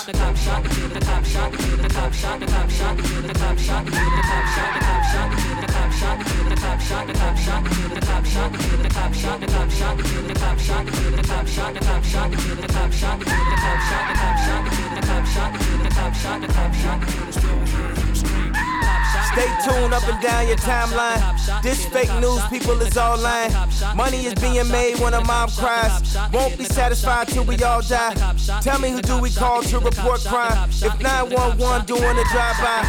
Stay 19.38 19.70
tuned 19.70 19.94
up 19.94 20.02
and 20.08 20.20
down 20.20 20.48
your 20.48 20.58
timeline. 20.58 21.22
This 21.62 21.86
fake 21.86 22.10
news, 22.20 22.42
people 22.48 22.82
is 22.82 22.98
all 22.98 23.20
lying. 23.20 23.54
Money 23.96 24.26
is 24.26 24.34
being 24.34 24.68
made 24.70 24.98
when 25.00 25.14
a 25.14 25.24
mom 25.26 25.50
cries. 25.52 26.18
Won't 26.34 26.58
be 26.58 26.64
satisfied 26.64 27.28
till 27.28 27.44
we 27.44 27.56
all 27.62 27.84
die. 27.84 28.16
Tell 28.64 28.80
me 28.80 28.90
who 28.90 29.00
do 29.00 29.22
we 29.22 29.30
call 29.30 29.62
to 29.62 29.78
report 29.78 30.22
crime? 30.22 30.68
If 30.70 31.00
911 31.00 31.86
doing 31.86 32.18
a 32.18 32.26
drive-by, 32.34 32.82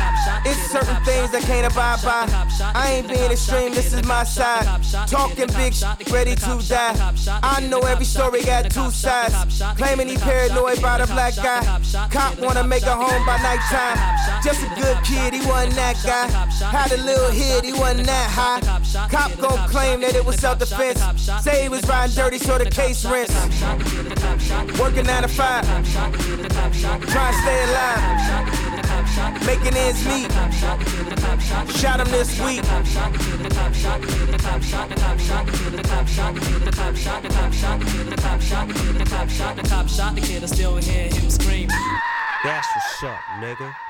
it's 0.47 0.59
certain 0.73 0.97
things 1.05 1.35
I 1.35 1.41
can't 1.43 1.71
abide 1.71 2.01
by. 2.03 2.25
I 2.75 2.93
ain't 2.95 3.09
being 3.09 3.31
extreme, 3.31 3.75
this 3.75 3.93
is 3.93 4.03
my 4.07 4.25
side. 4.25 4.65
Talking 5.07 5.49
big, 5.49 5.75
ready 6.11 6.35
to 6.35 6.65
die. 6.67 6.97
I 7.43 7.61
know 7.69 7.81
every 7.81 8.07
story 8.07 8.43
got 8.43 8.71
two 8.71 8.91
sides. 8.91 9.35
Claiming 9.77 10.09
he 10.09 10.17
paranoid 10.17 10.81
by 10.81 10.97
the 10.97 11.07
black 11.09 11.37
guy. 11.37 11.61
Cop 12.11 12.39
wanna 12.41 12.65
make 12.65 12.85
a 12.85 12.97
home 12.97 13.27
by 13.27 13.37
nighttime. 13.37 13.99
Just 14.43 14.63
a 14.63 14.69
good 14.81 14.97
kid, 15.05 15.35
he 15.35 15.47
wasn't 15.47 15.75
that 15.75 15.97
guy. 16.03 16.38
Had 16.39 16.93
a 16.93 16.97
little 16.97 17.31
hit, 17.31 17.65
he 17.65 17.73
wasn't 17.73 18.07
that 18.07 18.31
high. 18.31 18.61
Cop 19.09 19.37
gon' 19.39 19.69
claim 19.69 20.01
that 20.03 20.15
it 20.15 20.25
was 20.25 20.37
self-defense. 20.37 21.01
Say 21.43 21.63
he 21.63 21.69
was 21.69 21.85
riding 21.89 22.15
dirty, 22.15 22.39
so 22.39 22.59
the 22.59 22.71
case 22.71 23.05
rents. 23.05 23.35
Working 24.79 25.07
nine 25.07 25.23
to 25.23 25.29
five, 25.29 25.65
trying 25.67 26.13
to 26.13 27.33
stay 27.43 27.65
alive. 27.65 28.79
Making 29.47 29.77
ends 29.77 30.07
meet. 30.07 30.31
Shot 31.77 32.01
him 32.01 32.11
this 32.11 32.41
week. 32.41 32.63
the 32.63 32.69
cop 39.69 39.89
shot 39.89 40.15
the 40.15 40.21
kid 40.21 40.43
I 40.43 40.47
still 40.47 40.77
hear 40.77 41.09
him 41.09 41.31
scream 41.31 41.69
That's 42.45 42.69
what's 42.75 43.05
up, 43.05 43.21
nigga. 43.41 43.88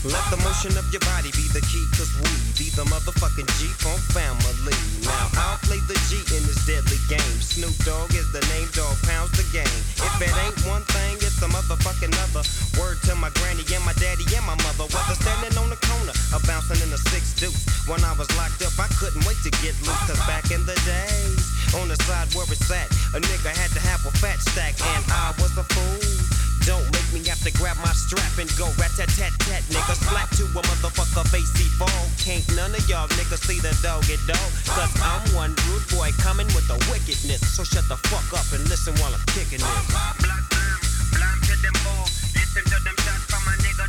Let 0.00 0.24
the 0.32 0.40
motion 0.40 0.72
of 0.80 0.88
your 0.88 1.04
body 1.04 1.28
be 1.36 1.44
the 1.52 1.60
key, 1.68 1.84
cause 1.92 2.08
we 2.24 2.32
be 2.56 2.72
the 2.72 2.88
motherfucking 2.88 3.44
G-Funk 3.60 4.00
family. 4.16 4.72
Now 5.04 5.28
I'll 5.36 5.60
play 5.60 5.76
the 5.84 5.96
G 6.08 6.16
in 6.32 6.40
this 6.48 6.64
deadly 6.64 6.96
game. 7.04 7.36
Snoop 7.44 7.76
Dogg 7.84 8.08
is 8.16 8.24
the 8.32 8.40
name, 8.48 8.64
dog 8.72 8.96
pounds 9.04 9.28
the 9.36 9.44
game. 9.52 9.68
If 10.00 10.14
it 10.24 10.32
ain't 10.40 10.56
one 10.64 10.88
thing, 10.96 11.20
it's 11.20 11.36
a 11.44 11.52
motherfucking 11.52 12.16
other. 12.16 12.40
Word 12.80 12.96
to 13.06 13.14
my 13.20 13.28
granny 13.44 13.60
and 13.76 13.84
my 13.84 13.92
daddy 14.00 14.24
and 14.32 14.40
my 14.48 14.56
mother. 14.64 14.88
Whether 14.88 15.20
standing 15.20 15.52
on 15.60 15.68
the 15.68 15.76
corner 15.84 16.16
or 16.32 16.40
bouncing 16.48 16.80
in 16.80 16.88
a 16.96 17.00
six 17.12 17.36
deuce. 17.36 17.60
When 17.84 18.00
I 18.00 18.16
was 18.16 18.32
locked 18.40 18.64
up, 18.64 18.72
I 18.80 18.88
couldn't 18.96 19.20
wait 19.28 19.36
to 19.44 19.52
get 19.60 19.76
loose, 19.84 20.00
cause 20.08 20.20
back 20.24 20.48
in 20.48 20.64
the 20.64 20.80
days, 20.88 21.44
on 21.76 21.92
the 21.92 22.00
side 22.08 22.32
where 22.32 22.48
it's 22.48 22.72
at, 22.72 22.88
a 23.12 23.20
nigga 23.20 23.52
had 23.52 23.68
to 23.76 23.80
have 23.84 24.00
a 24.08 24.12
fat 24.16 24.40
stack, 24.40 24.80
and 24.80 25.04
I 25.12 25.36
was 25.36 25.52
a 25.60 25.64
fool. 25.76 26.49
Don't 26.68 26.84
make 26.92 27.08
me 27.12 27.24
have 27.28 27.40
to 27.44 27.52
grab 27.56 27.76
my 27.80 27.92
strap 27.92 28.36
and 28.36 28.50
go 28.56 28.68
rat 28.76 28.92
tat 28.96 29.08
tat 29.16 29.32
tat, 29.40 29.62
nigga. 29.72 29.94
Slap 29.96 30.28
to 30.36 30.44
a 30.44 30.62
motherfucker 30.62 31.24
face 31.32 31.50
he 31.56 31.64
fall. 31.80 31.88
Can't 32.20 32.44
none 32.56 32.74
of 32.74 32.84
y'all 32.88 33.08
niggas 33.16 33.40
see 33.48 33.58
the 33.60 33.72
dog 33.80 34.04
dog. 34.28 34.50
Cause 34.68 34.92
I'm 35.00 35.24
one 35.34 35.56
rude 35.68 35.86
boy 35.88 36.12
coming 36.20 36.46
with 36.52 36.68
the 36.68 36.76
wickedness. 36.92 37.40
So 37.56 37.64
shut 37.64 37.88
the 37.88 37.96
fuck 38.08 38.28
up 38.36 38.48
and 38.52 38.62
listen 38.68 38.92
while 39.00 39.14
I'm 39.14 39.24
kicking 39.32 39.62
this. 39.62 39.84
Black 40.20 40.44
blam, 40.52 40.78
blam 41.16 41.38
to 41.48 41.54
them 41.64 41.76
four. 41.80 42.04
Listen 42.36 42.64
to 42.68 42.78
them 42.84 42.96
shots 43.04 43.24
from 43.32 43.44
a 43.48 43.54
nigga 43.64 43.79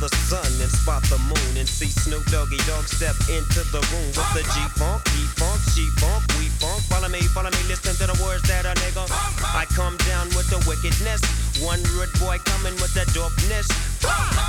the 0.00 0.08
sun 0.28 0.46
and 0.60 0.70
spot 0.70 1.02
the 1.08 1.18
moon 1.18 1.52
and 1.56 1.68
see 1.68 1.88
Snoop 1.88 2.24
Doggy 2.28 2.60
Dogg 2.68 2.84
step 2.84 3.16
into 3.32 3.64
the 3.72 3.80
room 3.92 4.10
with 4.12 4.30
the 4.36 4.44
G 4.44 4.56
Funk, 4.76 5.00
E 5.16 5.22
Funk, 5.40 5.60
She 5.72 5.88
Funk, 5.96 6.20
We 6.36 6.52
Funk. 6.60 6.84
Follow 6.92 7.08
me, 7.08 7.20
follow 7.32 7.48
me, 7.48 7.62
listen 7.68 7.96
to 7.96 8.06
the 8.08 8.16
words 8.20 8.44
that 8.48 8.68
a 8.68 8.74
nigga. 8.84 9.08
I 9.56 9.64
come 9.72 9.96
down 10.04 10.28
with 10.36 10.48
the 10.52 10.60
wickedness. 10.68 11.24
One 11.64 11.80
rude 11.96 12.12
boy 12.20 12.36
coming 12.44 12.76
with 12.84 12.92
the 12.92 13.08
dopeness. 13.16 13.68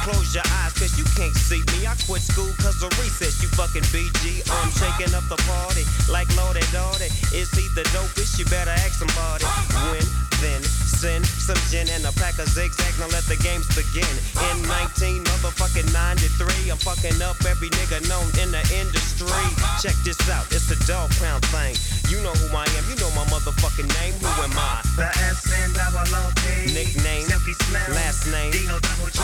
Close 0.03 0.35
your 0.35 0.43
eyes, 0.63 0.73
cause 0.75 0.97
you 0.99 1.07
can't 1.15 1.35
see 1.35 1.63
me. 1.75 1.87
I 1.87 1.95
quit 2.03 2.21
school 2.21 2.51
cause 2.59 2.83
of 2.83 2.91
recess, 2.99 3.39
you 3.39 3.47
fucking 3.55 3.87
BG. 3.95 4.43
I'm 4.51 4.71
shaking 4.75 5.15
up 5.15 5.23
the 5.31 5.39
party 5.47 5.87
like 6.11 6.27
Lordy 6.35 6.63
Dotty. 6.75 7.07
Is 7.31 7.47
he 7.55 7.63
the 7.75 7.87
dopest? 7.95 8.35
You 8.39 8.45
better 8.51 8.75
ask 8.75 8.99
somebody. 8.99 9.45
When, 9.91 10.03
then, 10.43 10.61
send 10.97 11.29
some 11.29 11.61
gin 11.69 11.85
and 11.93 12.01
a 12.09 12.13
pack 12.17 12.41
of 12.41 12.49
zigzag. 12.49 12.89
Now 12.97 13.05
let 13.13 13.21
the 13.29 13.37
games 13.45 13.69
begin. 13.77 14.09
In 14.49 14.65
19 14.65 15.21
motherfucking 15.29 15.85
93, 15.93 16.73
I'm 16.73 16.81
fucking 16.81 17.21
up 17.21 17.37
every 17.45 17.69
nigga 17.69 18.01
known 18.09 18.25
in 18.41 18.49
the 18.49 18.63
industry. 18.73 19.45
Check 19.77 19.93
this 20.01 20.17
out, 20.33 20.49
it's 20.49 20.73
a 20.73 20.79
dog 20.89 21.13
pound 21.21 21.45
thing. 21.53 21.77
You 22.09 22.17
know 22.25 22.33
who 22.41 22.49
I 22.49 22.65
am, 22.73 22.83
you 22.89 22.97
know 22.97 23.13
my 23.13 23.29
motherfucking 23.29 23.85
name. 24.01 24.17
Who 24.17 24.29
am 24.41 24.57
I? 24.57 24.81
The 24.97 25.05
S 25.05 25.45
N 25.53 25.69
double 25.77 26.01
Nickname, 26.73 27.29
last 27.93 28.25
name. 28.33 28.49
Dino 28.49 28.81
double 28.81 29.13
G. 29.13 29.21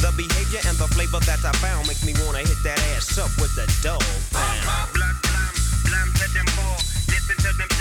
The 0.00 0.12
behavior 0.16 0.64
and 0.64 0.76
the 0.80 0.88
flavor 0.88 1.20
that 1.28 1.44
I 1.44 1.52
found 1.60 1.84
make 1.84 2.00
me 2.00 2.16
wanna 2.24 2.48
hit 2.48 2.60
that 2.64 2.80
ass 2.96 3.20
up 3.20 3.28
with 3.36 3.52
the 3.60 3.68
dog 3.84 4.00
pound. 4.32 4.96
Blood 4.96 5.16
blam, 5.20 5.52
blam 5.84 6.08
to 6.16 6.26
them 6.32 6.48
four. 6.56 6.80
Listen 7.12 7.36
to 7.44 7.52
them 7.60 7.79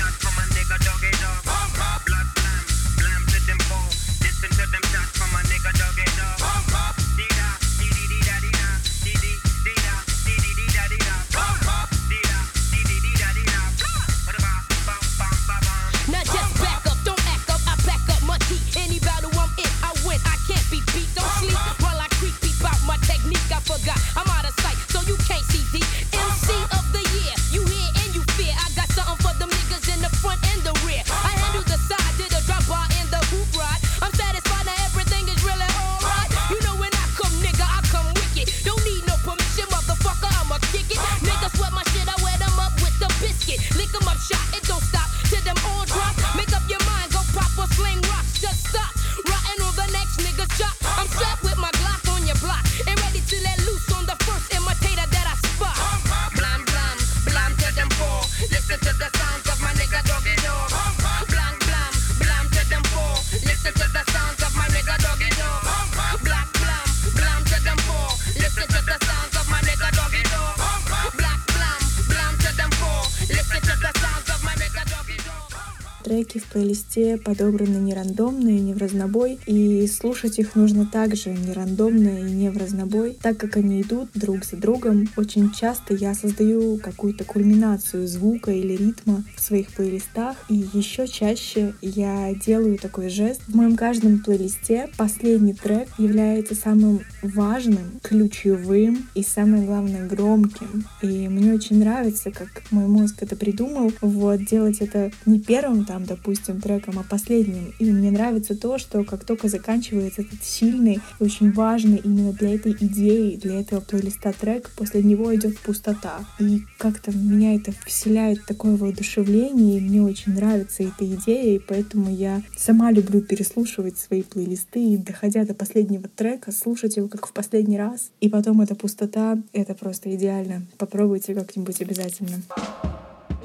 треки 76.10 76.40
в 76.40 76.46
плейлисте 76.46 77.18
подобраны 77.18 77.78
не 77.78 77.94
рандомно 77.94 78.50
и 78.50 78.60
не 78.60 78.74
в 78.74 78.80
разнобой, 78.80 79.38
и 79.46 79.86
слушать 79.86 80.40
их 80.40 80.56
нужно 80.56 80.88
также 80.88 81.30
не 81.30 81.54
рандомно 81.54 82.28
и 82.28 82.32
не 82.32 82.50
в 82.50 82.58
разнобой, 82.58 83.16
так 83.22 83.38
как 83.38 83.58
они 83.58 83.84
идут 83.84 84.10
друг 84.16 84.44
за 84.44 84.58
другом. 84.58 85.08
Очень 85.18 85.52
часто 85.52 85.94
я 85.94 86.16
создаю 86.16 86.78
какую-то 86.78 87.26
кульминацию 87.26 88.08
звука 88.08 88.52
или 88.52 88.76
ритма 88.76 89.24
в 89.36 89.42
своих 89.42 89.68
плейлистах, 89.68 90.36
и 90.50 90.66
еще 90.74 91.08
чаще 91.08 91.76
я 91.84 92.34
делаю 92.34 92.80
такой 92.80 93.10
жест. 93.10 93.42
В 93.48 93.56
моем 93.56 93.76
каждом 93.76 94.24
плейлисте 94.24 94.90
последний 94.98 95.54
трек 95.54 95.90
является 96.00 96.56
самым 96.56 97.02
важным, 97.22 98.00
ключевым 98.02 99.08
и 99.14 99.22
самое 99.22 99.64
главное 99.64 100.08
громким. 100.08 100.86
И 101.04 101.28
мне 101.28 101.54
очень 101.54 101.78
нравится, 101.78 102.32
как 102.32 102.64
мой 102.72 102.88
мозг 102.88 103.22
это 103.22 103.36
придумал, 103.36 103.92
вот 104.02 104.44
делать 104.46 104.78
это 104.80 105.12
не 105.28 105.40
первым 105.40 105.86
там, 105.86 105.99
допустим, 106.06 106.62
треком, 106.62 107.00
а 107.00 107.04
последним. 107.04 107.74
И 107.80 107.92
мне 107.92 108.12
нравится 108.12 108.56
то, 108.56 108.78
что 108.78 109.04
как 109.04 109.26
только 109.26 109.48
заканчивается 109.48 110.22
этот 110.22 110.44
сильный, 110.44 111.00
очень 111.20 111.52
важный 111.52 112.02
именно 112.04 112.34
для 112.34 112.56
этой 112.56 112.74
идеи, 112.74 113.36
для 113.36 113.60
этого 113.62 113.82
плейлиста 113.82 114.34
трек, 114.34 114.70
после 114.76 115.04
него 115.04 115.34
идет 115.36 115.60
пустота. 115.60 116.26
И 116.40 116.62
как-то 116.78 117.12
меня 117.12 117.56
это 117.56 117.74
вселяет 117.86 118.46
такое 118.46 118.76
воодушевление, 118.76 119.78
и 119.78 119.82
мне 119.82 120.02
очень 120.02 120.34
нравится 120.34 120.84
эта 120.84 121.06
идея, 121.06 121.56
и 121.56 121.60
поэтому 121.60 122.14
я 122.14 122.42
сама 122.58 122.92
люблю 122.92 123.22
переслушивать 123.22 123.98
свои 123.98 124.24
плейлисты 124.24 124.94
и, 124.94 124.98
доходя 124.98 125.46
до 125.46 125.54
последнего 125.54 126.08
трека, 126.08 126.52
слушать 126.52 126.98
его 126.98 127.08
как 127.08 127.28
в 127.28 127.34
последний 127.34 127.78
раз. 127.78 128.12
И 128.22 128.30
потом 128.30 128.62
эта 128.62 128.76
пустота— 128.76 129.38
это 129.54 129.74
просто 129.74 130.14
идеально. 130.16 130.66
Попробуйте 130.78 131.34
как-нибудь 131.34 131.82
обязательно. 131.82 132.42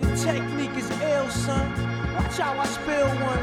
Your 0.01 0.17
technique 0.17 0.77
is 0.77 0.91
ill, 1.03 1.31
son. 1.31 1.94
Watch 2.15 2.39
how 2.39 2.59
I 2.59 2.67
spill 2.67 3.09
one. 3.27 3.43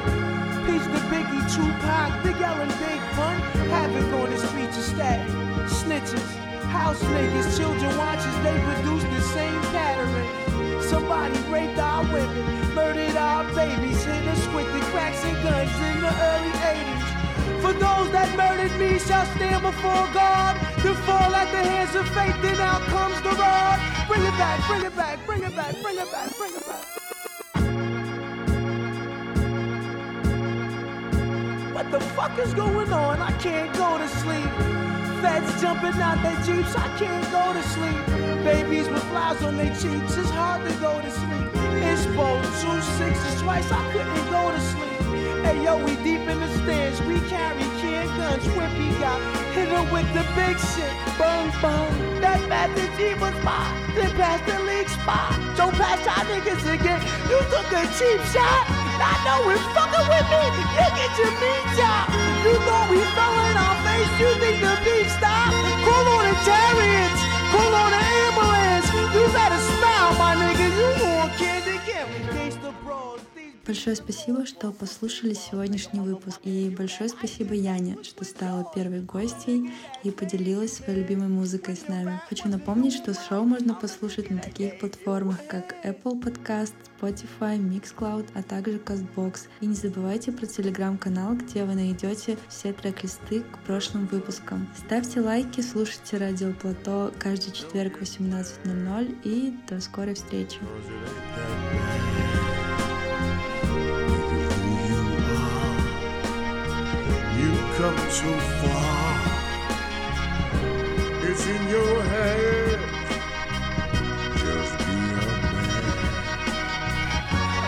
Peace 0.66 0.88
to 0.88 1.00
Biggie, 1.12 1.44
Tupac, 1.52 2.24
Big 2.24 2.42
L 2.42 2.62
and 2.62 2.72
Big 2.80 3.02
Pun. 3.16 3.36
Havoc 3.68 4.14
on 4.14 4.30
the 4.30 4.38
streets 4.38 4.78
of 4.78 4.84
static. 4.84 5.28
Snitches, 5.68 6.24
house 6.72 7.04
niggas, 7.04 7.58
children 7.58 7.98
watchers, 7.98 8.38
they 8.44 8.58
produce 8.64 9.04
the 9.04 9.22
same 9.36 9.62
pattern. 9.76 10.82
Somebody 10.82 11.38
raped 11.52 11.80
our 11.80 12.04
women, 12.14 12.74
murdered 12.74 13.18
our 13.18 13.44
babies, 13.54 14.04
hit 14.06 14.26
us 14.28 14.48
with 14.56 14.72
the 14.72 14.80
cracks 14.92 15.24
and 15.26 15.36
guns 15.44 15.76
in 15.92 16.00
the 16.00 16.14
early 16.32 16.54
80s. 16.64 17.62
For 17.62 17.74
those 17.74 18.10
that 18.16 18.32
murdered 18.38 18.78
me 18.80 19.00
shall 19.00 19.26
stand 19.36 19.64
before 19.64 20.08
God, 20.14 20.56
to 20.84 20.96
fall 21.04 21.36
at 21.36 21.52
the 21.52 21.64
hands 21.64 21.94
of 21.96 22.08
faith, 22.16 22.42
then 22.42 22.60
out 22.62 22.82
comes 22.84 23.20
the 23.22 23.32
rod. 23.36 23.80
Bring 24.08 24.24
it 24.24 24.38
back, 24.40 24.66
bring 24.68 24.84
it 24.84 24.96
back, 24.96 25.26
bring 25.26 25.44
it 25.44 25.56
back, 25.56 25.76
bring 25.82 25.98
it 25.98 26.12
back, 26.12 26.38
bring 26.38 26.54
it 26.56 26.66
back. 26.66 27.01
What 31.82 31.90
the 31.90 32.00
fuck 32.00 32.38
is 32.38 32.54
going 32.54 32.94
on? 32.94 33.24
I 33.24 33.32
can't 33.40 33.74
go 33.74 33.98
to 33.98 34.08
sleep. 34.08 34.52
Feds 35.20 35.60
jumping 35.60 36.00
out 36.00 36.22
their 36.22 36.40
jeeps, 36.44 36.76
I 36.76 36.88
can't 37.00 37.26
go 37.32 37.54
to 37.54 37.64
sleep. 37.70 38.06
Babies 38.44 38.88
with 38.88 39.04
flies 39.06 39.42
on 39.42 39.58
their 39.58 39.74
cheeks, 39.74 40.16
it's 40.16 40.30
hard 40.30 40.64
to 40.70 40.76
go 40.76 41.02
to 41.02 41.10
sleep. 41.10 41.48
Exposed 41.82 42.62
two 42.62 42.82
sixes 42.82 43.42
twice, 43.42 43.72
I 43.72 43.92
couldn't 43.94 44.30
go 44.30 44.52
to 44.52 44.62
sleep. 44.62 44.91
Hey 45.42 45.64
yo, 45.64 45.78
we 45.84 45.96
deep 46.06 46.22
in 46.30 46.40
the 46.40 46.50
stands, 46.62 47.02
we 47.02 47.20
carry 47.26 47.66
can 47.82 48.06
guns. 48.18 48.46
Whippy 48.54 48.94
got 49.02 49.20
hit 49.58 49.70
her 49.70 49.84
with 49.92 50.06
the 50.14 50.22
big 50.38 50.56
shit. 50.58 50.94
Bung 51.18 51.50
bung, 51.62 52.22
that 52.22 52.38
Master 52.48 52.86
G 52.94 53.18
was 53.18 53.34
mine. 53.42 53.74
Then 53.98 54.12
past 54.22 54.46
the 54.46 54.58
league 54.70 54.88
spot. 54.88 55.34
Don't 55.58 55.74
pass 55.74 55.98
y'all 56.06 56.26
niggas 56.30 56.62
again. 56.70 57.02
You 57.26 57.42
took 57.50 57.70
a 57.74 57.84
cheap 57.98 58.22
shot. 58.30 58.64
I 59.02 59.18
know 59.26 59.50
it's 59.50 59.66
fucking 59.74 60.08
with 60.14 60.28
me. 60.30 60.44
You 60.78 60.88
get 60.94 61.12
your 61.18 61.34
meat 61.42 61.66
chop. 61.74 62.06
You 62.46 62.54
thought 62.62 62.88
we 62.94 63.02
fell 63.18 63.36
in 63.50 63.56
our 63.58 63.78
face. 63.82 64.14
You 64.22 64.30
think 64.38 64.62
the 64.62 64.74
beef 64.86 65.10
stopped? 65.18 65.58
Call 65.82 66.06
on 66.06 66.22
the 66.30 66.36
chariots. 66.46 67.22
Call 67.50 67.74
on 67.82 67.90
the 67.98 68.04
ambulance. 68.30 68.88
You 69.10 69.24
better 69.34 69.62
smile, 69.74 70.14
my 70.22 70.38
nigga. 70.38 70.68
You. 70.70 70.92
Gangsta 71.02 71.40
bros. 71.42 71.61
Большое 73.66 73.96
спасибо, 73.96 74.46
что 74.48 74.72
послушали 74.72 75.34
сегодняшний 75.34 76.00
выпуск. 76.00 76.40
И 76.44 76.74
большое 76.76 77.10
спасибо 77.10 77.54
Яне, 77.54 77.96
что 78.02 78.26
стала 78.26 78.70
первой 78.74 79.02
гостьей 79.02 79.72
и 80.04 80.10
поделилась 80.10 80.74
своей 80.74 81.00
любимой 81.00 81.28
музыкой 81.28 81.76
с 81.76 81.88
нами. 81.88 82.20
Хочу 82.28 82.48
напомнить, 82.50 82.94
что 82.94 83.14
шоу 83.14 83.44
можно 83.44 83.76
послушать 83.76 84.32
на 84.32 84.40
таких 84.40 84.80
платформах, 84.80 85.46
как 85.48 85.76
Apple 85.86 86.20
Podcast, 86.20 86.74
Spotify, 87.00 87.60
Mixcloud, 87.60 88.28
а 88.34 88.42
также 88.42 88.78
CastBox. 88.78 89.42
И 89.62 89.68
не 89.68 89.76
забывайте 89.76 90.32
про 90.32 90.48
телеграм-канал, 90.48 91.36
где 91.36 91.64
вы 91.64 91.76
найдете 91.76 92.38
все 92.50 92.74
трек-листы 92.74 93.42
к 93.42 93.60
прошлым 93.60 94.08
выпускам. 94.08 94.68
Ставьте 94.76 95.22
лайки, 95.22 95.62
слушайте 95.62 96.18
Радио 96.18 96.52
Плато 96.54 97.12
каждый 97.20 97.52
четверг 97.52 98.00
в 98.00 98.02
18.00 98.02 99.18
и 99.24 99.54
до 99.70 99.80
скорой 99.80 100.16
встречи. 100.16 100.58
Come 107.82 107.98
too 107.98 108.38
far. 108.62 109.12
It's 111.28 111.46
in 111.48 111.62
your 111.68 111.96
head. 112.12 112.80
Just 114.42 114.74
be 114.78 114.98
a 115.12 115.32
man. 115.56 115.86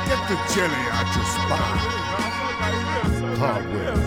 Get 0.08 0.22
the 0.30 0.38
jelly 0.54 0.84
out 0.98 1.10
your 1.16 1.28
spine. 1.34 1.82
Hardware. 3.42 3.98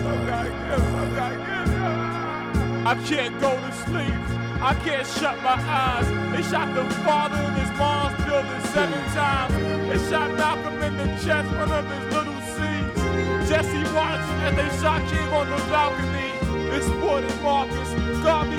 I 2.87 2.93
can't 3.09 3.35
go 3.41 3.51
to 3.65 3.71
sleep. 3.83 4.21
I 4.61 4.73
can't 4.85 5.07
shut 5.07 5.35
my 5.43 5.57
eyes. 5.83 6.07
They 6.31 6.43
shot 6.49 6.73
the 6.73 6.85
father 7.03 7.41
in 7.47 7.53
his 7.55 7.71
mom's 7.77 8.15
building 8.23 8.63
seven 8.73 9.03
times. 9.11 9.53
They 9.89 9.99
shot 10.09 10.29
Malcolm 10.35 10.81
in 10.83 10.95
the 10.95 11.07
chest, 11.25 11.49
one 11.57 11.71
of 11.71 11.85
his 11.85 12.13
little. 12.13 12.36
Jesse 13.47 13.79
watched 13.95 14.27
as 14.43 14.53
they 14.59 14.67
shot 14.83 14.99
King 15.07 15.23
on 15.31 15.47
the 15.47 15.55
balcony. 15.71 16.35
It's 16.67 16.83
Wood 16.99 17.23
and 17.23 17.41
Marcus. 17.41 17.89
God, 18.19 18.51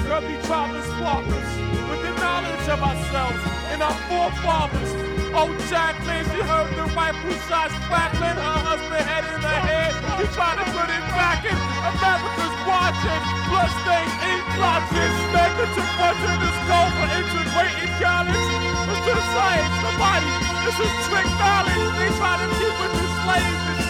tried 0.48 0.72
to 0.72 0.80
spark 0.96 1.28
us 1.28 1.50
with 1.92 2.00
the 2.08 2.12
knowledge 2.16 2.66
of 2.72 2.80
ourselves 2.80 3.36
and 3.68 3.84
our 3.84 3.92
forefathers. 4.08 4.90
Oh, 5.36 5.52
Jacqueline, 5.68 6.24
she 6.32 6.40
heard 6.40 6.72
the 6.72 6.88
rifle 6.96 7.36
shots 7.52 7.76
crackling. 7.84 8.32
Her 8.32 8.58
husband 8.64 9.04
head 9.04 9.28
in 9.28 9.40
the 9.44 9.56
head. 9.60 9.92
He 10.16 10.24
tried 10.32 10.56
to 10.56 10.64
put 10.72 10.88
it 10.88 11.04
back 11.12 11.44
in. 11.44 11.52
America's 11.52 12.56
watching. 12.64 13.22
Bloodstains, 13.44 14.14
ink 14.24 14.44
blotches. 14.56 15.16
Negative 15.36 15.90
one 16.00 16.16
to 16.16 16.32
the 16.32 16.50
skull 16.64 16.88
for 16.96 17.08
integrating 17.12 17.92
college. 18.00 18.52
It's 18.88 19.04
the 19.04 19.16
science, 19.36 19.76
the 19.84 19.92
body. 20.00 20.32
This 20.64 20.80
is 20.80 20.92
trick 21.12 21.28
knowledge. 21.36 21.76
They 21.76 22.08
try 22.16 22.40
to 22.40 22.48
keep 22.56 22.72
us 22.72 22.94
enslaved 22.96 23.87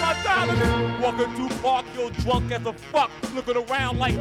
my. 0.00 0.98
Walking 1.00 1.34
through 1.34 1.48
park, 1.60 1.86
you're 1.94 2.10
drunk 2.10 2.50
as 2.52 2.66
a 2.66 2.72
fuck. 2.72 3.10
Looking 3.34 3.56
around 3.56 3.98
like 3.98 4.16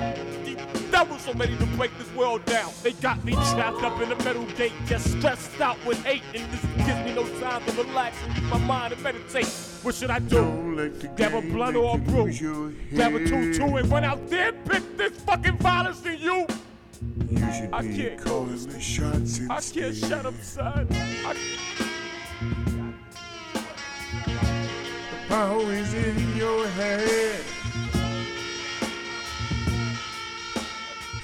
devils 0.92 1.22
so 1.24 1.34
ready 1.34 1.56
to 1.58 1.66
break 1.78 1.96
this 1.98 2.12
world 2.16 2.44
down. 2.46 2.72
They 2.84 2.94
got 2.94 3.24
me 3.24 3.34
trapped 3.34 3.84
up 3.84 4.02
in 4.02 4.10
the 4.10 4.16
metal 4.24 4.46
gate, 4.58 4.74
just 4.86 5.12
stressed 5.12 5.60
out 5.60 5.78
with 5.86 6.04
hate. 6.04 6.24
And 6.34 6.52
this 6.52 6.62
gives 6.86 7.06
me 7.06 7.14
no 7.14 7.28
time 7.40 7.64
to 7.66 7.72
relax 7.84 8.16
and 8.24 8.36
use 8.38 8.50
my 8.50 8.58
mind 8.60 8.94
and 8.94 9.04
meditate. 9.04 9.48
What 9.84 9.96
should 9.96 10.10
I 10.10 10.20
do? 10.20 10.92
Grab 11.16 11.34
a 11.34 11.42
blunt 11.42 11.76
or 11.76 11.96
a 11.96 11.98
brew? 11.98 12.32
Grab 12.94 13.14
a 13.14 13.20
two-two 13.26 13.76
and 13.78 13.90
run 13.90 14.04
out 14.04 14.28
there 14.28 14.50
and 14.50 14.66
pick 14.66 14.98
this 14.98 15.14
fucking 15.22 15.58
violence 15.58 16.06
in 16.06 16.20
you? 16.20 16.48
You 17.30 17.54
should 17.54 17.70
I 17.74 17.82
be 17.82 17.96
can't 17.96 18.20
calling 18.20 18.68
the 18.68 18.80
shots 18.80 19.42
I 19.50 19.62
can't 19.62 19.96
shut 19.96 20.26
up, 20.26 20.34
son. 20.42 20.88
I... 20.92 21.87
The 25.28 25.34
power 25.34 25.74
in 25.94 26.38
your 26.38 26.68
head. 26.70 27.44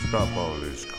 Stop 0.10 0.36
all 0.36 0.56
this. 0.56 0.93